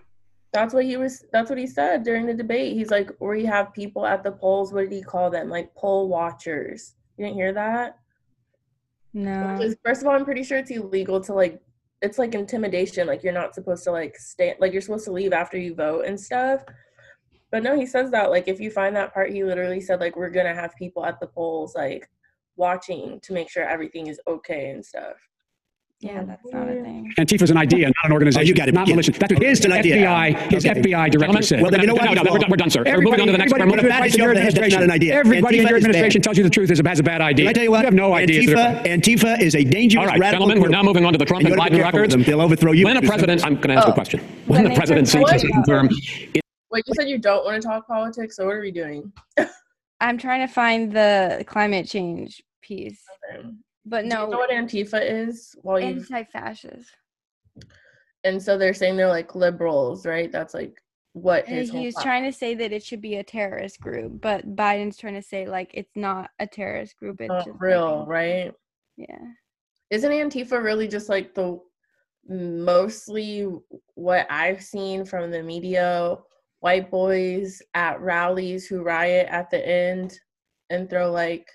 That's 0.53 0.73
what 0.73 0.85
he 0.85 0.97
was. 0.97 1.25
That's 1.33 1.51
what 1.51 1.59
he 1.59 1.67
said 1.67 2.05
during 2.05 2.25
the 2.27 2.33
debate. 2.35 2.75
He's 2.75 2.91
like, 2.91 3.11
we 3.21 3.45
have 3.45 3.75
people 3.75 4.07
at 4.07 4.23
the 4.23 4.33
polls. 4.33 4.73
What 4.73 4.83
did 4.89 4.93
he 4.93 5.03
call 5.03 5.29
them? 5.31 5.51
Like 5.51 5.75
poll 5.75 6.09
watchers. 6.09 6.95
You 7.19 7.25
didn't 7.27 7.37
hear 7.37 7.53
that? 7.53 7.99
No. 9.13 9.59
Is- 9.61 9.77
First 9.85 10.03
of 10.03 10.09
all, 10.09 10.15
I'm 10.15 10.25
pretty 10.25 10.45
sure 10.45 10.59
it's 10.59 10.71
illegal 10.71 11.21
to 11.23 11.35
like. 11.35 11.61
It's 12.01 12.17
like 12.17 12.37
intimidation. 12.37 13.09
Like 13.09 13.25
you're 13.25 13.33
not 13.33 13.57
supposed 13.57 13.83
to 13.85 13.91
like 13.91 14.17
stay. 14.17 14.55
Like 14.61 14.73
you're 14.73 14.81
supposed 14.81 15.05
to 15.07 15.13
leave 15.13 15.33
after 15.33 15.59
you 15.59 15.75
vote 15.75 16.05
and 16.05 16.19
stuff. 16.19 16.65
But 17.51 17.65
no, 17.65 17.77
he 17.77 17.87
says 17.87 18.13
that. 18.13 18.31
Like 18.31 18.47
if 18.47 18.61
you 18.61 18.71
find 18.71 18.95
that 18.95 19.13
part, 19.13 19.33
he 19.33 19.43
literally 19.43 19.81
said 19.81 19.99
like 19.99 20.15
we're 20.15 20.31
gonna 20.31 20.55
have 20.55 20.77
people 20.77 21.05
at 21.05 21.19
the 21.19 21.27
polls 21.27 21.75
like 21.75 22.09
watching 22.57 23.19
to 23.21 23.33
make 23.33 23.51
sure 23.51 23.65
everything 23.65 24.07
is 24.07 24.21
okay 24.29 24.71
and 24.71 24.85
stuff. 24.85 25.17
Yeah, 26.01 26.23
that's 26.23 26.41
not 26.53 26.69
a 26.69 26.75
thing. 26.81 27.13
Antifa's 27.19 27.51
an 27.51 27.57
idea, 27.57 27.87
not 27.89 27.95
an 28.05 28.13
organization. 28.13 28.47
Oh, 28.47 28.49
you 28.49 28.55
got 28.55 28.69
it. 28.69 28.75
Not 28.75 28.87
Yeah. 28.87 28.95
militia. 28.95 29.13
That's 29.19 29.33
what 29.35 29.43
It's 29.43 29.65
an 29.65 29.73
idea. 29.73 29.97
FBI, 29.97 30.31
his 30.49 30.65
Okay. 30.65 30.79
FBI 30.81 31.09
director 31.11 31.19
Gentlemen, 31.19 31.43
said. 31.43 31.61
Well, 31.63 31.71
then 31.73 31.81
you 31.81 31.87
know 31.89 31.95
what? 31.95 32.05
No, 32.05 32.13
no, 32.13 32.23
no, 32.23 32.33
we're 32.33 32.39
done, 32.39 32.51
we're 32.51 32.57
done, 32.57 32.71
sir. 32.71 32.83
We're 32.87 33.01
moving 33.01 33.21
on 33.21 33.27
to 33.27 33.33
the 33.33 33.39
next. 33.39 33.53
Everybody, 33.53 33.63
we're 33.63 33.67
moving- 33.67 33.79
everybody 33.91 34.01
That 34.03 34.07
is 34.07 34.15
in 34.15 34.19
your 34.21 34.29
your- 34.29 34.35
that's 34.35 34.45
not 34.45 34.49
administration- 34.63 34.83
an 34.85 34.91
idea. 34.93 35.15
Everybody 35.17 35.59
in 35.59 35.67
your 35.67 35.77
administration 35.77 36.23
tells 36.23 36.39
you 36.39 36.45
the 36.45 36.51
truth 36.51 36.71
is 36.71 36.81
has 36.87 37.01
a 37.01 37.03
bad 37.03 37.21
idea. 37.21 37.47
Can 37.47 37.51
I 37.51 37.53
tell 37.53 37.65
you 37.65 37.71
what? 37.73 37.81
You 37.81 37.85
have 37.87 37.95
no 37.95 38.15
idea. 38.15 38.43
Antifa, 38.43 38.47
different. 38.85 39.03
Antifa 39.03 39.41
is 39.43 39.55
a 39.57 39.65
dangerous 39.65 40.01
All 40.01 40.07
right, 40.07 40.21
radical 40.21 40.47
gentlemen, 40.47 40.63
we're 40.63 40.69
now 40.69 40.85
moving 40.85 41.05
on 41.05 41.13
to 41.15 41.19
the 41.19 41.25
Trump 41.25 41.41
And 41.41 41.49
and 41.49 41.55
you 41.55 41.59
gotta 41.59 41.71
be 41.71 41.77
Biden 41.79 41.83
careful 41.83 41.99
records. 42.01 42.15
them. 42.15 42.23
They'll 42.23 42.41
overthrow 42.43 42.71
you. 42.73 42.85
When 42.85 42.97
a 42.97 43.03
president, 43.03 43.45
I'm 43.45 43.57
going 43.57 43.71
to 43.71 43.75
ask 43.75 43.89
Oh. 43.89 43.91
a 43.91 43.95
question. 43.95 44.21
When 44.47 44.55
When 44.59 44.63
the 44.65 44.69
they 44.71 44.77
presidency 44.77 45.19
first 45.19 45.35
is 45.35 45.51
confirmed, 45.51 45.93
Wait, 46.71 46.85
you 46.87 46.95
said 46.95 47.09
you 47.09 47.19
don't 47.19 47.45
want 47.45 47.61
to 47.61 47.67
talk 47.67 47.89
politics, 47.89 48.37
so 48.37 48.47
what 48.47 48.55
are 48.55 48.61
we 48.61 48.71
doing? 48.71 49.11
I'm 50.01 50.17
trying 50.19 50.47
to 50.47 50.53
find 50.53 50.93
the 50.93 51.43
climate 51.49 51.89
change 51.89 52.41
piece, 52.63 53.01
but 53.89 54.03
Do 54.03 54.09
no, 54.09 54.25
you 54.25 54.31
know 54.31 54.39
what 54.39 54.51
Antifa 54.51 55.01
is? 55.03 55.57
While 55.63 55.79
anti-fascist. 55.79 56.91
and 58.25 58.43
so 58.43 58.59
they're 58.59 58.75
saying 58.75 58.97
they're 58.97 59.09
like 59.09 59.35
liberals, 59.35 60.07
right? 60.07 60.31
That's 60.31 60.55
like 60.55 60.83
what 61.13 61.47
his 61.47 61.71
whole 61.71 61.81
he 61.81 61.87
was 61.87 61.95
trying 61.97 62.25
to 62.25 62.33
say 62.33 62.55
that 62.55 62.73
it 62.73 62.85
should 62.85 63.01
be 63.01 63.17
a 63.17 63.25
terrorist 63.25 63.81
group, 63.81 64.21
but 64.21 64.55
Biden's 64.55 64.97
trying 64.97 65.15
to 65.15 65.23
say 65.23 65.47
like 65.47 65.71
it's 65.75 65.97
not 65.97 66.31
a 66.39 66.47
terrorist 66.47 66.97
group. 66.97 67.21
It's 67.21 67.29
not 67.29 67.39
just 67.39 67.51
like, 67.51 67.61
real, 67.61 68.07
right? 68.07 68.53
Yeah. 68.97 69.19
Isn't 69.91 70.13
Antifa 70.13 70.63
really 70.63 70.87
just 70.87 71.09
like 71.09 71.35
the 71.35 71.59
mostly 72.29 73.49
what 73.95 74.27
I've 74.31 74.63
seen 74.63 75.05
from 75.05 75.31
the 75.31 75.43
media? 75.43 76.19
White 76.61 76.91
boys 76.91 77.63
at 77.75 78.01
rallies 78.01 78.67
who 78.67 78.83
riot 78.83 79.29
at 79.31 79.49
the 79.49 79.65
end 79.67 80.19
and 80.71 80.91
throw 80.91 81.11
like 81.11 81.49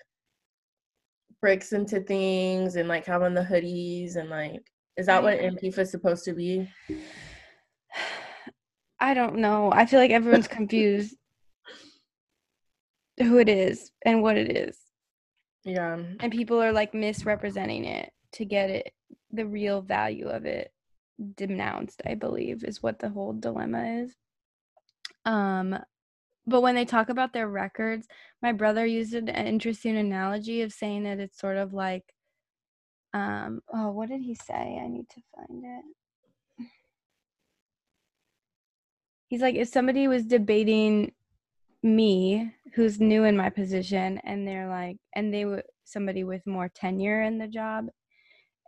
bricks 1.44 1.74
into 1.74 2.00
things 2.00 2.78
and 2.78 2.88
like 2.88 3.06
have 3.06 3.22
on 3.22 3.34
the 3.34 3.42
hoodies 3.42 4.16
and 4.16 4.30
like 4.30 4.62
is 4.96 5.08
that 5.08 5.22
what 5.22 5.40
Antifa's 5.40 5.92
supposed 5.92 6.24
to 6.24 6.34
be? 6.34 6.70
I 9.02 9.14
don't 9.14 9.40
know. 9.40 9.70
I 9.74 9.86
feel 9.86 10.00
like 10.00 10.12
everyone's 10.12 10.48
confused 10.48 11.18
who 13.20 13.40
it 13.40 13.50
is 13.50 13.92
and 14.06 14.22
what 14.22 14.38
it 14.38 14.56
is. 14.56 14.78
Yeah. 15.66 15.98
And 16.22 16.32
people 16.32 16.62
are 16.62 16.72
like 16.72 16.94
misrepresenting 16.94 17.84
it 17.84 18.14
to 18.34 18.46
get 18.46 18.70
it 18.70 18.94
the 19.32 19.46
real 19.46 19.82
value 19.82 20.30
of 20.30 20.46
it 20.46 20.72
denounced, 21.36 22.02
I 22.06 22.16
believe, 22.16 22.64
is 22.64 22.82
what 22.82 23.00
the 23.00 23.10
whole 23.10 23.34
dilemma 23.34 24.04
is. 24.04 24.16
Um 25.26 25.78
but 26.46 26.62
when 26.62 26.76
they 26.76 26.86
talk 26.86 27.10
about 27.10 27.34
their 27.34 27.48
records, 27.48 28.08
my 28.42 28.52
brother 28.52 28.86
used 28.86 29.14
an 29.14 29.30
interesting 29.30 29.98
analogy 29.98 30.62
of 30.62 30.74
saying 30.74 31.04
that 31.04 31.20
it's 31.20 31.40
sort 31.40 31.58
of 31.58 31.74
like 31.74 32.04
um 33.14 33.62
oh 33.74 33.92
what 33.92 34.10
did 34.10 34.22
he 34.22 34.36
say? 34.36 34.80
I 34.84 34.88
need 34.88 35.10
to 35.10 35.22
find 35.36 35.64
it. 35.64 36.66
He's 39.28 39.42
like 39.42 39.56
if 39.56 39.68
somebody 39.70 40.08
was 40.08 40.26
debating 40.26 41.14
me 41.84 42.54
who's 42.76 43.00
new 43.00 43.26
in 43.26 43.36
my 43.36 43.50
position 43.50 44.20
and 44.24 44.48
they're 44.48 44.70
like 44.70 44.98
and 45.16 45.34
they 45.34 45.46
were 45.46 45.64
somebody 45.84 46.24
with 46.24 46.46
more 46.48 46.70
tenure 46.70 47.22
in 47.22 47.38
the 47.38 47.48
job 47.48 47.88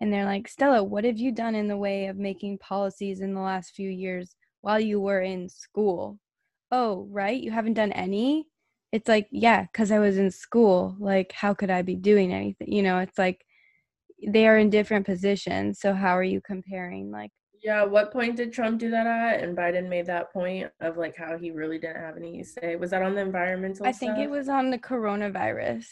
and 0.01 0.11
they're 0.11 0.25
like 0.25 0.49
stella 0.49 0.83
what 0.83 1.05
have 1.05 1.17
you 1.17 1.31
done 1.31 1.55
in 1.55 1.69
the 1.69 1.77
way 1.77 2.07
of 2.07 2.17
making 2.17 2.57
policies 2.57 3.21
in 3.21 3.33
the 3.33 3.39
last 3.39 3.73
few 3.73 3.89
years 3.89 4.35
while 4.61 4.79
you 4.79 4.99
were 4.99 5.21
in 5.21 5.47
school 5.47 6.19
oh 6.71 7.07
right 7.11 7.41
you 7.41 7.51
haven't 7.51 7.73
done 7.73 7.91
any 7.91 8.47
it's 8.91 9.07
like 9.07 9.27
yeah 9.31 9.63
because 9.63 9.91
i 9.91 9.99
was 9.99 10.17
in 10.17 10.31
school 10.31 10.95
like 10.99 11.31
how 11.31 11.53
could 11.53 11.69
i 11.69 11.81
be 11.81 11.95
doing 11.95 12.33
anything 12.33 12.71
you 12.71 12.81
know 12.81 12.99
it's 12.99 13.17
like 13.17 13.45
they 14.27 14.47
are 14.47 14.57
in 14.57 14.69
different 14.69 15.05
positions 15.05 15.79
so 15.79 15.93
how 15.93 16.15
are 16.17 16.23
you 16.23 16.41
comparing 16.41 17.11
like 17.11 17.31
Yeah, 17.63 17.83
what 17.83 18.11
point 18.13 18.35
did 18.37 18.53
Trump 18.53 18.79
do 18.79 18.89
that 18.91 19.07
at? 19.07 19.41
And 19.43 19.57
Biden 19.57 19.89
made 19.89 20.05
that 20.05 20.31
point 20.31 20.69
of 20.81 20.97
like 20.97 21.15
how 21.17 21.37
he 21.37 21.51
really 21.51 21.79
didn't 21.79 22.01
have 22.01 22.15
any 22.17 22.43
say. 22.43 22.75
Was 22.75 22.91
that 22.91 23.01
on 23.01 23.15
the 23.15 23.21
environmental 23.21 23.85
i 23.87 23.91
think 23.91 24.17
it 24.17 24.29
was 24.29 24.47
on 24.49 24.69
the 24.71 24.77
coronavirus 24.77 25.85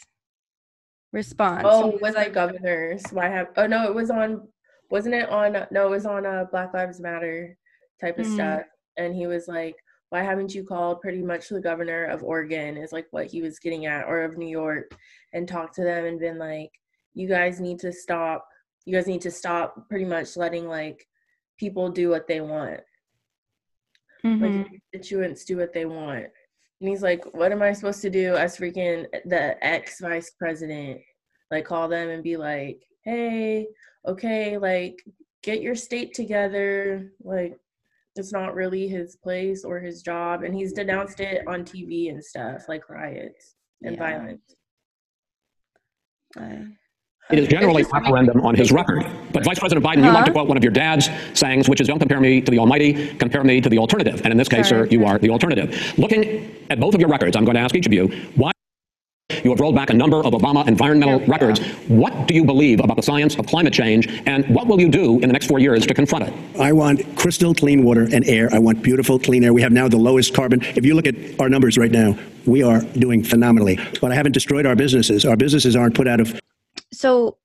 response 1.12 1.64
Oh, 1.64 1.98
was 2.00 2.14
like 2.14 2.32
governors. 2.32 3.02
Why 3.12 3.28
have? 3.28 3.48
Oh 3.56 3.66
no, 3.66 3.86
it 3.88 3.94
was 3.94 4.10
on. 4.10 4.48
Wasn't 4.90 5.14
it 5.14 5.28
on? 5.30 5.66
No, 5.70 5.86
it 5.86 5.90
was 5.90 6.06
on 6.06 6.26
a 6.26 6.46
Black 6.50 6.74
Lives 6.74 7.00
Matter 7.00 7.56
type 8.00 8.18
of 8.18 8.26
Mhm. 8.26 8.34
stuff. 8.34 8.62
And 8.96 9.14
he 9.14 9.26
was 9.26 9.48
like, 9.48 9.76
why 10.10 10.22
haven't 10.22 10.54
you 10.54 10.64
called 10.64 11.00
pretty 11.00 11.22
much 11.22 11.48
the 11.48 11.60
governor 11.60 12.04
of 12.04 12.22
Oregon 12.22 12.76
is 12.76 12.92
like 12.92 13.06
what 13.10 13.26
he 13.26 13.42
was 13.42 13.58
getting 13.58 13.86
at 13.86 14.06
or 14.06 14.22
of 14.22 14.36
New 14.36 14.48
York 14.48 14.94
and 15.32 15.48
talked 15.48 15.74
to 15.76 15.84
them 15.84 16.04
and 16.04 16.20
been 16.20 16.38
like 16.38 16.70
you 17.14 17.28
guys 17.28 17.60
need 17.60 17.78
to 17.80 17.92
stop 17.92 18.46
you 18.84 18.94
guys 18.94 19.06
need 19.06 19.22
to 19.22 19.30
stop 19.30 19.88
pretty 19.88 20.04
much 20.04 20.36
letting 20.36 20.68
like 20.68 21.06
people 21.58 21.88
do 21.88 22.10
what 22.10 22.26
they 22.26 22.40
want. 22.40 22.80
Mhm. 24.24 24.40
like 24.40 24.80
constituents 24.92 25.44
do 25.44 25.56
what 25.56 25.72
they 25.72 25.84
want. 25.84 26.26
And 26.80 26.88
he's 26.88 27.02
like 27.02 27.24
what 27.34 27.52
am 27.52 27.62
i 27.62 27.72
supposed 27.72 28.02
to 28.02 28.10
do 28.10 28.34
as 28.34 28.56
freaking 28.56 29.06
the 29.24 29.64
ex 29.64 30.00
vice 30.00 30.30
president? 30.30 31.00
Like 31.50 31.64
call 31.64 31.88
them 31.88 32.08
and 32.08 32.22
be 32.22 32.36
like 32.36 32.82
hey 33.04 33.66
okay 34.06 34.56
like 34.58 35.02
get 35.42 35.60
your 35.60 35.74
state 35.74 36.14
together 36.14 37.12
like 37.22 37.58
it's 38.16 38.32
not 38.32 38.54
really 38.54 38.88
his 38.88 39.16
place 39.16 39.64
or 39.64 39.80
his 39.80 40.02
job 40.02 40.42
and 40.42 40.54
he's 40.54 40.72
mm-hmm. 40.72 40.86
denounced 40.86 41.20
it 41.20 41.42
on 41.46 41.64
tv 41.64 42.10
and 42.10 42.22
stuff 42.22 42.68
like 42.68 42.88
riots 42.88 43.54
and 43.82 43.96
Yeah. 43.96 43.98
violence 43.98 44.54
I- 46.36 46.66
It 47.30 47.38
is 47.38 47.48
generally 47.48 47.82
It's 47.82 47.92
referendum 47.92 48.42
on 48.42 48.54
his 48.54 48.70
record. 48.70 49.06
But 49.32 49.44
Vice 49.44 49.58
President 49.58 49.84
Biden, 49.84 50.04
you 50.04 50.10
like 50.12 50.26
to 50.26 50.32
quote 50.32 50.46
one 50.46 50.58
of 50.58 50.62
your 50.62 50.72
dad's 50.72 51.08
sayings, 51.32 51.70
which 51.70 51.80
is 51.80 51.86
don't 51.86 51.98
compare 51.98 52.20
me 52.20 52.42
to 52.42 52.50
the 52.50 52.58
almighty, 52.58 53.14
compare 53.16 53.42
me 53.42 53.62
to 53.62 53.68
the 53.70 53.78
alternative. 53.78 54.20
And 54.24 54.30
in 54.30 54.36
this 54.36 54.48
case, 54.48 54.68
Sorry. 54.68 54.88
sir, 54.88 54.92
you 54.92 55.06
are 55.06 55.18
the 55.18 55.30
alternative. 55.30 55.94
Looking 55.96 56.54
at 56.68 56.78
both 56.78 56.94
of 56.94 57.00
your 57.00 57.08
records, 57.08 57.34
I'm 57.34 57.46
going 57.46 57.54
to 57.54 57.62
ask 57.62 57.74
each 57.74 57.86
of 57.86 57.94
you, 57.94 58.08
why 58.36 58.50
you 59.44 59.50
have 59.50 59.60
rolled 59.60 59.74
back 59.74 59.90
a 59.90 59.94
number 59.94 60.16
of 60.24 60.32
Obama 60.32 60.66
environmental 60.66 61.20
Yeah. 61.20 61.26
records. 61.30 61.60
What 61.88 62.26
do 62.26 62.34
you 62.34 62.44
believe 62.44 62.80
about 62.80 62.96
the 62.96 63.02
science 63.02 63.36
of 63.36 63.46
climate 63.46 63.72
change, 63.74 64.08
and 64.26 64.44
what 64.46 64.66
will 64.66 64.80
you 64.80 64.88
do 64.88 65.14
in 65.20 65.28
the 65.28 65.32
next 65.32 65.46
four 65.46 65.58
years 65.58 65.86
to 65.86 65.94
confront 65.94 66.26
it? 66.28 66.32
I 66.58 66.72
want 66.72 67.02
crystal 67.16 67.54
clean 67.54 67.84
water 67.84 68.08
and 68.10 68.26
air. 68.26 68.48
I 68.52 68.58
want 68.58 68.82
beautiful 68.82 69.18
clean 69.18 69.44
air. 69.44 69.52
We 69.52 69.60
have 69.62 69.72
now 69.72 69.86
the 69.86 69.98
lowest 69.98 70.34
carbon. 70.34 70.62
If 70.74 70.84
you 70.86 70.94
look 70.94 71.06
at 71.06 71.14
our 71.38 71.48
numbers 71.50 71.76
right 71.76 71.92
now, 71.92 72.16
we 72.46 72.62
are 72.62 72.80
doing 72.98 73.22
phenomenally. 73.22 73.78
But 74.00 74.12
I 74.12 74.14
haven't 74.14 74.32
destroyed 74.32 74.64
our 74.66 74.74
businesses. 74.74 75.24
Our 75.24 75.36
businesses 75.36 75.76
aren't 75.76 75.94
put 75.94 76.08
out 76.08 76.20
of 76.20 76.40
So 76.92 77.36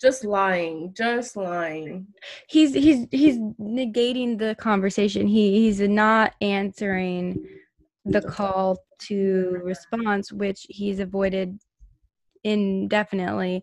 just 0.00 0.24
lying 0.24 0.92
just 0.96 1.36
lying 1.36 2.06
he's 2.48 2.74
he's 2.74 3.06
he's 3.12 3.38
negating 3.60 4.36
the 4.38 4.54
conversation. 4.58 5.26
He 5.26 5.60
he's 5.62 5.80
not 5.80 6.34
answering 6.40 7.46
the 8.04 8.20
call 8.20 8.83
to 9.00 9.60
response, 9.62 10.32
which 10.32 10.66
he's 10.68 10.98
avoided 11.00 11.58
indefinitely 12.42 13.62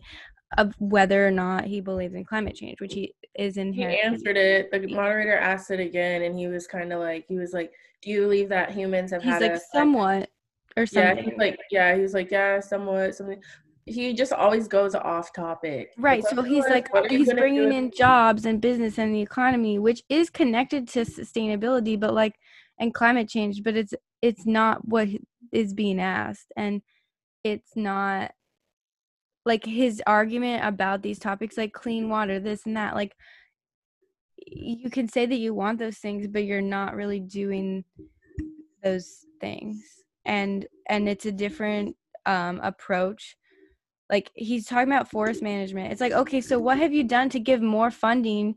of 0.58 0.74
whether 0.78 1.26
or 1.26 1.30
not 1.30 1.64
he 1.64 1.80
believes 1.80 2.14
in 2.14 2.24
climate 2.24 2.54
change, 2.54 2.80
which 2.80 2.94
he 2.94 3.14
is 3.34 3.56
in 3.56 3.72
here. 3.72 3.88
he 3.88 4.00
answered 4.00 4.36
it 4.36 4.70
the 4.70 4.86
moderator 4.88 5.36
asked 5.36 5.70
it 5.70 5.80
again 5.80 6.22
and 6.22 6.38
he 6.38 6.46
was 6.46 6.66
kind 6.66 6.92
of 6.92 7.00
like 7.00 7.24
he 7.26 7.38
was 7.38 7.54
like 7.54 7.72
do 8.02 8.10
you 8.10 8.20
believe 8.22 8.50
that 8.50 8.70
humans 8.70 9.10
have 9.10 9.22
He's 9.22 9.40
like 9.40 9.52
a 9.52 9.60
somewhat 9.72 10.28
or 10.76 10.84
something. 10.84 11.16
yeah 11.16 11.22
he's 11.30 11.38
like 11.38 11.58
yeah 11.70 11.94
he 11.94 12.02
was 12.02 12.12
like 12.12 12.30
yeah 12.30 12.60
somewhat 12.60 13.14
something 13.14 13.40
he 13.86 14.12
just 14.12 14.34
always 14.34 14.68
goes 14.68 14.94
off 14.94 15.32
topic 15.32 15.92
Right. 15.96 16.22
So 16.24 16.42
he's 16.42 16.64
"What- 16.64 16.70
like, 16.70 16.92
what 16.92 17.04
are 17.10 17.12
you 17.12 17.18
he's 17.24 17.32
bringing 17.32 17.72
in 17.72 17.90
jobs 17.96 18.44
and 18.44 18.60
business 18.60 18.98
and 18.98 19.14
the 19.14 19.20
economy, 19.22 19.78
which 19.78 20.02
is 20.08 20.28
connected 20.30 20.86
to 20.88 21.00
sustainability, 21.00 21.98
but 21.98 22.14
like, 22.14 22.34
and 22.78 22.94
climate 22.94 23.28
change, 23.28 23.62
but 23.64 23.74
it's, 23.76 23.92
it's 24.22 24.46
not 24.46 24.86
what 24.86 25.08
is 25.52 25.74
being 25.74 26.00
asked. 26.00 26.52
And 26.56 26.80
it's 27.44 27.72
not 27.76 28.32
like 29.44 29.64
his 29.64 30.00
argument 30.06 30.64
about 30.64 31.02
these 31.02 31.18
topics, 31.18 31.58
like 31.58 31.72
clean 31.72 32.08
water, 32.08 32.38
this 32.38 32.64
and 32.64 32.76
that. 32.76 32.94
Like, 32.94 33.14
you 34.46 34.90
can 34.90 35.08
say 35.08 35.26
that 35.26 35.36
you 35.36 35.52
want 35.54 35.78
those 35.78 35.98
things, 35.98 36.26
but 36.28 36.44
you're 36.44 36.62
not 36.62 36.94
really 36.94 37.20
doing 37.20 37.84
those 38.82 39.26
things. 39.40 39.82
And, 40.24 40.66
and 40.88 41.08
it's 41.08 41.26
a 41.26 41.32
different 41.32 41.96
um, 42.24 42.60
approach 42.62 43.36
like 44.10 44.30
he's 44.34 44.66
talking 44.66 44.92
about 44.92 45.10
forest 45.10 45.42
management 45.42 45.90
it's 45.90 46.00
like 46.00 46.12
okay 46.12 46.40
so 46.40 46.58
what 46.58 46.78
have 46.78 46.92
you 46.92 47.02
done 47.02 47.28
to 47.28 47.40
give 47.40 47.60
more 47.60 47.90
funding 47.90 48.54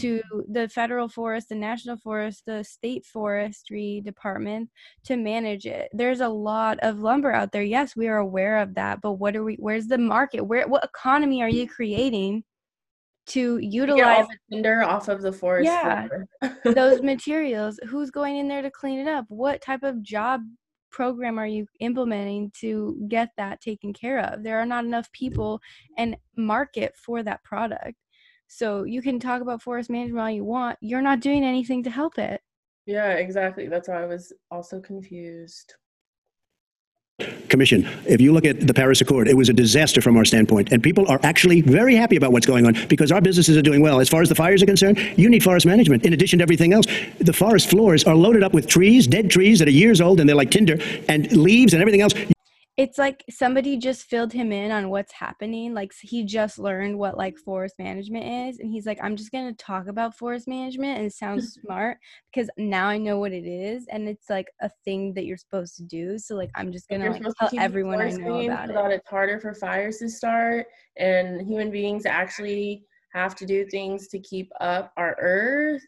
to 0.00 0.22
the 0.50 0.68
federal 0.68 1.08
forest 1.08 1.48
the 1.48 1.54
national 1.54 1.96
forest 1.96 2.42
the 2.46 2.62
state 2.62 3.04
forestry 3.04 4.02
department 4.04 4.68
to 5.04 5.16
manage 5.16 5.66
it. 5.66 5.88
There's 5.92 6.20
a 6.20 6.28
lot 6.28 6.78
of 6.80 7.00
lumber 7.00 7.32
out 7.32 7.52
there. 7.52 7.62
Yes 7.62 7.96
we 7.96 8.08
are 8.08 8.18
aware 8.18 8.58
of 8.58 8.74
that 8.74 9.00
but 9.00 9.12
what 9.14 9.36
are 9.36 9.44
we 9.44 9.54
where's 9.56 9.86
the 9.86 9.98
market? 9.98 10.42
Where 10.42 10.66
what 10.68 10.84
economy 10.84 11.42
are 11.42 11.48
you 11.48 11.68
creating 11.68 12.44
to 13.28 13.58
utilize 13.58 14.26
the 14.28 14.56
tinder 14.56 14.82
off 14.82 15.08
of 15.08 15.20
the 15.20 15.32
forest 15.32 15.66
Yeah. 15.66 16.08
those 16.64 17.02
materials 17.02 17.78
who's 17.88 18.10
going 18.10 18.36
in 18.36 18.48
there 18.48 18.62
to 18.62 18.70
clean 18.70 18.98
it 18.98 19.08
up? 19.08 19.24
What 19.28 19.60
type 19.60 19.82
of 19.82 20.02
job 20.02 20.42
program 20.90 21.38
are 21.38 21.46
you 21.46 21.66
implementing 21.80 22.50
to 22.60 23.04
get 23.08 23.30
that 23.36 23.60
taken 23.60 23.92
care 23.92 24.20
of? 24.20 24.42
There 24.42 24.58
are 24.58 24.66
not 24.66 24.84
enough 24.84 25.10
people 25.12 25.60
and 25.98 26.16
market 26.36 26.94
for 26.96 27.22
that 27.22 27.42
product 27.44 27.96
so 28.48 28.84
you 28.84 29.02
can 29.02 29.18
talk 29.18 29.42
about 29.42 29.62
forest 29.62 29.90
management 29.90 30.20
all 30.20 30.30
you 30.30 30.44
want 30.44 30.78
you're 30.80 31.02
not 31.02 31.20
doing 31.20 31.44
anything 31.44 31.82
to 31.82 31.90
help 31.90 32.18
it 32.18 32.40
yeah 32.86 33.12
exactly 33.12 33.68
that's 33.68 33.88
why 33.88 34.02
i 34.02 34.06
was 34.06 34.32
also 34.50 34.80
confused 34.80 35.74
commission. 37.48 37.88
If 38.06 38.20
you 38.20 38.32
look 38.32 38.44
at 38.44 38.66
the 38.66 38.74
Paris 38.74 39.00
Accord, 39.00 39.28
it 39.28 39.36
was 39.36 39.48
a 39.48 39.52
disaster 39.52 40.00
from 40.00 40.16
our 40.16 40.24
standpoint. 40.24 40.72
And 40.72 40.82
people 40.82 41.08
are 41.10 41.18
actually 41.22 41.62
very 41.62 41.94
happy 41.94 42.16
about 42.16 42.32
what's 42.32 42.46
going 42.46 42.66
on 42.66 42.76
because 42.88 43.10
our 43.10 43.20
businesses 43.20 43.56
are 43.56 43.62
doing 43.62 43.80
well. 43.80 44.00
As 44.00 44.08
far 44.08 44.22
as 44.22 44.28
the 44.28 44.34
fires 44.34 44.62
are 44.62 44.66
concerned, 44.66 44.98
you 45.16 45.30
need 45.30 45.42
forest 45.42 45.66
management 45.66 46.04
in 46.04 46.12
addition 46.12 46.38
to 46.40 46.42
everything 46.42 46.72
else. 46.72 46.86
The 47.18 47.32
forest 47.32 47.70
floors 47.70 48.04
are 48.04 48.14
loaded 48.14 48.42
up 48.42 48.52
with 48.52 48.66
trees, 48.66 49.06
dead 49.06 49.30
trees 49.30 49.58
that 49.60 49.68
are 49.68 49.72
years 49.72 50.00
old 50.00 50.20
and 50.20 50.28
they're 50.28 50.36
like 50.36 50.50
tinder, 50.50 50.78
and 51.08 51.30
leaves 51.32 51.72
and 51.72 51.80
everything 51.80 52.02
else. 52.02 52.12
It's 52.76 52.98
like 52.98 53.24
somebody 53.30 53.78
just 53.78 54.04
filled 54.04 54.32
him 54.32 54.52
in 54.52 54.70
on 54.70 54.90
what's 54.90 55.12
happening 55.12 55.72
like 55.72 55.92
he 56.00 56.24
just 56.24 56.58
learned 56.58 56.96
what 56.98 57.16
like 57.16 57.38
forest 57.38 57.74
management 57.78 58.24
is 58.48 58.58
and 58.58 58.70
he's 58.70 58.86
like 58.86 58.98
i'm 59.02 59.16
just 59.16 59.32
going 59.32 59.46
to 59.46 59.64
talk 59.64 59.86
about 59.88 60.16
forest 60.16 60.46
management 60.46 60.98
and 60.98 61.12
sound 61.12 61.42
smart 61.64 61.98
because 62.32 62.50
now 62.58 62.86
i 62.86 62.98
know 62.98 63.18
what 63.18 63.32
it 63.32 63.46
is 63.46 63.86
and 63.90 64.08
it's 64.08 64.28
like 64.28 64.48
a 64.60 64.70
thing 64.84 65.14
that 65.14 65.24
you're 65.24 65.36
supposed 65.36 65.76
to 65.76 65.82
do 65.84 66.18
so 66.18 66.34
like 66.34 66.50
i'm 66.54 66.70
just 66.70 66.88
going 66.88 67.00
to 67.00 67.10
like 67.10 67.22
tell 67.22 67.50
everyone 67.58 68.00
i 68.00 68.10
know 68.10 68.40
about 68.40 68.66
so 68.66 68.72
it 68.72 68.74
that 68.74 68.90
it's 68.90 69.08
harder 69.08 69.40
for 69.40 69.54
fires 69.54 69.98
to 69.98 70.08
start 70.08 70.66
and 70.98 71.46
human 71.46 71.70
beings 71.70 72.04
actually 72.04 72.84
have 73.12 73.34
to 73.34 73.46
do 73.46 73.64
things 73.66 74.08
to 74.08 74.18
keep 74.18 74.50
up 74.60 74.92
our 74.96 75.16
earth 75.18 75.82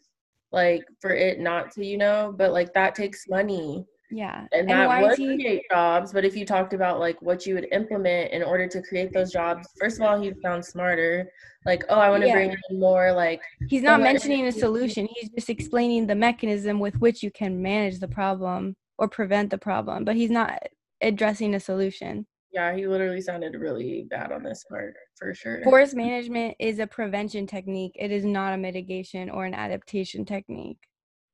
like 0.51 0.83
for 0.99 1.11
it 1.11 1.39
not 1.39 1.71
to 1.71 1.85
you 1.85 1.97
know 1.97 2.33
but 2.35 2.51
like 2.51 2.73
that 2.73 2.95
takes 2.95 3.27
money 3.29 3.85
yeah 4.11 4.47
and 4.51 4.69
and 4.69 4.69
that 4.69 5.01
would 5.01 5.17
he 5.17 5.35
create 5.35 5.61
jobs 5.71 6.11
but 6.11 6.25
if 6.25 6.35
you 6.35 6.45
talked 6.45 6.73
about 6.73 6.99
like 6.99 7.21
what 7.21 7.45
you 7.45 7.53
would 7.53 7.67
implement 7.71 8.31
in 8.31 8.41
order 8.41 8.67
to 8.67 8.81
create 8.81 9.13
those 9.13 9.31
jobs 9.31 9.67
first 9.79 9.99
of 9.99 10.05
all 10.07 10.19
he 10.21 10.31
sounds 10.43 10.67
smarter 10.67 11.29
like 11.65 11.83
oh 11.89 11.99
i 11.99 12.09
want 12.09 12.21
to 12.21 12.27
Yeah. 12.27 12.33
bring 12.35 12.51
in 12.69 12.79
more 12.79 13.11
like 13.13 13.41
He's 13.67 13.83
not 13.83 14.01
mentioning 14.01 14.47
a 14.47 14.51
solution. 14.51 15.07
He's 15.13 15.29
just 15.29 15.49
explaining 15.49 16.07
the 16.07 16.15
mechanism 16.15 16.79
with 16.79 16.95
which 16.99 17.21
you 17.21 17.29
can 17.29 17.61
manage 17.61 17.99
the 17.99 18.07
problem 18.07 18.75
or 18.97 19.07
prevent 19.07 19.51
the 19.51 19.59
problem, 19.59 20.05
but 20.05 20.15
he's 20.15 20.31
not 20.31 20.57
addressing 21.01 21.53
a 21.53 21.59
solution. 21.59 22.25
yeah 22.51 22.75
he 22.75 22.87
literally 22.87 23.21
sounded 23.21 23.53
really 23.53 24.07
bad 24.09 24.31
on 24.31 24.41
this 24.41 24.63
part 24.71 24.95
for 25.19 25.35
sure 25.35 25.61
Forest 25.63 25.95
management 25.95 26.55
is 26.59 26.79
a 26.79 26.87
prevention 26.87 27.45
technique. 27.45 27.91
It 27.95 28.11
is 28.11 28.25
not 28.25 28.53
a 28.53 28.57
mitigation 28.57 29.29
or 29.29 29.45
an 29.45 29.53
adaptation 29.53 30.25
technique. 30.25 30.79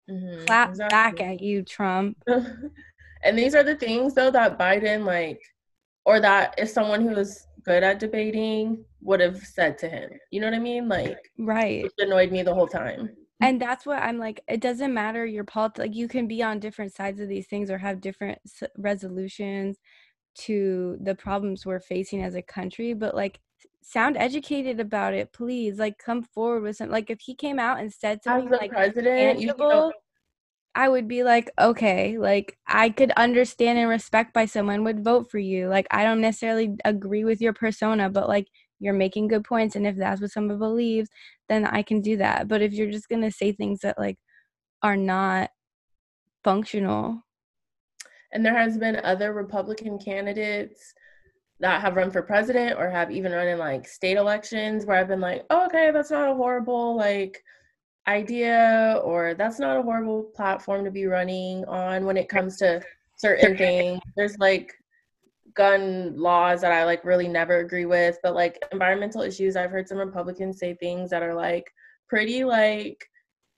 Mhm, 0.09 0.45
Clap 0.45 0.77
back 0.77 1.19
at 1.21 1.41
you, 1.41 1.63
Trump. 1.63 2.17
and 2.27 3.37
these 3.37 3.55
are 3.55 3.63
the 3.63 3.75
things 3.75 4.13
though 4.13 4.31
that 4.31 4.59
Biden 4.59 5.03
like 5.05 5.41
or 6.05 6.19
that 6.19 6.53
if 6.57 6.69
someone 6.69 7.01
who 7.01 7.15
is 7.15 7.47
good 7.63 7.83
at 7.83 7.99
debating 7.99 8.85
would 9.01 9.19
have 9.19 9.37
said 9.37 9.77
to 9.79 9.89
him. 9.89 10.11
You 10.31 10.41
know 10.41 10.47
what 10.47 10.53
I 10.55 10.59
mean? 10.59 10.87
Like 10.87 11.31
Right. 11.37 11.89
annoyed 11.99 12.31
me 12.31 12.43
the 12.43 12.53
whole 12.53 12.67
time. 12.67 13.09
and 13.41 13.61
that's 13.61 13.85
what 13.85 14.01
i'm 14.01 14.17
like 14.17 14.39
it 14.47 14.61
doesn't 14.61 14.93
matter 14.93 15.25
your 15.25 15.43
politics 15.43 15.79
like 15.79 15.93
you 15.95 16.07
can 16.07 16.25
be 16.25 16.41
on 16.41 16.57
different 16.57 16.93
sides 16.93 17.19
of 17.19 17.27
these 17.27 17.47
things 17.47 17.69
or 17.69 17.77
have 17.77 17.99
different 17.99 18.39
s- 18.45 18.69
resolutions 18.77 19.77
to 20.35 20.97
the 21.01 21.13
problems 21.15 21.65
we're 21.65 21.81
facing 21.81 22.23
as 22.23 22.35
a 22.35 22.41
country 22.41 22.93
but 22.93 23.13
like 23.13 23.41
sound 23.87 24.17
educated 24.17 24.79
about 24.79 25.13
it 25.13 25.31
please 25.31 25.77
like 25.77 25.97
come 25.99 26.23
forward 26.23 26.63
with 26.63 26.75
some 26.75 26.89
like 26.89 27.11
if 27.11 27.21
he 27.21 27.35
came 27.35 27.59
out 27.59 27.79
and 27.79 27.93
said 27.93 28.21
something 28.23 28.49
like 28.49 28.71
president, 28.71 29.37
tangible 29.39 29.91
i 30.73 30.89
would 30.89 31.07
be 31.07 31.23
like 31.23 31.51
okay 31.61 32.17
like 32.17 32.57
i 32.67 32.89
could 32.89 33.11
understand 33.11 33.77
and 33.77 33.87
respect 33.87 34.33
by 34.33 34.43
someone 34.43 34.83
would 34.83 35.03
vote 35.03 35.29
for 35.29 35.37
you. 35.37 35.67
Like 35.67 35.85
i 35.91 36.03
don't 36.03 36.19
necessarily 36.19 36.75
agree 36.83 37.23
with 37.23 37.41
your 37.41 37.53
persona 37.53 38.09
but 38.09 38.27
like 38.27 38.47
you're 38.79 38.93
making 38.93 39.27
good 39.27 39.43
points 39.43 39.75
and 39.75 39.85
if 39.85 39.95
that's 39.95 40.19
what 40.19 40.31
someone 40.31 40.57
believes 40.57 41.09
then 41.47 41.65
i 41.65 41.83
can 41.83 42.01
do 42.01 42.17
that. 42.17 42.47
But 42.47 42.63
if 42.63 42.73
you're 42.73 42.91
just 42.91 43.07
to 43.07 43.31
say 43.31 43.51
things 43.51 43.81
that 43.81 43.99
like 43.99 44.17
are 44.81 44.97
not 44.97 45.51
functional. 46.43 47.21
And 48.31 48.45
there 48.45 48.57
has 48.57 48.77
been 48.77 48.97
other 48.97 49.31
Republican 49.33 49.97
candidates 49.97 50.93
that 51.59 51.81
have 51.81 51.95
run 51.95 52.11
for 52.11 52.21
president 52.21 52.77
or 52.77 52.89
have 52.89 53.11
even 53.11 53.31
run 53.31 53.47
in 53.47 53.57
like 53.57 53.87
state 53.87 54.17
elections 54.17 54.85
where 54.85 54.97
I've 54.97 55.07
been 55.07 55.21
like, 55.21 55.45
oh, 55.49 55.65
okay, 55.67 55.91
that's 55.91 56.11
not 56.11 56.29
a 56.29 56.35
horrible 56.35 56.95
like 56.95 57.41
idea 58.07 58.99
or 59.03 59.33
that's 59.33 59.59
not 59.59 59.77
a 59.77 59.81
horrible 59.81 60.23
platform 60.35 60.83
to 60.85 60.91
be 60.91 61.05
running 61.05 61.65
on 61.65 62.05
when 62.05 62.17
it 62.17 62.29
comes 62.29 62.57
to 62.57 62.81
certain 63.15 63.57
things. 63.57 64.01
There's 64.15 64.37
like 64.37 64.73
gun 65.55 66.13
laws 66.17 66.61
that 66.61 66.73
I 66.73 66.83
like 66.83 67.05
really 67.05 67.27
never 67.27 67.59
agree 67.59 67.85
with, 67.85 68.17
but 68.21 68.35
like 68.35 68.61
environmental 68.71 69.21
issues, 69.21 69.55
I've 69.55 69.71
heard 69.71 69.87
some 69.87 69.97
Republicans 69.97 70.59
say 70.59 70.75
things 70.75 71.09
that 71.09 71.23
are 71.23 71.33
like 71.33 71.71
pretty 72.09 72.43
like, 72.43 73.09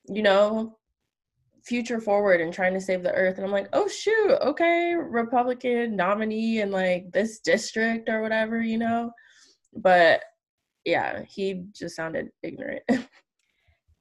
you 0.08 0.22
know, 0.22 0.77
future 1.68 2.00
forward 2.00 2.40
and 2.42 2.54
trying 2.54 2.74
to 2.74 2.82
save 2.82 3.04
the 3.04 3.14
earth. 3.14 3.38
And 3.38 3.46
I'm 3.46 3.52
like, 3.52 3.68
oh 3.74 3.88
shoot, 3.88 4.38
okay, 4.42 4.96
Republican 4.96 5.96
nominee 5.96 6.62
in 6.62 6.72
like 6.72 7.12
this 7.12 7.40
district 7.40 8.10
or 8.10 8.22
whatever, 8.22 8.62
you 8.62 8.78
know? 8.78 9.12
But 9.76 10.24
yeah, 10.86 11.24
he 11.28 11.66
just 11.74 11.96
sounded 11.96 12.30
ignorant. 12.42 12.84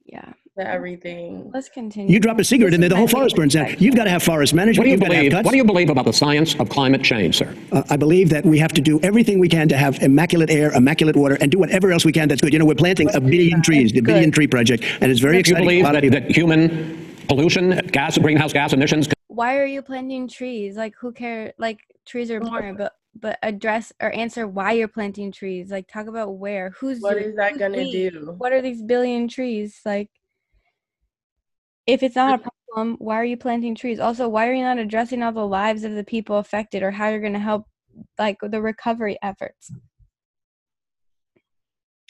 Yeah. 0.09 0.31
everything. 0.57 1.51
Let's 1.53 1.67
continue. 1.67 2.11
You 2.11 2.19
drop 2.21 2.39
a 2.39 2.43
cigarette 2.43 2.73
and 2.73 2.81
then 2.81 2.89
the 2.89 2.95
whole 2.95 3.09
forest 3.09 3.35
burns 3.35 3.53
down. 3.53 3.75
You've 3.77 3.93
got 3.93 4.05
to 4.05 4.09
have 4.09 4.23
forest 4.23 4.53
management. 4.53 4.87
What 4.87 4.87
management. 4.87 5.11
do 5.11 5.17
you 5.17 5.23
You've 5.23 5.31
got 5.33 5.41
to 5.41 5.43
have 5.43 5.43
believe? 5.43 5.45
What 5.45 5.51
do 5.51 5.57
you 5.57 5.63
believe 5.65 5.89
about 5.89 6.05
the 6.05 6.13
science 6.13 6.55
of 6.55 6.69
climate 6.69 7.03
change, 7.03 7.37
sir? 7.37 7.53
Uh, 7.73 7.83
I 7.89 7.97
believe 7.97 8.29
that 8.29 8.45
we 8.45 8.57
have 8.57 8.71
to 8.71 8.81
do 8.81 9.01
everything 9.01 9.37
we 9.37 9.49
can 9.49 9.67
to 9.67 9.77
have 9.77 10.01
immaculate 10.01 10.49
air, 10.49 10.71
immaculate 10.71 11.17
water, 11.17 11.37
and 11.41 11.51
do 11.51 11.59
whatever 11.59 11.91
else 11.91 12.05
we 12.05 12.13
can 12.13 12.29
that's 12.29 12.41
good. 12.41 12.53
You 12.53 12.59
know, 12.59 12.65
we're 12.65 12.73
planting 12.75 13.13
a 13.13 13.19
billion 13.19 13.61
trees, 13.61 13.91
the 13.91 13.99
billion 13.99 14.31
tree 14.31 14.47
project, 14.47 14.83
and 15.01 15.11
it's 15.11 15.19
very 15.19 15.33
Do 15.33 15.35
you 15.37 15.39
exciting. 15.41 15.63
believe 15.65 15.81
A 15.81 15.87
lot 15.87 15.95
of 16.03 16.11
that, 16.11 16.23
that 16.23 16.35
human 16.35 17.06
pollution, 17.27 17.77
gas, 17.91 18.17
greenhouse 18.17 18.53
gas 18.53 18.73
emissions 18.73 19.07
Why 19.27 19.57
are 19.57 19.65
you 19.65 19.81
planting 19.81 20.27
trees? 20.27 20.75
Like 20.75 20.95
who 20.99 21.11
care 21.11 21.53
like 21.57 21.79
trees 22.05 22.31
are 22.31 22.37
important, 22.37 22.77
but 22.77 22.93
but 23.19 23.37
address 23.43 23.91
or 24.01 24.11
answer 24.13 24.47
why 24.47 24.73
you're 24.73 24.87
planting 24.87 25.31
trees. 25.31 25.69
Like 25.71 25.87
talk 25.87 26.07
about 26.07 26.37
where. 26.37 26.71
Who's 26.79 26.99
What 27.01 27.13
doing- 27.13 27.29
is 27.29 27.35
that 27.35 27.57
gonna 27.59 27.77
we? 27.77 27.91
do? 27.91 28.35
What 28.37 28.53
are 28.53 28.61
these 28.61 28.81
billion 28.81 29.27
trees? 29.27 29.81
Like 29.85 30.09
if 31.85 32.03
it's 32.03 32.15
not 32.15 32.39
a 32.39 32.49
problem, 32.49 32.97
why 32.99 33.15
are 33.15 33.25
you 33.25 33.37
planting 33.37 33.75
trees? 33.75 33.99
Also, 33.99 34.27
why 34.27 34.47
are 34.47 34.53
you 34.53 34.63
not 34.63 34.77
addressing 34.77 35.23
all 35.23 35.31
the 35.31 35.45
lives 35.47 35.83
of 35.83 35.93
the 35.93 36.03
people 36.03 36.37
affected 36.37 36.83
or 36.83 36.91
how 36.91 37.09
you're 37.09 37.21
going 37.21 37.33
to 37.33 37.39
help 37.39 37.65
like 38.19 38.37
the 38.41 38.61
recovery 38.61 39.17
efforts? 39.23 39.71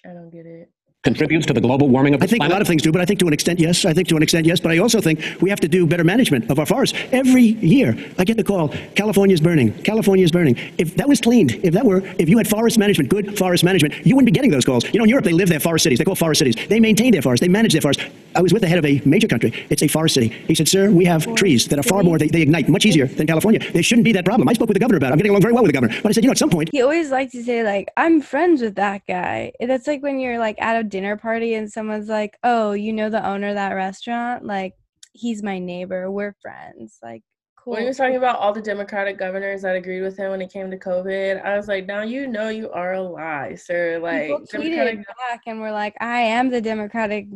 I 0.06 0.14
don't 0.14 0.30
get 0.32 0.46
it. 0.46 0.72
Contributes 1.08 1.46
to 1.46 1.54
the 1.54 1.62
global 1.62 1.88
warming 1.88 2.14
of 2.14 2.20
the 2.20 2.26
I 2.26 2.28
think 2.28 2.44
a 2.44 2.48
lot 2.48 2.62
of 2.62 2.68
things 2.68 2.82
do, 2.82 2.92
but 2.92 3.02
I 3.02 3.06
think 3.06 3.20
to 3.22 3.28
an 3.28 3.34
extent, 3.34 3.60
yes. 3.60 3.86
I 3.86 3.94
think 3.94 4.08
to 4.10 4.18
an 4.18 4.24
extent, 4.24 4.46
yes. 4.46 4.60
But 4.60 4.72
I 4.72 4.78
also 4.80 5.00
think 5.02 5.20
we 5.42 5.50
have 5.50 5.60
to 5.62 5.68
do 5.68 5.86
better 5.86 6.04
management 6.04 6.50
of 6.52 6.60
our 6.60 6.66
forests. 6.66 6.98
Every 7.12 7.48
year, 7.76 7.98
I 8.18 8.24
get 8.24 8.38
the 8.38 8.44
call: 8.44 8.70
California's 8.96 9.42
burning. 9.42 9.72
California's 9.84 10.32
burning. 10.32 10.56
If 10.78 10.96
that 10.96 11.08
was 11.08 11.22
cleaned, 11.22 11.52
if 11.64 11.74
that 11.74 11.86
were, 11.86 12.02
if 12.20 12.28
you 12.30 12.38
had 12.38 12.48
forest 12.48 12.78
management, 12.78 13.10
good 13.10 13.38
forest 13.38 13.64
management, 13.64 14.06
you 14.06 14.16
wouldn't 14.16 14.28
be 14.28 14.32
getting 14.32 14.52
those 14.52 14.66
calls. 14.66 14.84
You 14.92 15.00
know, 15.00 15.06
in 15.06 15.10
Europe, 15.10 15.26
they 15.26 15.34
live 15.34 15.50
their 15.50 15.60
forest 15.60 15.84
cities. 15.84 16.00
They 16.00 16.06
call 16.06 16.16
forest 16.16 16.40
cities. 16.40 16.56
They 16.68 16.80
maintain 16.80 17.12
their 17.12 17.22
forests. 17.22 17.42
They 17.42 17.48
manage 17.48 17.74
their 17.74 17.82
forests. 17.82 18.04
I 18.36 18.42
was 18.42 18.54
with 18.54 18.62
the 18.62 18.68
head 18.68 18.78
of 18.78 18.86
a 18.86 19.02
major 19.06 19.28
country. 19.28 19.52
It's 19.70 19.82
a 19.82 19.88
forest 19.88 20.14
city. 20.16 20.30
He 20.48 20.56
said, 20.56 20.68
"Sir, 20.68 20.92
we 20.92 21.06
have 21.06 21.22
trees 21.36 21.68
that 21.70 21.80
are 21.80 21.84
far 21.84 22.04
more. 22.04 22.18
They, 22.18 22.28
they 22.28 22.42
ignite 22.42 22.70
much 22.70 22.86
easier 22.86 23.08
than 23.08 23.26
California. 23.26 23.60
There 23.72 23.82
shouldn't 23.82 24.06
be 24.06 24.14
that 24.14 24.26
problem." 24.26 24.48
I 24.50 24.54
spoke 24.54 24.70
with 24.70 24.76
the 24.76 24.80
governor 24.80 24.98
about 24.98 25.10
it. 25.10 25.14
I'm 25.14 25.18
getting 25.18 25.32
along 25.32 25.42
very 25.42 25.54
well 25.54 25.64
with 25.64 25.72
the 25.72 25.80
governor. 25.80 25.96
But 26.04 26.10
I 26.10 26.12
said, 26.14 26.24
you 26.24 26.28
know, 26.30 26.32
at 26.32 26.38
some 26.38 26.50
point, 26.50 26.70
He 26.72 26.82
always 26.82 27.10
likes 27.10 27.32
to 27.32 27.44
say 27.44 27.64
like 27.64 27.88
I'm 27.98 28.22
friends 28.22 28.62
with 28.62 28.76
that 28.76 29.02
guy. 29.08 29.54
That's 29.60 29.88
like 29.88 30.04
when 30.04 30.20
you're 30.20 30.40
like 30.40 30.62
at 30.62 30.76
a 30.80 30.84
dinner 30.98 31.16
party 31.16 31.54
and 31.54 31.72
someone's 31.72 32.10
like, 32.10 32.38
"Oh, 32.44 32.72
you 32.72 32.92
know 32.92 33.10
the 33.10 33.26
owner 33.26 33.50
of 33.50 33.56
that 33.56 33.74
restaurant? 33.74 34.44
Like 34.44 34.74
he's 35.14 35.44
my 35.44 35.60
neighbor. 35.60 36.10
We're 36.10 36.36
friends." 36.42 36.98
Like 37.04 37.22
cool. 37.56 37.74
When 37.74 37.84
he 37.84 37.88
was 37.88 37.98
talking 37.98 38.16
about 38.16 38.40
all 38.40 38.52
the 38.52 38.62
Democratic 38.64 39.20
governors 39.20 39.62
that 39.62 39.76
agreed 39.76 40.02
with 40.02 40.18
him 40.18 40.32
when 40.32 40.42
it 40.42 40.52
came 40.52 40.72
to 40.72 40.78
COVID, 40.78 41.46
I 41.46 41.56
was 41.56 41.68
like, 41.68 41.86
now 41.86 42.02
you 42.02 42.26
know 42.26 42.50
you 42.50 42.72
are 42.72 42.94
a 42.94 43.02
lie, 43.02 43.54
sir. 43.56 44.00
Like, 44.02 44.28
People 44.28 44.40
tweeted 44.52 44.76
Democratic 44.76 45.06
back 45.30 45.42
and 45.46 45.62
were 45.62 45.72
like, 45.72 45.96
"I 46.00 46.22
am 46.22 46.50
the 46.50 46.62
Democratic 46.62 47.28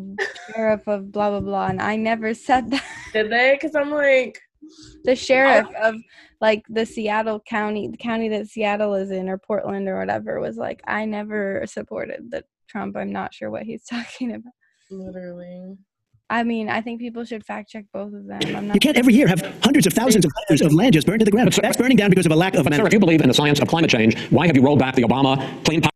sheriff 0.48 0.88
of 0.88 1.12
blah 1.12 1.30
blah 1.30 1.42
blah," 1.42 1.68
and 1.68 1.82
I 1.82 1.98
never 1.98 2.34
said 2.48 2.72
that. 2.72 2.84
did 3.14 3.32
they? 3.32 3.54
Because 3.54 3.76
I'm 3.76 3.92
like, 3.92 4.40
the 5.04 5.16
sheriff 5.16 5.68
of 5.80 5.96
like 6.40 6.64
the 6.70 6.88
Seattle 6.88 7.40
county, 7.40 7.88
the 7.88 7.98
county 7.98 8.28
that 8.30 8.48
Seattle 8.48 8.96
is 8.96 9.12
in, 9.12 9.30
or 9.30 9.38
Portland 9.38 9.88
or 9.88 10.00
whatever, 10.00 10.40
was 10.40 10.58
like, 10.58 10.82
"I 10.88 11.06
never 11.06 11.64
supported 11.68 12.32
the 12.32 12.44
Trump. 12.72 12.96
I'm 12.98 13.12
not 13.12 13.34
sure 13.34 13.50
what 13.50 13.64
he's 13.64 13.84
talking 13.96 14.34
about." 14.34 14.54
literally. 14.90 15.78
I 16.30 16.44
mean, 16.44 16.70
I 16.70 16.80
think 16.80 17.02
people 17.02 17.26
should 17.26 17.46
fact 17.46 17.70
check 17.70 17.86
both 17.94 18.14
of 18.14 18.26
them. 18.26 18.40
I'm 18.56 18.68
not. 18.68 18.74
you 18.76 18.80
can't 18.80 18.96
every 18.98 19.14
year 19.14 19.28
have 19.28 19.42
hundreds 19.64 19.86
of 19.86 19.92
thousands 19.92 20.24
of 20.24 20.32
acres 20.44 20.62
of 20.62 20.74
land 20.74 20.94
just 20.94 21.06
burned 21.06 21.20
to 21.20 21.26
the 21.26 21.32
ground. 21.32 21.52
That's 21.52 21.76
burning 21.76 21.98
down 21.98 22.10
because 22.10 22.26
of 22.26 22.32
a 22.32 22.36
lack 22.38 22.54
of 22.56 22.64
But, 22.64 22.74
sir, 22.74 22.88
if 22.88 22.94
you 22.94 23.00
believe 23.00 23.20
in 23.22 23.28
the 23.28 23.34
science 23.34 23.60
of 23.60 23.68
climate 23.68 23.90
change, 23.90 24.18
why 24.30 24.48
have 24.48 24.56
you 24.56 24.62
rolled 24.64 24.80
back 24.80 24.96
the 24.96 25.04
Obama 25.04 25.38
Clean 25.66 25.82
Power 25.82 25.92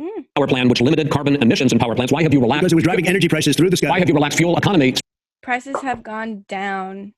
Mm. 0.00 0.24
Power 0.34 0.46
Plan, 0.46 0.68
which 0.70 0.80
limited 0.80 1.10
carbon 1.10 1.36
emissions 1.36 1.70
in 1.70 1.78
power 1.78 1.94
plants? 1.94 2.10
Why 2.14 2.22
have 2.22 2.32
you 2.32 2.40
relaxed? 2.40 2.62
Because 2.62 2.72
it 2.72 2.76
was 2.76 2.84
driving 2.84 3.06
energy 3.06 3.28
prices 3.28 3.54
through 3.56 3.68
the 3.68 3.76
sky. 3.76 3.90
Why 3.90 3.98
have 3.98 4.08
you 4.08 4.14
relaxed 4.14 4.38
fuel 4.38 4.56
economy? 4.56 4.94
Prices 5.42 5.76
have 5.82 6.02
gone 6.02 6.46
down. 6.48 7.12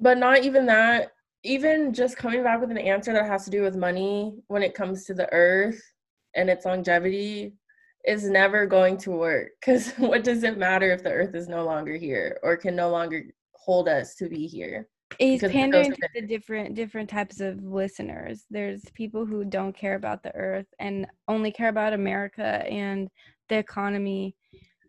But 0.00 0.18
not 0.18 0.42
even 0.44 0.66
that. 0.66 1.12
Even 1.44 1.94
just 1.94 2.16
coming 2.16 2.42
back 2.42 2.60
with 2.60 2.72
an 2.72 2.78
answer 2.78 3.12
that 3.12 3.26
has 3.26 3.44
to 3.44 3.50
do 3.50 3.62
with 3.62 3.76
money 3.76 4.34
when 4.48 4.64
it 4.64 4.74
comes 4.74 5.04
to 5.04 5.14
the 5.14 5.32
earth 5.32 5.80
and 6.34 6.50
its 6.50 6.64
longevity 6.64 7.52
is 8.06 8.24
never 8.24 8.66
going 8.66 8.96
to 8.98 9.10
work. 9.10 9.48
Because 9.60 9.92
what 9.98 10.24
does 10.24 10.42
it 10.42 10.58
matter 10.58 10.90
if 10.92 11.02
the 11.02 11.12
earth 11.12 11.34
is 11.34 11.48
no 11.48 11.64
longer 11.64 11.96
here 11.96 12.38
or 12.42 12.56
can 12.56 12.76
no 12.76 12.90
longer 12.90 13.24
hold 13.52 13.88
us 13.88 14.14
to 14.16 14.28
be 14.28 14.46
here? 14.46 14.88
He's 15.18 15.42
pandering 15.42 15.92
to 15.92 16.08
the 16.14 16.22
different 16.22 16.76
different 16.76 17.10
types 17.10 17.40
of 17.40 17.62
listeners. 17.64 18.44
There's 18.48 18.82
people 18.94 19.26
who 19.26 19.44
don't 19.44 19.76
care 19.76 19.96
about 19.96 20.22
the 20.22 20.34
earth 20.34 20.66
and 20.78 21.06
only 21.26 21.50
care 21.50 21.68
about 21.68 21.92
America 21.92 22.64
and 22.68 23.08
the 23.48 23.58
economy. 23.58 24.36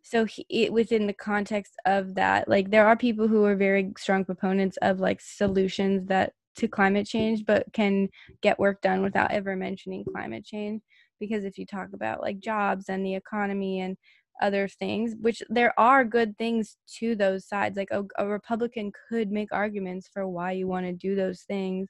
So 0.03 0.26
he, 0.26 0.45
it, 0.49 0.72
within 0.72 1.07
the 1.07 1.14
context 1.14 1.74
of 1.86 2.16
that, 2.16 2.47
like 2.47 2.70
there 2.70 2.88
are 2.88 2.95
people 2.95 3.28
who 3.28 3.43
are 3.45 3.55
very 3.55 3.93
strong 3.97 4.24
proponents 4.24 4.78
of 4.82 4.99
like 4.99 5.22
solutions 5.22 6.07
that 6.07 6.34
to 6.57 6.68
climate 6.68 7.07
change, 7.07 7.45
but 7.45 7.66
can 7.74 8.09
get 8.41 8.59
work 8.59 8.82
done 8.82 9.01
without 9.01 9.32
ever 9.32 9.55
mentioning 9.55 10.05
climate 10.12 10.45
change. 10.45 10.82
Because 11.22 11.45
if 11.45 11.57
you 11.57 11.65
talk 11.65 11.89
about 11.93 12.19
like 12.19 12.39
jobs 12.39 12.89
and 12.89 13.05
the 13.05 13.15
economy 13.15 13.80
and 13.80 13.95
other 14.41 14.67
things, 14.67 15.13
which 15.22 15.41
there 15.49 15.74
are 15.80 16.03
good 16.03 16.38
things 16.38 16.78
to 16.99 17.15
those 17.15 17.47
sides. 17.47 17.78
Like 17.78 17.91
a, 17.91 18.03
a 18.17 18.28
Republican 18.28 18.91
could 19.07 19.32
make 19.32 19.53
arguments 19.53 20.09
for 20.11 20.28
why 20.28 20.53
you 20.53 20.67
want 20.67 20.86
to 20.88 20.93
do 20.93 21.15
those 21.15 21.41
things, 21.41 21.89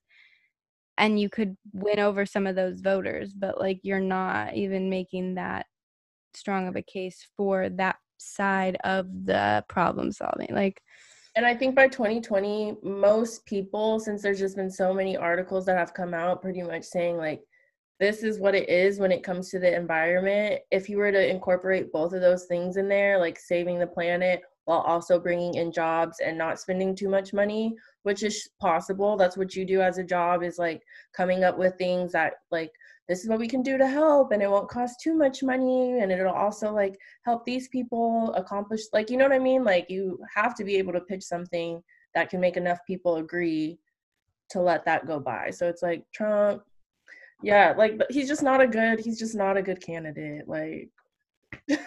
and 0.97 1.19
you 1.19 1.29
could 1.29 1.55
win 1.73 1.99
over 1.99 2.25
some 2.25 2.45
of 2.45 2.55
those 2.55 2.82
voters, 2.82 3.34
but 3.34 3.59
like 3.59 3.79
you're 3.84 3.99
not 3.99 4.53
even 4.53 4.89
making 4.89 5.36
that 5.36 5.65
strong 6.34 6.67
of 6.67 6.75
a 6.75 6.82
case 6.82 7.25
for 7.36 7.69
that 7.69 7.95
side 8.17 8.77
of 8.84 9.07
the 9.25 9.63
problem 9.67 10.11
solving. 10.11 10.49
Like, 10.51 10.82
And 11.36 11.45
I 11.45 11.55
think 11.55 11.75
by 11.75 11.88
2020, 11.88 12.77
most 12.84 13.45
people, 13.45 13.99
since 13.99 14.21
there's 14.21 14.39
just 14.39 14.57
been 14.57 14.69
so 14.69 14.93
many 14.93 15.17
articles 15.17 15.65
that 15.65 15.77
have 15.77 15.93
come 15.93 16.13
out 16.13 16.41
pretty 16.41 16.61
much 16.61 16.84
saying, 16.84 17.17
like, 17.17 17.41
this 18.01 18.23
is 18.23 18.39
what 18.39 18.55
it 18.55 18.67
is 18.67 18.99
when 18.99 19.11
it 19.11 19.23
comes 19.23 19.49
to 19.51 19.59
the 19.59 19.75
environment. 19.75 20.59
If 20.71 20.89
you 20.89 20.97
were 20.97 21.11
to 21.11 21.29
incorporate 21.29 21.91
both 21.91 22.13
of 22.13 22.21
those 22.21 22.45
things 22.45 22.77
in 22.77 22.89
there, 22.89 23.19
like 23.19 23.37
saving 23.37 23.77
the 23.77 23.85
planet 23.85 24.41
while 24.65 24.79
also 24.79 25.19
bringing 25.19 25.53
in 25.53 25.71
jobs 25.71 26.17
and 26.19 26.35
not 26.35 26.59
spending 26.59 26.95
too 26.95 27.09
much 27.09 27.31
money, 27.31 27.75
which 28.01 28.23
is 28.23 28.49
possible. 28.59 29.17
That's 29.17 29.37
what 29.37 29.55
you 29.55 29.65
do 29.65 29.81
as 29.81 29.99
a 29.99 30.03
job 30.03 30.41
is 30.41 30.57
like 30.57 30.81
coming 31.13 31.43
up 31.43 31.59
with 31.59 31.77
things 31.77 32.11
that, 32.13 32.33
like, 32.49 32.71
this 33.07 33.23
is 33.23 33.29
what 33.29 33.39
we 33.39 33.47
can 33.47 33.61
do 33.61 33.77
to 33.77 33.87
help 33.87 34.31
and 34.31 34.41
it 34.41 34.49
won't 34.49 34.69
cost 34.69 34.99
too 34.99 35.13
much 35.13 35.43
money 35.43 35.99
and 35.99 36.11
it'll 36.11 36.31
also 36.31 36.73
like 36.73 36.97
help 37.25 37.43
these 37.43 37.67
people 37.67 38.33
accomplish 38.35 38.83
like 38.93 39.09
you 39.09 39.17
know 39.17 39.25
what 39.25 39.33
i 39.33 39.39
mean 39.39 39.65
like 39.65 39.89
you 39.89 40.17
have 40.33 40.55
to 40.55 40.63
be 40.63 40.77
able 40.77 40.93
to 40.93 41.01
pitch 41.01 41.23
something 41.23 41.83
that 42.15 42.29
can 42.29 42.39
make 42.39 42.55
enough 42.55 42.77
people 42.87 43.17
agree 43.17 43.77
to 44.49 44.61
let 44.61 44.85
that 44.85 45.05
go 45.07 45.19
by 45.19 45.49
so 45.49 45.67
it's 45.67 45.81
like 45.81 46.05
trump 46.13 46.61
yeah 47.43 47.73
like 47.77 47.97
but 47.97 48.07
he's 48.11 48.27
just 48.27 48.43
not 48.43 48.61
a 48.61 48.67
good 48.67 48.99
he's 48.99 49.17
just 49.19 49.35
not 49.35 49.57
a 49.57 49.61
good 49.61 49.81
candidate 49.81 50.47
like 50.47 50.89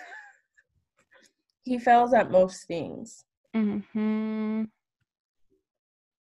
he 1.63 1.79
fails 1.79 2.13
at 2.13 2.31
most 2.31 2.67
things 2.67 3.25
hmm 3.55 4.65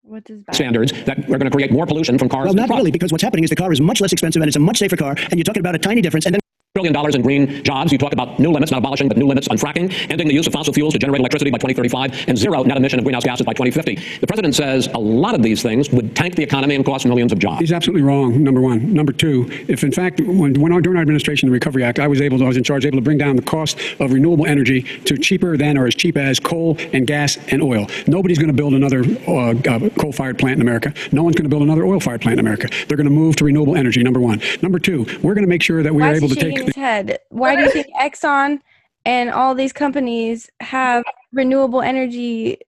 what 0.05 0.25
does 0.25 0.41
Biden- 0.41 0.55
standards 0.55 0.93
that 1.05 1.19
are 1.19 1.39
going 1.39 1.45
to 1.45 1.51
create 1.51 1.71
more 1.73 1.87
pollution 1.87 2.19
from 2.19 2.29
cars 2.29 2.47
Well, 2.47 2.55
not 2.55 2.67
trucks. 2.67 2.79
really, 2.81 2.91
because 2.91 3.13
what's 3.13 3.23
happening 3.23 3.45
is 3.45 3.51
the 3.51 3.57
car 3.57 3.73
is 3.73 3.81
much 3.81 4.01
less 4.01 4.13
expensive 4.13 4.43
and 4.43 4.49
it's 4.49 4.57
a 4.57 4.61
much 4.61 4.79
safer 4.79 4.97
car, 4.97 5.15
and 5.31 5.35
you're 5.35 5.45
talking 5.45 5.61
about 5.61 5.77
a 5.77 5.79
tiny 5.79 6.03
difference. 6.03 6.27
And 6.27 6.35
then 6.35 6.41
Trillion 6.75 6.95
dollars 6.95 7.15
in 7.15 7.21
green 7.21 7.63
jobs. 7.65 7.93
You 7.93 7.99
talk 7.99 8.15
about 8.15 8.39
new 8.39 8.51
limits, 8.51 8.73
not 8.73 8.79
abolishing, 8.79 9.07
but 9.07 9.19
new 9.19 9.27
limits 9.27 9.47
on 9.47 9.59
fracking, 9.59 9.93
ending 10.09 10.27
the 10.27 10.33
use 10.33 10.47
of 10.47 10.55
fossil 10.55 10.73
fuels 10.73 10.95
to 10.95 10.99
generate 10.99 11.21
electricity 11.21 11.51
by 11.51 11.59
2035, 11.59 12.29
and 12.29 12.39
zero 12.39 12.63
net 12.63 12.79
emission 12.79 12.99
of 12.99 13.05
greenhouse 13.05 13.25
gases 13.25 13.45
by 13.45 13.53
2050. 13.53 14.19
The 14.21 14.27
president 14.27 14.55
says 14.55 14.89
a 14.95 14.99
lot 14.99 15.35
of 15.35 15.43
these 15.43 15.61
things 15.61 15.91
would 15.91 16.17
tank 16.17 16.35
the 16.35 16.43
economy 16.43 16.75
and 16.75 16.83
cost 16.83 17.05
millions 17.05 17.31
of 17.31 17.39
jobs. 17.39 17.61
He's 17.61 17.73
absolutely 17.73 18.01
wrong, 18.01 18.43
number 18.43 18.63
one. 18.63 18.91
Number 18.91 19.13
two, 19.13 19.51
if 19.69 19.85
in 19.85 19.93
fact, 19.93 20.23
when, 20.23 20.55
when 20.55 20.73
our, 20.73 20.81
during 20.81 20.97
our 20.97 21.03
administration, 21.03 21.47
the 21.47 21.53
Recovery 21.53 21.85
Act, 21.85 21.99
I 21.99 22.09
was 22.09 22.23
able 22.23 22.39
to, 22.39 22.45
I 22.45 22.49
was 22.49 22.57
in 22.57 22.65
charge, 22.65 22.87
able 22.87 22.97
to 22.97 23.03
bring 23.03 23.19
down 23.19 23.37
the 23.37 23.43
cost 23.43 23.79
of 24.01 24.11
renewable 24.11 24.47
energy 24.47 24.81
to 25.05 25.19
cheaper 25.19 25.59
than 25.59 25.77
or 25.77 25.87
as 25.87 25.95
cheap 25.95 26.17
as 26.17 26.41
coal 26.41 26.79
and 26.95 27.07
gas 27.07 27.37
and 27.49 27.63
oil. 27.63 27.87
Nobody's 28.07 28.39
going 28.39 28.49
to 28.49 28.55
build 28.55 28.73
another 28.73 29.05
uh, 29.29 29.51
uh, 29.51 29.91
coal-fired 30.01 30.39
plant 30.39 30.57
in 30.57 30.63
America. 30.63 30.95
No 31.13 31.23
one's 31.23 31.37
going 31.37 31.45
to 31.45 31.51
build 31.51 31.65
another 31.65 31.85
oil-fired 31.85 32.23
plant 32.23 32.41
in 32.41 32.47
America. 32.47 32.71
They're 32.89 32.97
going 32.97 33.05
to 33.05 33.11
move 33.11 33.37
to 33.37 33.45
renewable 33.45 33.77
energy, 33.77 34.03
number 34.03 34.21
one. 34.21 34.41
Number 34.63 34.79
two, 34.79 35.05
we're 35.23 35.35
going 35.35 35.45
to 35.45 35.51
make 35.51 35.63
sure 35.63 35.83
that 35.83 35.95
we 35.95 36.01
Why 36.01 36.13
are 36.13 36.15
able 36.15 36.31
to 36.31 36.35
take 36.35 36.62
his 36.63 36.77
head? 36.77 37.19
Why 37.31 37.57
do 37.57 37.63
you 37.63 37.71
think 37.71 37.87
Exxon 38.01 38.61
and 39.05 39.31
all 39.31 39.55
these 39.55 39.73
companies 39.73 40.51
have 40.61 41.05
renewable 41.33 41.83
energy 41.83 42.59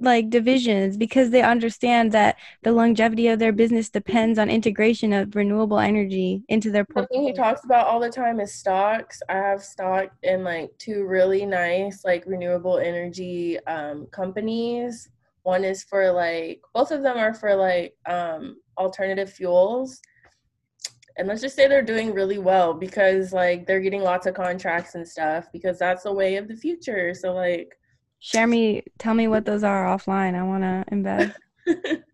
like 0.00 0.28
divisions 0.28 0.96
because 0.96 1.30
they 1.30 1.42
understand 1.42 2.12
that 2.12 2.36
the 2.62 2.72
longevity 2.72 3.28
of 3.28 3.38
their 3.38 3.52
business 3.52 3.88
depends 3.88 4.38
on 4.38 4.50
integration 4.50 5.12
of 5.12 5.34
renewable 5.34 5.78
energy 5.78 6.44
into 6.48 6.70
their 6.70 6.84
The 6.94 7.06
thing 7.06 7.22
he 7.22 7.32
talks 7.32 7.64
about 7.64 7.86
all 7.86 8.00
the 8.00 8.10
time 8.10 8.40
is 8.40 8.54
stocks. 8.54 9.20
I 9.28 9.34
have 9.34 9.62
stock 9.62 10.10
in 10.22 10.44
like 10.44 10.70
two 10.78 11.06
really 11.06 11.46
nice 11.46 12.04
like 12.04 12.24
renewable 12.26 12.78
energy 12.78 13.58
um, 13.66 14.06
companies. 14.12 15.08
One 15.42 15.64
is 15.64 15.84
for 15.84 16.10
like 16.10 16.60
both 16.72 16.90
of 16.90 17.02
them 17.02 17.16
are 17.16 17.34
for 17.34 17.54
like 17.54 17.94
um, 18.06 18.56
alternative 18.78 19.32
fuels. 19.32 20.00
And 21.16 21.28
let's 21.28 21.40
just 21.40 21.54
say 21.54 21.68
they're 21.68 21.82
doing 21.82 22.12
really 22.12 22.38
well 22.38 22.74
because 22.74 23.32
like 23.32 23.66
they're 23.66 23.80
getting 23.80 24.02
lots 24.02 24.26
of 24.26 24.34
contracts 24.34 24.94
and 24.96 25.06
stuff 25.06 25.46
because 25.52 25.78
that's 25.78 26.02
the 26.02 26.12
way 26.12 26.36
of 26.36 26.48
the 26.48 26.56
future. 26.56 27.14
So 27.14 27.32
like 27.32 27.76
Share 28.18 28.46
me, 28.46 28.82
tell 28.98 29.12
me 29.14 29.28
what 29.28 29.44
those 29.44 29.62
are 29.62 29.84
offline. 29.84 30.34
I 30.34 30.42
want 30.42 30.62
to 30.62 30.84
invest. 30.90 31.38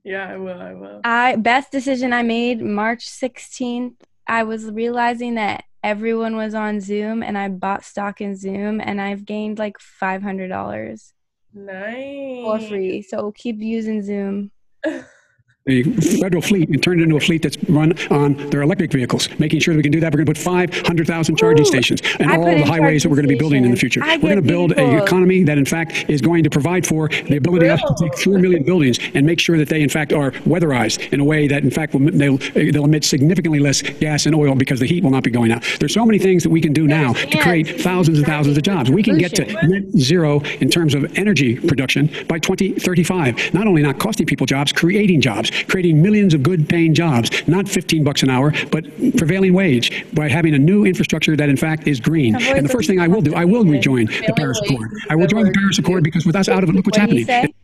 yeah, 0.04 0.28
I 0.28 0.36
will, 0.36 0.60
I 0.60 0.74
will. 0.74 1.00
I 1.04 1.36
best 1.36 1.70
decision 1.70 2.12
I 2.12 2.22
made 2.22 2.60
March 2.60 3.08
16th. 3.08 3.94
I 4.26 4.42
was 4.42 4.64
realizing 4.70 5.36
that 5.36 5.64
everyone 5.82 6.36
was 6.36 6.54
on 6.54 6.80
Zoom 6.80 7.22
and 7.22 7.38
I 7.38 7.48
bought 7.48 7.84
stock 7.84 8.20
in 8.20 8.36
Zoom 8.36 8.80
and 8.80 9.00
I've 9.00 9.24
gained 9.24 9.58
like 9.58 9.76
$500 9.78 11.12
Nice. 11.54 12.44
for 12.44 12.60
free. 12.68 13.02
So 13.02 13.32
keep 13.32 13.60
using 13.60 14.02
Zoom. 14.02 14.50
the 15.66 15.82
federal 16.20 16.40
fleet 16.40 16.70
and 16.70 16.82
turn 16.82 17.00
it 17.00 17.02
into 17.02 17.16
a 17.16 17.20
fleet 17.20 17.42
that's 17.42 17.62
run 17.64 17.92
on 18.08 18.34
their 18.50 18.62
electric 18.62 18.90
vehicles. 18.90 19.28
Making 19.38 19.60
sure 19.60 19.74
that 19.74 19.76
we 19.76 19.82
can 19.82 19.92
do 19.92 20.00
that, 20.00 20.12
we're 20.12 20.24
going 20.24 20.26
to 20.26 20.32
put 20.32 20.38
500,000 20.38 21.36
charging 21.36 21.64
Woo! 21.64 21.66
stations 21.66 22.00
and 22.18 22.30
all 22.30 22.46
the 22.46 22.64
highways 22.64 23.02
that 23.02 23.10
we're 23.10 23.16
going 23.16 23.28
to 23.28 23.34
be 23.34 23.38
building 23.38 23.64
in 23.64 23.70
the 23.70 23.76
future. 23.76 24.02
I 24.02 24.16
We're 24.16 24.30
going 24.30 24.36
to 24.36 24.42
build 24.42 24.72
an 24.72 24.98
economy 24.98 25.44
that, 25.44 25.58
in 25.58 25.66
fact, 25.66 26.08
is 26.08 26.22
going 26.22 26.44
to 26.44 26.50
provide 26.50 26.86
for 26.86 27.08
the 27.08 27.36
ability 27.36 27.66
of 27.66 27.78
us 27.78 27.82
to 27.82 27.94
take 28.08 28.18
4 28.18 28.38
million 28.38 28.62
buildings 28.62 28.98
and 29.14 29.26
make 29.26 29.38
sure 29.38 29.58
that 29.58 29.68
they, 29.68 29.82
in 29.82 29.90
fact, 29.90 30.14
are 30.14 30.30
weatherized 30.30 31.12
in 31.12 31.20
a 31.20 31.24
way 31.24 31.46
that, 31.46 31.62
in 31.62 31.70
fact, 31.70 31.92
will, 31.92 32.10
they'll, 32.10 32.38
they'll 32.38 32.84
emit 32.84 33.04
significantly 33.04 33.60
less 33.60 33.82
gas 33.82 34.24
and 34.24 34.34
oil 34.34 34.54
because 34.54 34.80
the 34.80 34.86
heat 34.86 35.04
will 35.04 35.10
not 35.10 35.24
be 35.24 35.30
going 35.30 35.52
out. 35.52 35.62
There's 35.78 35.92
so 35.92 36.06
many 36.06 36.18
things 36.18 36.42
that 36.42 36.50
we 36.50 36.62
can 36.62 36.72
do 36.72 36.86
now 36.86 37.12
to 37.12 37.38
create 37.38 37.80
thousands 37.82 38.18
and 38.18 38.26
thousands 38.26 38.56
of 38.56 38.62
jobs. 38.62 38.90
We 38.90 39.02
can 39.02 39.18
get 39.18 39.34
to 39.34 39.44
net 39.66 39.90
zero 39.98 40.40
in 40.60 40.70
terms 40.70 40.94
of 40.94 41.18
energy 41.18 41.56
production 41.56 42.06
by 42.28 42.38
2035. 42.38 43.52
Not 43.52 43.66
only 43.66 43.82
not 43.82 43.98
costing 43.98 44.26
people 44.26 44.46
jobs, 44.46 44.72
creating 44.72 45.20
jobs, 45.20 45.49
creating 45.68 46.02
millions 46.02 46.34
of 46.34 46.42
good 46.42 46.68
paying 46.68 46.94
jobs, 46.94 47.30
not 47.46 47.68
15 47.68 48.04
bucks 48.04 48.22
an 48.22 48.30
hour, 48.30 48.52
but 48.70 48.84
prevailing 49.16 49.52
wage 49.52 50.06
by 50.14 50.28
having 50.28 50.54
a 50.54 50.58
new 50.58 50.84
infrastructure 50.84 51.36
that 51.36 51.48
in 51.48 51.56
fact 51.56 51.86
is 51.86 52.00
green. 52.00 52.34
And 52.36 52.64
the 52.64 52.72
first 52.72 52.88
thing 52.88 53.00
I 53.00 53.08
will 53.08 53.22
do, 53.22 53.34
I 53.34 53.44
will 53.44 53.64
rejoin 53.64 54.06
the 54.06 54.32
Paris 54.36 54.60
Accord. 54.64 54.90
I 55.08 55.16
will 55.16 55.26
join 55.26 55.44
the. 55.44 55.52
Paris 55.52 55.78
Accord 55.78 56.04
because 56.04 56.24
with 56.26 56.36
us 56.36 56.48
out 56.48 56.62
of 56.62 56.70
it, 56.70 56.74
look 56.74 56.86
what's 56.86 56.98
What 56.98 57.10
do 57.10 57.16
you 57.16 57.26
happening. 57.26 57.54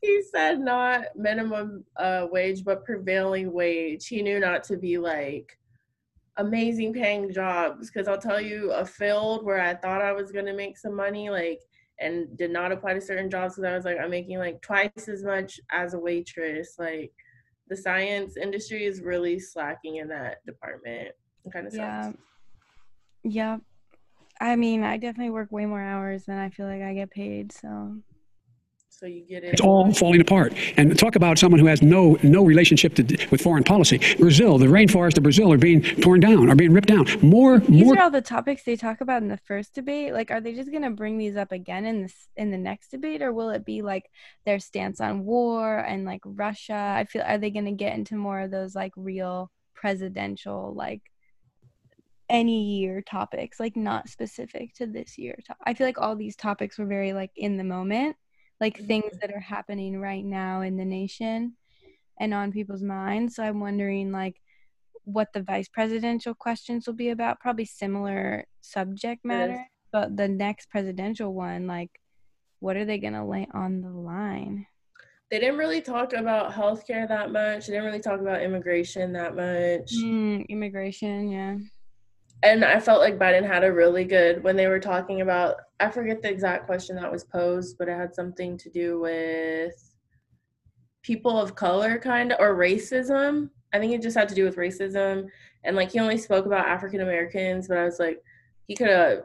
He 0.00 0.22
said 0.22 0.60
not 0.60 1.04
minimum 1.16 1.84
uh, 1.96 2.26
wage, 2.30 2.64
but 2.64 2.84
prevailing 2.84 3.52
wage. 3.52 4.06
He 4.06 4.22
knew 4.22 4.38
not 4.38 4.62
to 4.64 4.76
be 4.76 4.96
like 4.96 5.58
amazing 6.36 6.92
paying 6.92 7.32
jobs. 7.32 7.90
Because 7.90 8.08
I'll 8.08 8.20
tell 8.20 8.40
you, 8.40 8.72
a 8.72 8.86
field 8.86 9.44
where 9.44 9.60
I 9.60 9.74
thought 9.74 10.00
I 10.00 10.12
was 10.12 10.30
gonna 10.30 10.54
make 10.54 10.78
some 10.78 10.94
money, 10.94 11.30
like, 11.30 11.60
and 12.00 12.36
did 12.36 12.50
not 12.50 12.72
apply 12.72 12.94
to 12.94 13.00
certain 13.00 13.30
jobs 13.30 13.56
because 13.56 13.70
I 13.70 13.74
was 13.74 13.84
like, 13.84 13.98
I'm 13.98 14.10
making 14.10 14.38
like 14.38 14.60
twice 14.62 15.08
as 15.08 15.24
much 15.24 15.60
as 15.70 15.94
a 15.94 15.98
waitress. 15.98 16.76
Like, 16.78 17.12
the 17.68 17.76
science 17.76 18.36
industry 18.36 18.84
is 18.84 19.02
really 19.02 19.38
slacking 19.38 19.96
in 19.96 20.08
that 20.08 20.44
department. 20.46 21.08
It 21.44 21.52
kind 21.52 21.66
of 21.66 21.74
Yeah. 21.74 22.02
sucks. 22.02 22.16
Yeah. 23.24 23.58
I 24.40 24.56
mean, 24.56 24.84
I 24.84 24.96
definitely 24.96 25.30
work 25.30 25.50
way 25.50 25.66
more 25.66 25.82
hours 25.82 26.24
than 26.24 26.38
I 26.38 26.48
feel 26.48 26.66
like 26.66 26.82
I 26.82 26.94
get 26.94 27.10
paid. 27.10 27.52
So 27.52 27.96
So 28.98 29.06
you 29.06 29.22
get 29.22 29.44
it. 29.44 29.52
It's 29.52 29.60
all 29.60 29.92
falling 29.92 30.20
apart. 30.20 30.54
And 30.76 30.98
talk 30.98 31.14
about 31.14 31.38
someone 31.38 31.60
who 31.60 31.66
has 31.66 31.82
no 31.82 32.18
no 32.24 32.44
relationship 32.44 32.96
to, 32.96 33.28
with 33.30 33.40
foreign 33.40 33.62
policy. 33.62 34.00
Brazil, 34.18 34.58
the 34.58 34.66
rainforest 34.66 35.16
of 35.16 35.22
Brazil 35.22 35.52
are 35.52 35.58
being 35.58 35.82
torn 35.82 36.18
down, 36.18 36.50
are 36.50 36.56
being 36.56 36.72
ripped 36.72 36.88
down. 36.88 37.06
More, 37.22 37.60
these 37.60 37.84
more 37.84 37.96
are 37.96 38.02
all 38.02 38.10
the 38.10 38.20
topics 38.20 38.64
they 38.64 38.74
talk 38.74 39.00
about 39.00 39.22
in 39.22 39.28
the 39.28 39.36
first 39.36 39.72
debate. 39.72 40.14
Like, 40.14 40.32
are 40.32 40.40
they 40.40 40.52
just 40.52 40.72
gonna 40.72 40.90
bring 40.90 41.16
these 41.16 41.36
up 41.36 41.52
again 41.52 41.86
in 41.86 42.02
this 42.02 42.28
in 42.36 42.50
the 42.50 42.58
next 42.58 42.90
debate, 42.90 43.22
or 43.22 43.32
will 43.32 43.50
it 43.50 43.64
be 43.64 43.82
like 43.82 44.10
their 44.44 44.58
stance 44.58 45.00
on 45.00 45.24
war 45.24 45.78
and 45.78 46.04
like 46.04 46.22
Russia? 46.24 46.94
I 46.96 47.04
feel 47.04 47.22
are 47.22 47.38
they 47.38 47.50
gonna 47.50 47.70
get 47.70 47.94
into 47.94 48.16
more 48.16 48.40
of 48.40 48.50
those 48.50 48.74
like 48.74 48.94
real 48.96 49.52
presidential 49.74 50.74
like 50.74 51.02
any 52.28 52.64
year 52.80 53.00
topics, 53.00 53.60
like 53.60 53.76
not 53.76 54.08
specific 54.08 54.74
to 54.74 54.86
this 54.88 55.18
year? 55.18 55.38
I 55.64 55.74
feel 55.74 55.86
like 55.86 56.00
all 56.00 56.16
these 56.16 56.34
topics 56.34 56.78
were 56.78 56.86
very 56.86 57.12
like 57.12 57.30
in 57.36 57.58
the 57.58 57.62
moment, 57.62 58.16
like 58.60 58.78
things 58.86 59.18
that 59.20 59.32
are 59.32 59.40
happening 59.40 60.00
right 60.00 60.24
now 60.24 60.62
in 60.62 60.76
the 60.76 60.84
nation 60.84 61.56
and 62.18 62.34
on 62.34 62.52
people's 62.52 62.82
minds. 62.82 63.36
So 63.36 63.42
I'm 63.42 63.60
wondering 63.60 64.10
like 64.12 64.40
what 65.04 65.28
the 65.32 65.42
vice 65.42 65.68
presidential 65.68 66.34
questions 66.34 66.86
will 66.86 66.94
be 66.94 67.10
about. 67.10 67.40
Probably 67.40 67.64
similar 67.64 68.44
subject 68.60 69.24
matter, 69.24 69.64
but 69.92 70.16
the 70.16 70.28
next 70.28 70.68
presidential 70.70 71.32
one, 71.32 71.66
like, 71.66 71.90
what 72.60 72.76
are 72.76 72.84
they 72.84 72.98
gonna 72.98 73.26
lay 73.26 73.46
on 73.54 73.80
the 73.80 73.90
line? 73.90 74.66
They 75.30 75.38
didn't 75.38 75.58
really 75.58 75.80
talk 75.80 76.12
about 76.12 76.52
healthcare 76.52 77.06
that 77.06 77.30
much. 77.30 77.66
They 77.66 77.74
didn't 77.74 77.86
really 77.86 78.00
talk 78.00 78.20
about 78.20 78.42
immigration 78.42 79.12
that 79.12 79.36
much. 79.36 79.92
Mm, 79.94 80.48
immigration, 80.48 81.30
yeah. 81.30 81.58
And 82.42 82.64
I 82.64 82.78
felt 82.78 83.00
like 83.00 83.18
Biden 83.18 83.46
had 83.46 83.64
a 83.64 83.72
really 83.72 84.04
good 84.04 84.42
when 84.42 84.56
they 84.56 84.68
were 84.68 84.80
talking 84.80 85.20
about 85.20 85.56
I 85.80 85.90
forget 85.90 86.22
the 86.22 86.30
exact 86.30 86.66
question 86.66 86.96
that 86.96 87.10
was 87.10 87.24
posed, 87.24 87.78
but 87.78 87.88
it 87.88 87.96
had 87.96 88.14
something 88.14 88.56
to 88.58 88.70
do 88.70 89.00
with 89.00 89.74
people 91.02 91.40
of 91.40 91.54
color 91.54 91.98
kind 91.98 92.32
of 92.32 92.40
or 92.40 92.56
racism. 92.56 93.50
I 93.72 93.78
think 93.78 93.92
it 93.92 94.02
just 94.02 94.16
had 94.16 94.28
to 94.28 94.34
do 94.34 94.44
with 94.44 94.56
racism 94.56 95.28
and 95.64 95.76
like 95.76 95.92
he 95.92 95.98
only 95.98 96.18
spoke 96.18 96.46
about 96.46 96.66
African 96.66 97.00
Americans, 97.00 97.68
but 97.68 97.78
I 97.78 97.84
was 97.84 97.98
like 97.98 98.22
he 98.66 98.74
could 98.74 98.88
have 98.88 99.22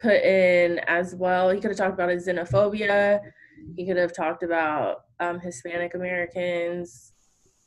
put 0.00 0.22
in 0.22 0.78
as 0.86 1.14
well. 1.14 1.50
He 1.50 1.60
could 1.60 1.70
have 1.70 1.78
talked 1.78 1.94
about 1.94 2.10
his 2.10 2.26
xenophobia. 2.26 3.20
He 3.76 3.86
could 3.86 3.96
have 3.96 4.14
talked 4.14 4.42
about 4.42 5.04
um, 5.20 5.40
Hispanic 5.40 5.94
Americans 5.94 7.12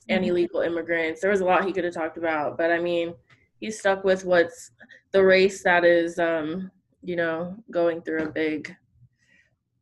and 0.07 0.25
illegal 0.25 0.61
immigrants. 0.61 1.21
There 1.21 1.31
was 1.31 1.41
a 1.41 1.45
lot 1.45 1.65
he 1.65 1.71
could 1.71 1.83
have 1.83 1.93
talked 1.93 2.17
about, 2.17 2.57
but 2.57 2.71
I 2.71 2.79
mean, 2.79 3.13
he's 3.59 3.79
stuck 3.79 4.03
with 4.03 4.25
what's 4.25 4.71
the 5.11 5.23
race 5.23 5.63
that 5.63 5.85
is, 5.85 6.19
um, 6.19 6.71
you 7.03 7.15
know, 7.15 7.55
going 7.71 8.01
through 8.01 8.23
a 8.23 8.31
big 8.31 8.73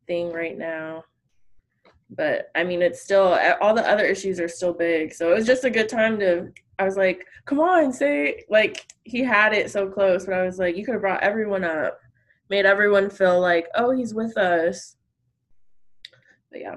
thing 0.06 0.32
right 0.32 0.56
now. 0.56 1.04
But 2.10 2.50
I 2.54 2.64
mean, 2.64 2.80
it's 2.82 3.02
still 3.02 3.38
all 3.60 3.74
the 3.74 3.88
other 3.88 4.04
issues 4.04 4.40
are 4.40 4.48
still 4.48 4.72
big. 4.72 5.12
So 5.12 5.30
it 5.30 5.34
was 5.34 5.46
just 5.46 5.64
a 5.64 5.70
good 5.70 5.88
time 5.88 6.18
to. 6.20 6.50
I 6.78 6.84
was 6.84 6.96
like, 6.96 7.26
come 7.44 7.60
on, 7.60 7.92
say 7.92 8.44
like 8.48 8.86
he 9.04 9.20
had 9.20 9.52
it 9.52 9.70
so 9.70 9.88
close, 9.88 10.24
but 10.24 10.34
I 10.34 10.44
was 10.44 10.58
like, 10.58 10.76
you 10.76 10.84
could 10.84 10.94
have 10.94 11.00
brought 11.00 11.22
everyone 11.22 11.64
up, 11.64 11.98
made 12.48 12.66
everyone 12.66 13.10
feel 13.10 13.40
like, 13.40 13.66
oh, 13.74 13.90
he's 13.90 14.14
with 14.14 14.36
us. 14.38 14.96
But 16.50 16.60
yeah. 16.60 16.76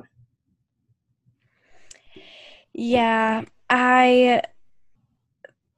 Yeah, 2.74 3.43
I 3.70 4.41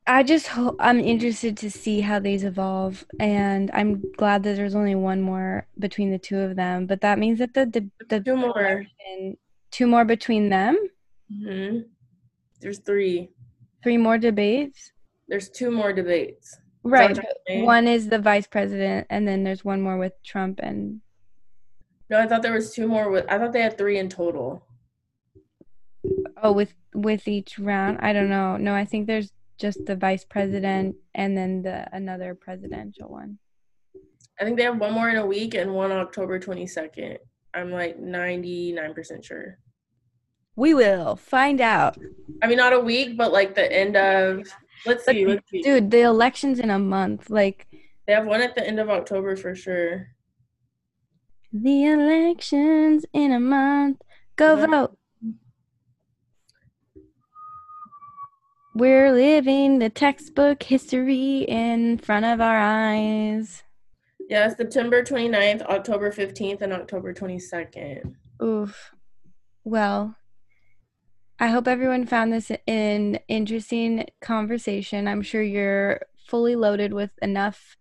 I 0.05 0.23
just 0.23 0.47
hope 0.47 0.75
I'm 0.79 0.99
interested 0.99 1.55
to 1.57 1.71
see 1.71 2.01
how 2.01 2.19
these 2.19 2.43
evolve, 2.43 3.05
and 3.19 3.71
I'm 3.73 4.01
glad 4.17 4.43
that 4.43 4.55
there's 4.57 4.75
only 4.75 4.95
one 4.95 5.21
more 5.21 5.65
between 5.79 6.11
the 6.11 6.19
two 6.19 6.39
of 6.39 6.55
them. 6.57 6.87
But 6.87 7.01
that 7.01 7.19
means 7.19 7.39
that 7.39 7.53
the 7.53 7.65
the, 7.65 7.89
the 8.09 8.19
Two 8.19 8.35
more. 8.35 8.85
two 9.71 9.87
more 9.87 10.05
between 10.05 10.49
them, 10.49 10.77
hmm 11.31 11.79
There's 12.59 12.79
three. 12.79 13.29
three 13.83 13.97
more 13.97 14.17
debates. 14.17 14.91
There's 15.29 15.49
two 15.49 15.71
more 15.71 15.93
debates. 15.93 16.57
Right. 16.83 17.09
what 17.09 17.15
you're 17.15 17.23
but 17.23 17.37
saying? 17.47 17.65
One 17.65 17.87
is 17.87 18.09
the 18.09 18.19
vice 18.19 18.47
president, 18.47 19.07
and 19.09 19.25
then 19.27 19.43
there's 19.45 19.63
one 19.63 19.81
more 19.81 19.97
with 19.97 20.13
Trump 20.23 20.59
and 20.61 20.99
No, 22.09 22.19
I 22.19 22.27
thought 22.27 22.41
there 22.41 22.53
was 22.53 22.73
two 22.73 22.87
more. 22.87 23.09
With 23.09 23.25
I 23.29 23.37
thought 23.37 23.53
they 23.53 23.61
had 23.61 23.77
three 23.77 23.97
in 23.99 24.09
total. 24.09 24.67
oh, 26.43 26.51
with 26.51 26.73
with 26.93 27.27
each 27.27 27.57
round. 27.57 27.99
I 28.01 28.11
don't 28.13 28.29
know. 28.29 28.57
No, 28.57 28.75
I 28.75 28.85
think 28.85 29.07
there's 29.07 29.31
just 29.59 29.85
the 29.85 29.95
vice 29.95 30.25
president 30.25 30.95
and 31.13 31.37
then 31.37 31.61
the 31.61 31.87
another 31.95 32.35
presidential 32.35 33.09
one. 33.09 33.37
I 34.39 34.43
think 34.43 34.57
they 34.57 34.63
have 34.63 34.79
one 34.79 34.93
more 34.93 35.09
in 35.09 35.17
a 35.17 35.25
week 35.25 35.53
and 35.53 35.73
one 35.73 35.91
October 35.91 36.39
22nd. 36.39 37.17
I'm 37.53 37.71
like 37.71 37.99
99% 37.99 39.23
sure. 39.23 39.59
We 40.55 40.73
will 40.73 41.15
find 41.15 41.61
out. 41.61 41.97
I 42.41 42.47
mean, 42.47 42.57
not 42.57 42.73
a 42.73 42.79
week, 42.79 43.17
but 43.17 43.31
like 43.31 43.55
the 43.55 43.71
end 43.71 43.95
of. 43.95 44.47
Let's 44.85 45.05
see. 45.05 45.25
Let's 45.25 45.49
see. 45.49 45.61
Dude, 45.61 45.91
the 45.91 46.01
election's 46.01 46.59
in 46.59 46.69
a 46.69 46.79
month. 46.79 47.29
Like 47.29 47.67
They 48.07 48.13
have 48.13 48.25
one 48.25 48.41
at 48.41 48.55
the 48.55 48.65
end 48.65 48.79
of 48.79 48.89
October 48.89 49.35
for 49.35 49.55
sure. 49.55 50.07
the 51.51 51.85
election's 51.85 53.05
in 53.13 53.31
a 53.31 53.39
month. 53.39 54.01
Go 54.35 54.55
vote. 54.55 54.97
We're 58.75 59.11
living 59.11 59.77
the 59.77 59.89
textbook 59.89 60.63
history 60.63 61.45
in 61.47 61.99
front 61.99 62.25
of 62.25 62.41
our 62.41 62.57
eyes. 62.57 63.61
Yeah, 64.29 64.53
September 64.53 65.03
29th, 65.03 65.61
October 65.63 66.11
15th, 66.11 66.61
and 66.61 66.73
October 66.73 67.13
22nd. 67.13 68.15
Oof. 68.41 68.91
Well, 69.63 70.15
I 71.39 71.47
hope 71.47 71.67
everyone 71.67 72.07
found 72.07 72.33
this 72.33 72.51
an 72.67 73.19
interesting 73.27 74.07
conversation. 74.21 75.07
I'm 75.07 75.21
sure 75.21 75.43
you're 75.43 76.01
fully 76.25 76.55
loaded 76.55 76.93
with 76.93 77.11
enough 77.21 77.77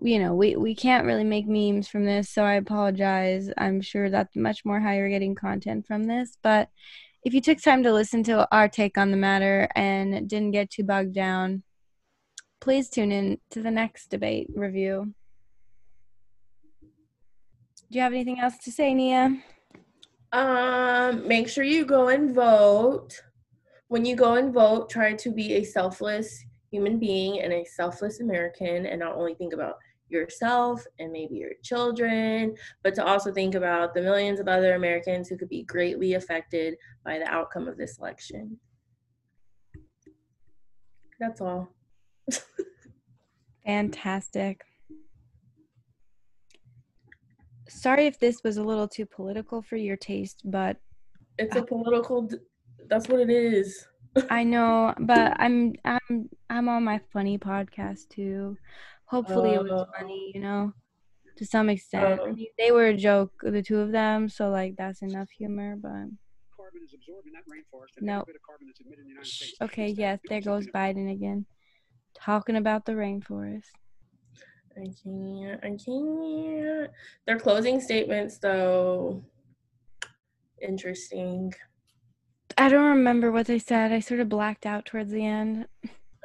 you 0.00 0.18
know, 0.18 0.34
we, 0.34 0.56
we 0.56 0.74
can't 0.74 1.06
really 1.06 1.24
make 1.24 1.46
memes 1.46 1.88
from 1.88 2.04
this, 2.04 2.30
so 2.30 2.44
I 2.44 2.54
apologize. 2.54 3.50
I'm 3.58 3.80
sure 3.80 4.10
that's 4.10 4.36
much 4.36 4.64
more 4.64 4.80
how 4.80 4.92
you're 4.92 5.08
getting 5.08 5.34
content 5.34 5.86
from 5.86 6.04
this. 6.04 6.36
But 6.42 6.68
if 7.24 7.32
you 7.34 7.40
took 7.40 7.60
time 7.60 7.82
to 7.84 7.92
listen 7.92 8.22
to 8.24 8.48
our 8.50 8.68
take 8.68 8.98
on 8.98 9.10
the 9.10 9.16
matter 9.16 9.68
and 9.74 10.28
didn't 10.28 10.50
get 10.50 10.70
too 10.70 10.82
bogged 10.82 11.14
down, 11.14 11.62
please 12.60 12.88
tune 12.88 13.12
in 13.12 13.38
to 13.50 13.62
the 13.62 13.70
next 13.70 14.08
debate 14.08 14.48
review. 14.54 15.14
Do 16.80 17.98
you 17.98 18.00
have 18.00 18.12
anything 18.12 18.40
else 18.40 18.56
to 18.64 18.72
say, 18.72 18.94
Nia? 18.94 19.38
Um, 20.32 21.28
make 21.28 21.48
sure 21.48 21.62
you 21.62 21.84
go 21.84 22.08
and 22.08 22.34
vote. 22.34 23.20
When 23.88 24.04
you 24.04 24.16
go 24.16 24.34
and 24.34 24.52
vote, 24.52 24.88
try 24.88 25.12
to 25.12 25.30
be 25.30 25.54
a 25.54 25.64
selfless 25.64 26.42
human 26.70 26.98
being 26.98 27.40
and 27.40 27.52
a 27.52 27.64
selfless 27.64 28.20
American 28.20 28.86
and 28.86 29.00
not 29.00 29.14
only 29.14 29.34
think 29.34 29.52
about 29.52 29.76
yourself 30.12 30.84
and 30.98 31.10
maybe 31.10 31.36
your 31.36 31.52
children, 31.62 32.54
but 32.82 32.94
to 32.94 33.04
also 33.04 33.32
think 33.32 33.54
about 33.54 33.94
the 33.94 34.02
millions 34.02 34.40
of 34.40 34.48
other 34.48 34.74
Americans 34.74 35.28
who 35.28 35.36
could 35.36 35.48
be 35.48 35.64
greatly 35.64 36.14
affected 36.14 36.76
by 37.04 37.18
the 37.18 37.26
outcome 37.26 37.68
of 37.68 37.76
this 37.76 37.98
election. 37.98 38.58
That's 41.18 41.40
all. 41.40 41.68
Fantastic. 43.66 44.62
Sorry 47.68 48.06
if 48.06 48.18
this 48.18 48.42
was 48.44 48.56
a 48.56 48.62
little 48.62 48.88
too 48.88 49.06
political 49.06 49.62
for 49.62 49.76
your 49.76 49.96
taste, 49.96 50.42
but 50.44 50.76
it's 51.38 51.56
a 51.56 51.62
political 51.62 52.28
that's 52.88 53.08
what 53.08 53.20
it 53.20 53.30
is. 53.30 53.86
I 54.28 54.44
know, 54.44 54.94
but 54.98 55.34
I'm 55.38 55.74
I'm 55.84 56.28
I'm 56.50 56.68
on 56.68 56.84
my 56.84 57.00
funny 57.12 57.38
podcast 57.38 58.08
too. 58.10 58.58
Hopefully 59.12 59.50
it 59.52 59.62
was 59.62 59.70
Oh. 59.70 59.86
funny, 59.98 60.32
you 60.34 60.40
know, 60.40 60.72
to 61.36 61.44
some 61.44 61.68
extent. 61.68 62.18
I 62.20 62.24
Oh. 62.24 62.32
mean, 62.32 62.46
they 62.58 62.72
were 62.72 62.86
a 62.86 62.96
joke, 62.96 63.32
the 63.42 63.62
two 63.62 63.78
of 63.78 63.92
them, 63.92 64.28
so 64.30 64.48
like 64.48 64.74
that's 64.76 65.02
enough 65.02 65.30
humor, 65.30 65.76
but 65.76 66.08
Carbon 66.56 66.82
is 66.82 66.94
absorbed 66.94 67.26
in 67.26 67.34
that 67.34 67.44
rainforest, 67.46 68.00
No. 68.00 68.20
every 68.20 68.32
bit 68.32 68.36
of 68.36 68.42
carbon 68.42 68.66
that's 68.68 68.80
emitted 68.80 69.00
in 69.00 69.04
the 69.04 69.10
United 69.10 69.26
Shh, 69.26 69.36
States 69.48 69.60
okay, 69.60 69.90
is 69.92 69.98
yes, 69.98 70.20
there 70.30 70.40
goes 70.40 70.64
do. 70.64 70.72
Biden 70.72 71.12
again. 71.12 71.44
Talking 72.14 72.56
about 72.56 72.86
the 72.86 72.92
rainforest. 72.92 73.70
I 74.74 74.86
can't. 75.02 75.60
I 75.62 75.76
can't. 75.84 76.90
Their 77.26 77.38
closing 77.38 77.80
statements, 77.82 78.38
though, 78.38 79.22
interesting. 80.62 81.52
I 82.56 82.68
don't 82.70 82.88
remember 82.96 83.30
what 83.30 83.46
they 83.46 83.58
said. 83.58 83.92
I 83.92 84.00
sort 84.00 84.20
of 84.20 84.28
blacked 84.30 84.64
out 84.64 84.86
towards 84.86 85.10
the 85.10 85.26
end. 85.26 85.66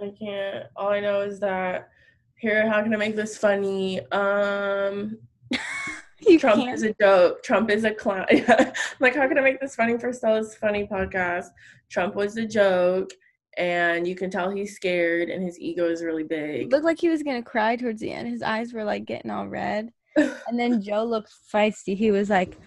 I 0.01 0.13
can't. 0.17 0.67
All 0.77 0.89
I 0.89 0.99
know 1.01 1.21
is 1.21 1.39
that 1.41 1.89
here. 2.39 2.69
How 2.69 2.81
can 2.83 2.93
I 2.93 2.97
make 2.97 3.15
this 3.15 3.37
funny? 3.37 3.99
Um, 4.11 5.17
You 6.19 6.39
Trump 6.39 6.61
can't. 6.63 6.75
is 6.75 6.83
a 6.83 6.93
joke. 6.99 7.41
Trump 7.43 7.69
is 7.69 7.83
a 7.85 7.91
clown. 7.93 8.25
like, 8.99 9.15
how 9.15 9.27
can 9.27 9.37
I 9.37 9.41
make 9.41 9.61
this 9.61 9.75
funny 9.75 9.97
for 9.97 10.11
Stella's 10.11 10.55
funny 10.55 10.85
podcast? 10.85 11.45
Trump 11.89 12.15
was 12.15 12.35
a 12.37 12.45
joke, 12.45 13.11
and 13.57 14.05
you 14.07 14.15
can 14.15 14.29
tell 14.29 14.49
he's 14.49 14.75
scared, 14.75 15.29
and 15.29 15.41
his 15.43 15.57
ego 15.59 15.87
is 15.89 16.03
really 16.03 16.23
big. 16.23 16.71
looked 16.71 16.83
like 16.83 16.99
he 16.99 17.07
was 17.07 17.23
gonna 17.23 17.43
cry 17.43 17.75
towards 17.77 18.01
the 18.01 18.11
end. 18.11 18.27
His 18.27 18.41
eyes 18.41 18.73
were 18.73 18.83
like 18.83 19.05
getting 19.05 19.31
all 19.31 19.47
red. 19.47 19.91
And 20.17 20.59
then 20.59 20.81
Joe 20.81 21.03
looked 21.05 21.31
feisty. 21.53 21.95
He 21.95 22.09
was 22.11 22.29
like, 22.29 22.57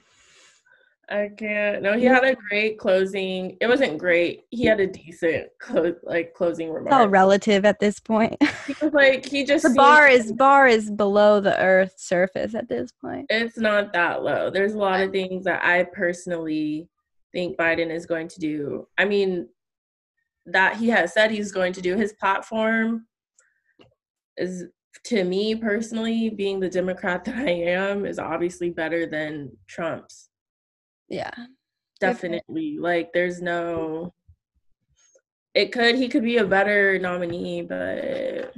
I 1.10 1.28
can't. 1.36 1.82
No, 1.82 1.98
he 1.98 2.04
had 2.04 2.24
a 2.24 2.36
great 2.36 2.78
closing. 2.78 3.56
It 3.60 3.66
wasn't 3.66 3.98
great. 3.98 4.44
He 4.50 4.64
had 4.64 4.78
a 4.78 4.86
decent 4.86 5.48
clo- 5.60 5.96
like 6.04 6.34
closing 6.34 6.68
it's 6.68 6.92
all 6.92 7.08
relative 7.08 7.64
at 7.64 7.80
this 7.80 7.98
point. 7.98 8.36
He 8.66 8.74
was 8.80 8.92
like 8.94 9.26
he 9.26 9.44
just 9.44 9.62
the 9.64 9.70
seemed- 9.70 9.76
bar 9.76 10.06
is 10.06 10.30
bar 10.32 10.68
is 10.68 10.88
below 10.90 11.40
the 11.40 11.58
earth's 11.60 12.06
surface 12.06 12.54
at 12.54 12.68
this 12.68 12.92
point. 12.92 13.26
it's 13.28 13.58
not 13.58 13.92
that 13.92 14.22
low. 14.22 14.50
There's 14.50 14.74
a 14.74 14.78
lot 14.78 15.00
of 15.00 15.10
things 15.10 15.44
that 15.44 15.64
I 15.64 15.82
personally 15.82 16.88
think 17.32 17.56
Biden 17.58 17.90
is 17.90 18.06
going 18.06 18.28
to 18.28 18.40
do. 18.40 18.86
I 18.96 19.04
mean, 19.04 19.48
that 20.46 20.76
he 20.76 20.88
has 20.88 21.12
said 21.12 21.30
he's 21.30 21.52
going 21.52 21.72
to 21.74 21.80
do. 21.80 21.96
His 21.96 22.12
platform 22.14 23.06
is, 24.36 24.64
to 25.04 25.24
me 25.24 25.54
personally, 25.54 26.30
being 26.30 26.60
the 26.60 26.70
Democrat 26.70 27.24
that 27.26 27.36
I 27.36 27.50
am, 27.50 28.06
is 28.06 28.18
obviously 28.18 28.70
better 28.70 29.06
than 29.06 29.50
Trump's. 29.68 30.28
Yeah. 31.10 31.32
Definitely. 32.00 32.78
Like, 32.78 33.12
there's 33.12 33.42
no. 33.42 34.14
It 35.54 35.72
could. 35.72 35.96
He 35.96 36.08
could 36.08 36.22
be 36.22 36.38
a 36.38 36.46
better 36.46 36.98
nominee, 36.98 37.62
but 37.62 38.54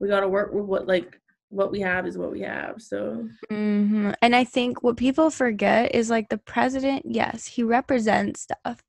we 0.00 0.08
got 0.08 0.20
to 0.20 0.28
work 0.28 0.52
with 0.52 0.64
what 0.64 0.86
like 0.86 1.20
what 1.50 1.70
we 1.70 1.80
have 1.80 2.06
is 2.06 2.18
what 2.18 2.32
we 2.32 2.40
have. 2.40 2.80
So 2.80 3.28
hmm 3.50 4.10
And 4.22 4.34
I 4.34 4.44
think 4.44 4.82
what 4.82 4.96
people 4.96 5.30
forget 5.30 5.94
is 5.94 6.10
like 6.10 6.28
the 6.28 6.38
president, 6.38 7.04
yes, 7.06 7.46
he 7.46 7.62
represents 7.62 8.40
stuff, 8.42 8.82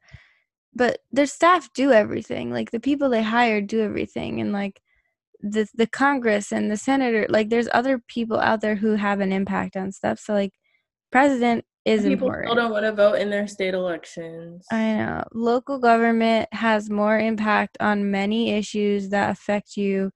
but 0.74 1.00
their 1.12 1.26
staff 1.26 1.72
do 1.74 1.92
everything. 1.92 2.52
Like 2.52 2.72
the 2.72 2.80
people 2.80 3.10
they 3.10 3.24
hire 3.24 3.62
do 3.62 3.82
everything, 3.82 4.42
and 4.42 4.52
like 4.52 4.82
the 5.42 5.68
the 5.76 5.88
Congress 5.88 6.52
and 6.52 6.72
the 6.72 6.78
senator, 6.78 7.28
like 7.30 7.50
there's 7.50 7.70
other 7.74 8.00
people 8.08 8.40
out 8.40 8.62
there 8.62 8.76
who 8.76 8.96
have 8.96 9.20
an 9.20 9.32
impact 9.32 9.76
on 9.78 9.92
stuff. 9.92 10.20
So 10.20 10.34
like, 10.34 10.54
president 11.12 11.66
is 11.86 12.04
people 12.04 12.28
important. 12.28 12.48
still 12.48 12.56
don't 12.56 12.72
want 12.72 12.86
to 12.86 12.92
vote 12.92 13.16
in 13.16 13.30
their 13.30 13.48
state 13.48 13.74
elections. 13.74 14.66
I 14.72 14.94
know. 14.96 15.24
Local 15.34 15.80
government 15.80 16.50
has 16.52 16.90
more 16.90 17.20
impact 17.20 17.78
on 17.80 18.12
many 18.12 18.52
issues 18.52 19.10
that 19.10 19.30
affect 19.30 19.78
you. 19.78 20.12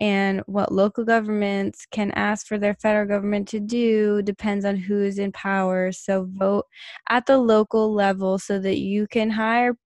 And 0.00 0.42
what 0.46 0.70
local 0.70 1.04
governments 1.04 1.86
can 1.90 2.12
ask 2.12 2.46
for 2.46 2.58
their 2.58 2.74
federal 2.74 3.08
government 3.08 3.48
to 3.48 3.58
do 3.58 4.22
depends 4.22 4.64
on 4.64 4.76
who 4.76 5.02
is 5.02 5.18
in 5.18 5.32
power. 5.32 5.90
So 5.90 6.28
vote 6.30 6.66
at 7.08 7.26
the 7.26 7.38
local 7.38 7.92
level 7.92 8.38
so 8.38 8.60
that 8.60 8.78
you 8.78 9.08
can 9.08 9.30
hire 9.30 9.76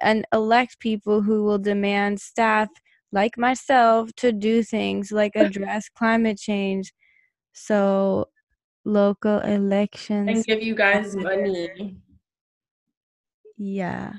and 0.00 0.24
elect 0.32 0.78
people 0.78 1.20
who 1.20 1.44
will 1.44 1.58
demand 1.58 2.20
staff 2.20 2.68
like 3.12 3.36
myself 3.36 4.10
to 4.16 4.32
do 4.32 4.62
things 4.62 5.12
like 5.12 5.32
address 5.36 5.88
climate 5.90 6.38
change. 6.38 6.92
So 7.52 8.28
local 8.84 9.38
elections. 9.40 10.28
and 10.28 10.44
give 10.44 10.62
you 10.62 10.74
guys 10.74 11.14
money. 11.16 11.96
Yeah. 13.56 14.12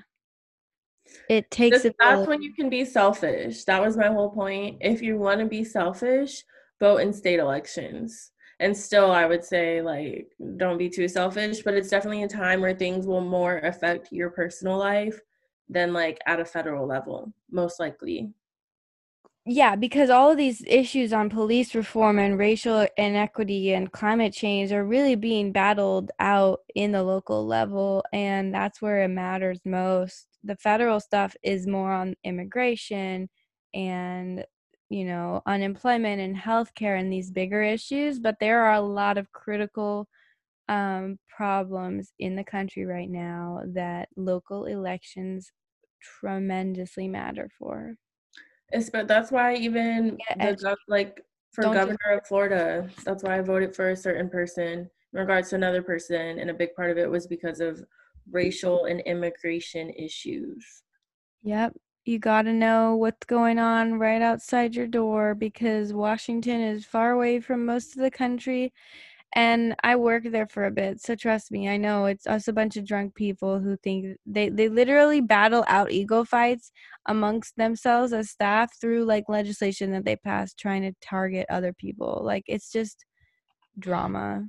It 1.28 1.50
takes 1.52 1.84
This- 1.84 1.94
that's 2.00 2.28
when 2.28 2.42
you 2.42 2.54
can 2.54 2.70
be 2.70 2.86
selfish. 2.86 3.64
That 3.66 3.82
was 3.82 3.98
my 3.98 4.08
whole 4.08 4.30
point. 4.30 4.78
If 4.82 5.02
you 5.02 5.18
want 5.18 5.40
to 5.40 5.46
be 5.46 5.64
selfish, 5.64 6.44
vote 6.80 6.98
in 6.98 7.12
state 7.14 7.40
elections. 7.40 8.32
And 8.60 8.78
still, 8.78 9.12
I 9.12 9.26
would 9.26 9.44
say, 9.44 9.82
like, 9.82 10.32
don't 10.58 10.78
be 10.78 10.90
too 10.90 11.08
selfish, 11.08 11.64
but 11.64 11.74
it's 11.74 11.90
definitely 11.90 12.24
a 12.24 12.28
time 12.28 12.62
where 12.62 12.76
things 12.76 13.08
will 13.08 13.22
more 13.22 13.58
affect 13.60 14.12
your 14.12 14.30
personal 14.30 14.78
life 14.78 15.20
than, 15.68 15.94
like, 15.94 16.20
at 16.28 16.40
a 16.40 16.46
federal 16.46 16.86
level, 16.86 17.34
most 17.50 17.80
likely. 17.80 18.32
Yeah, 19.46 19.76
because 19.76 20.12
all 20.12 20.30
of 20.32 20.38
these 20.38 20.64
issues 20.68 21.12
on 21.12 21.30
police 21.30 21.74
reform 21.74 22.20
and 22.20 22.38
racial 22.38 22.88
inequity 22.96 23.74
and 23.74 23.92
climate 23.92 24.34
change 24.34 24.72
are 24.72 24.86
really 24.86 25.16
being 25.16 25.52
battled 25.52 26.12
out 26.20 26.60
in 26.76 26.92
the 26.92 27.02
local 27.04 27.46
level, 27.48 28.04
and 28.14 28.54
that's 28.54 28.82
where 28.82 29.02
it 29.04 29.08
matters 29.08 29.60
most. 29.66 30.28
The 30.44 30.56
federal 30.58 31.00
stuff 31.00 31.36
is 31.42 31.66
more 31.66 31.92
on 31.92 32.16
immigration 32.24 33.30
and, 33.74 34.46
you 34.90 35.06
know, 35.06 35.42
unemployment 35.48 36.22
and 36.22 36.36
healthcare 36.38 37.00
and 37.00 37.12
these 37.12 37.32
bigger 37.32 37.64
issues, 37.64 38.20
but 38.20 38.36
there 38.40 38.62
are 38.66 38.74
a 38.74 38.82
lot 38.82 39.18
of 39.18 39.32
critical 39.32 40.08
um, 40.70 41.20
problems 41.30 42.14
in 42.20 42.36
the 42.38 42.44
country 42.46 42.86
right 42.86 43.10
now 43.10 43.64
that 43.76 44.10
local 44.18 44.66
elections 44.66 45.52
tremendously 46.02 47.08
matter 47.08 47.50
for. 47.60 47.96
It's, 48.72 48.90
but 48.90 49.08
that's 49.08 49.32
why 49.32 49.56
even 49.56 50.18
Yeah, 50.30 50.52
the 50.52 50.58
gov- 50.64 50.76
like 50.88 51.22
for 51.52 51.64
don't 51.64 51.74
just- 51.74 51.82
governor 51.88 52.18
of 52.20 52.28
Florida, 52.28 52.90
that's 53.06 53.24
why 53.24 53.38
I 53.38 53.42
voted 53.42 53.76
for 53.76 53.90
a 53.90 53.96
certain 53.96 54.30
person 54.30 54.90
in 55.14 55.20
regards 55.20 55.50
to 55.50 55.56
another 55.56 55.82
person, 55.82 56.40
and 56.40 56.50
a 56.50 56.54
big 56.54 56.74
part 56.76 56.90
of 56.92 56.98
it 56.98 57.10
was 57.10 57.28
because 57.28 57.60
of 57.60 57.84
racial 58.32 58.86
and 58.86 59.02
immigration 59.02 59.90
issues. 59.92 60.84
Yep. 61.44 61.76
You 62.06 62.18
got 62.18 62.44
to 62.44 62.54
know 62.54 62.96
what's 62.96 63.26
going 63.28 63.60
on 63.60 64.00
right 64.00 64.22
outside 64.22 64.74
your 64.76 64.88
door 64.88 65.36
because 65.36 65.94
Washington 65.94 66.60
is 66.62 66.84
far 66.86 67.12
away 67.12 67.40
from 67.40 67.66
most 67.66 67.96
of 67.96 68.02
the 68.02 68.10
country. 68.10 68.74
And 69.34 69.76
I 69.84 69.96
worked 69.96 70.32
there 70.32 70.48
for 70.48 70.66
a 70.66 70.72
bit. 70.72 71.00
So 71.00 71.16
trust 71.16 71.52
me, 71.52 71.70
I 71.70 71.78
know 71.78 72.06
it's 72.06 72.28
us 72.28 72.50
a 72.50 72.54
bunch 72.54 72.76
of 72.76 72.86
drunk 72.86 73.16
people 73.16 73.60
who 73.60 73.78
think 73.78 74.18
they, 74.26 74.50
they 74.50 74.68
literally 74.68 75.22
battle 75.22 75.64
out 75.68 75.92
ego 75.92 76.26
fights 76.26 76.72
amongst 77.06 77.56
themselves 77.56 78.12
as 78.12 78.30
staff 78.30 78.72
through 78.80 79.06
like 79.06 79.30
legislation 79.30 79.92
that 79.92 80.04
they 80.04 80.18
pass 80.18 80.54
trying 80.54 80.82
to 80.82 80.94
target 81.02 81.46
other 81.50 81.72
people. 81.72 82.22
Like 82.24 82.44
it's 82.48 82.72
just 82.72 83.06
drama. 83.80 84.48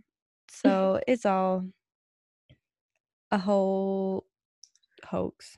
So 0.51 1.01
it's 1.07 1.27
all 1.27 1.65
a 3.31 3.39
whole 3.39 4.27
hoax. 5.07 5.57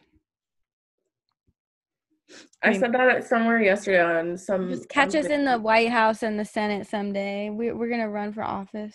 I 2.62 2.78
said 2.78 2.92
that 2.92 3.24
somewhere 3.24 3.62
yesterday 3.62 4.02
on 4.02 4.38
some. 4.38 4.70
Just 4.70 4.88
catch 4.88 5.14
on 5.14 5.20
us 5.20 5.26
in 5.26 5.44
the 5.44 5.58
White 5.58 5.90
House 5.90 6.22
and 6.22 6.38
the 6.38 6.44
Senate 6.44 6.86
someday. 6.86 7.50
We're 7.50 7.76
we're 7.76 7.90
gonna 7.90 8.08
run 8.08 8.32
for 8.32 8.42
office. 8.42 8.94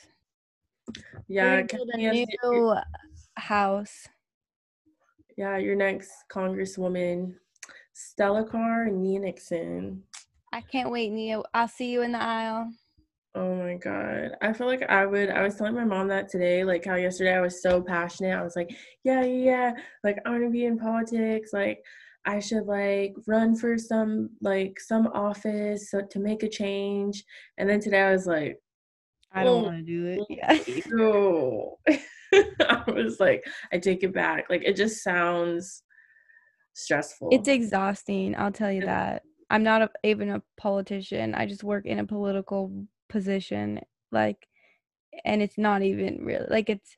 Yeah, 1.28 1.62
build 1.64 1.90
a 1.94 2.00
your- 2.00 2.14
new 2.14 2.76
house. 3.38 4.08
yeah, 5.38 5.58
your 5.58 5.76
next 5.76 6.12
Congresswoman, 6.34 7.36
Stella 7.94 8.44
Carr 8.46 8.84
and 8.84 9.02
Nia 9.02 9.20
Nixon. 9.20 10.04
I 10.52 10.62
can't 10.62 10.92
wait, 10.92 11.12
Nia. 11.12 11.42
I'll 11.54 11.68
see 11.68 11.92
you 11.92 12.02
in 12.02 12.12
the 12.12 12.22
aisle. 12.22 12.72
Oh 13.36 13.56
my 13.56 13.76
god. 13.76 14.32
I 14.42 14.52
feel 14.54 14.66
like 14.68 14.84
I 14.90 15.06
would 15.06 15.30
I 15.30 15.44
was 15.44 15.56
telling 15.56 15.76
my 15.76 15.86
mom 15.86 16.08
that 16.08 16.30
today, 16.30 16.64
like 16.64 16.86
how 16.86 16.96
yesterday 16.96 17.36
I 17.36 17.42
was 17.42 17.62
so 17.62 17.82
passionate. 17.82 18.36
I 18.36 18.42
was 18.44 18.56
like, 18.56 18.70
yeah, 19.04 19.22
yeah, 19.24 19.46
yeah. 19.46 19.72
Like 20.04 20.18
I 20.26 20.32
want 20.32 20.44
to 20.44 20.50
be 20.50 20.66
in 20.66 20.80
politics. 20.80 21.52
Like 21.54 21.80
I 22.26 22.40
should 22.40 22.66
like 22.66 23.14
run 23.28 23.56
for 23.56 23.78
some 23.78 24.32
like 24.42 24.80
some 24.80 25.08
office 25.14 25.92
so, 25.92 26.02
to 26.10 26.20
make 26.20 26.42
a 26.44 26.50
change. 26.50 27.24
And 27.60 27.70
then 27.70 27.80
today 27.80 28.02
I 28.02 28.12
was 28.12 28.26
like, 28.26 28.58
I 29.32 29.44
don't 29.44 29.62
Oh, 29.62 29.66
want 29.66 29.78
to 29.78 29.84
do 29.84 30.06
it. 30.06 30.26
Yeah. 30.30 30.60
no. 30.90 31.78
I 32.34 32.84
was 32.92 33.20
like, 33.20 33.46
I 33.72 33.78
take 33.78 34.04
it 34.04 34.14
back. 34.14 34.46
Like 34.50 34.64
it 34.64 34.76
just 34.76 35.04
sounds 35.04 35.84
stressful. 36.74 37.30
It's 37.32 37.48
exhausting. 37.48 38.36
I'll 38.38 38.52
tell 38.52 38.72
you 38.72 38.82
that. 38.82 39.24
I'm 39.50 39.64
not 39.64 39.82
a, 39.82 39.90
even 40.04 40.30
a 40.30 40.44
politician. 40.58 41.34
I 41.36 41.46
just 41.46 41.64
work 41.64 41.86
in 41.86 42.00
a 42.00 42.06
political 42.06 42.72
position. 43.08 43.80
Like, 44.12 44.48
and 45.26 45.42
it's 45.42 45.58
not 45.58 45.82
even 45.82 46.24
really 46.24 46.46
like 46.50 46.70
it's. 46.70 46.98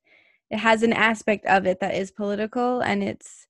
It 0.50 0.58
has 0.58 0.84
an 0.84 0.92
aspect 0.92 1.46
of 1.46 1.66
it 1.66 1.80
that 1.80 1.96
is 1.96 2.12
political, 2.12 2.82
and 2.82 3.02
it's, 3.02 3.48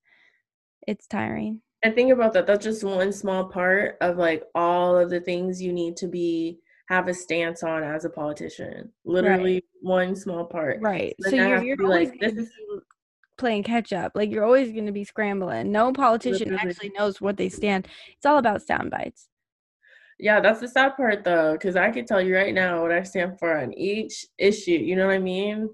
it's 0.87 1.07
tiring. 1.07 1.61
I 1.83 1.89
think 1.89 2.11
about 2.13 2.33
that. 2.33 2.45
That's 2.45 2.63
just 2.63 2.83
one 2.83 3.11
small 3.11 3.45
part 3.45 3.97
of 4.01 4.17
like 4.17 4.43
all 4.53 4.95
of 4.99 5.09
the 5.09 5.19
things 5.19 5.59
you 5.59 5.73
need 5.73 5.97
to 5.97 6.07
be 6.07 6.59
have 6.91 7.07
a 7.07 7.13
stance 7.13 7.63
on 7.63 7.83
as 7.83 8.03
a 8.03 8.09
politician. 8.09 8.91
Literally 9.05 9.63
one 9.79 10.13
small 10.13 10.43
part. 10.43 10.79
Right. 10.81 11.15
So 11.21 11.29
you're, 11.35 11.63
you're 11.63 11.81
always 11.81 12.09
like, 12.09 12.19
this 12.19 12.33
is- 12.33 12.51
playing 13.37 13.63
catch 13.63 13.93
up. 13.93 14.11
Like 14.13 14.29
you're 14.29 14.43
always 14.43 14.73
going 14.73 14.85
to 14.87 14.91
be 14.91 15.05
scrambling. 15.05 15.71
No 15.71 15.93
politician 15.93 16.49
Literally. 16.49 16.69
actually 16.69 16.91
knows 16.97 17.21
what 17.21 17.37
they 17.37 17.47
stand. 17.47 17.87
It's 18.15 18.25
all 18.25 18.37
about 18.37 18.61
sound 18.61 18.91
bites. 18.91 19.29
Yeah, 20.19 20.41
that's 20.41 20.59
the 20.59 20.67
sad 20.67 20.97
part 20.97 21.23
though, 21.23 21.53
because 21.53 21.75
I 21.77 21.91
could 21.91 22.07
tell 22.07 22.21
you 22.21 22.35
right 22.35 22.53
now 22.53 22.81
what 22.81 22.91
I 22.91 23.03
stand 23.03 23.39
for 23.39 23.57
on 23.57 23.73
each 23.73 24.27
issue. 24.37 24.71
You 24.71 24.97
know 24.97 25.07
what 25.07 25.15
I 25.15 25.19
mean? 25.19 25.69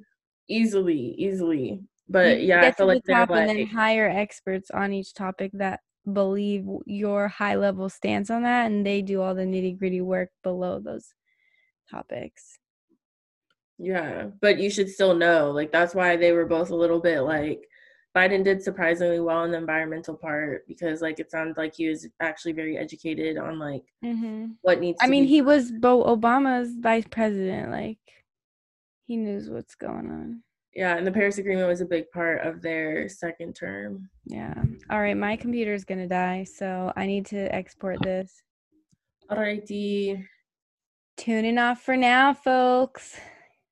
Easily, 0.47 1.15
easily. 1.17 1.81
But 2.07 2.39
You 2.39 2.49
yeah, 2.49 2.61
I 2.61 2.71
feel 2.71 2.85
like 2.85 3.03
the 3.03 3.13
they're 3.13 3.25
top 3.25 3.35
and 3.35 3.49
then 3.49 3.57
like 3.57 3.71
hire 3.71 4.07
experts 4.07 4.69
on 4.71 4.93
each 4.93 5.15
topic 5.15 5.51
that 5.55 5.81
believe 6.11 6.65
your 6.85 7.27
high 7.27 7.55
level 7.55 7.89
stance 7.89 8.29
on 8.29 8.43
that, 8.43 8.67
and 8.67 8.85
they 8.85 9.01
do 9.01 9.21
all 9.21 9.35
the 9.35 9.43
nitty 9.43 9.77
gritty 9.77 10.01
work 10.01 10.29
below 10.43 10.79
those 10.79 11.13
topics. 11.89 12.59
Yeah, 13.77 14.27
but 14.41 14.59
you 14.59 14.69
should 14.69 14.89
still 14.89 15.13
know. 15.15 15.51
Like 15.51 15.71
that's 15.71 15.93
why 15.93 16.15
they 16.15 16.31
were 16.31 16.45
both 16.45 16.71
a 16.71 16.75
little 16.75 16.99
bit 16.99 17.21
like 17.21 17.67
Biden 18.15 18.43
did 18.43 18.63
surprisingly 18.63 19.19
well 19.19 19.43
in 19.43 19.51
the 19.51 19.57
environmental 19.57 20.15
part 20.15 20.67
because 20.67 21.01
like 21.01 21.19
it 21.19 21.29
sounds 21.29 21.57
like 21.57 21.75
he 21.75 21.87
was 21.87 22.07
actually 22.19 22.53
very 22.53 22.77
educated 22.77 23.37
on 23.37 23.59
like 23.59 23.83
hmm 24.01 24.47
what 24.61 24.79
needs 24.79 24.99
I 25.01 25.07
mean, 25.07 25.23
be 25.23 25.29
he 25.29 25.41
was 25.41 25.71
Bo 25.71 26.03
Obama's 26.03 26.75
vice 26.79 27.05
president. 27.09 27.71
Like 27.71 27.99
he 29.05 29.17
knows 29.17 29.49
what's 29.49 29.75
going 29.75 30.11
on. 30.11 30.43
Yeah, 30.77 30.95
and 30.95 31.07
the 31.07 31.11
Paris 31.11 31.39
Agreement 31.39 31.67
was 31.67 31.81
a 31.81 31.85
big 31.85 32.11
part 32.11 32.45
of 32.45 32.61
their 32.61 33.09
second 33.09 33.55
term. 33.55 34.07
Yeah. 34.27 34.53
All 34.91 35.01
right, 35.01 35.17
my 35.17 35.35
computer's 35.35 35.83
gonna 35.83 36.07
die, 36.07 36.43
so 36.43 36.93
I 36.95 37.07
need 37.07 37.25
to 37.27 37.53
export 37.53 37.97
this. 38.03 38.43
Alrighty. 39.27 40.23
Tuning 41.17 41.57
off 41.57 41.81
for 41.81 41.97
now, 41.97 42.31
folks. 42.31 43.19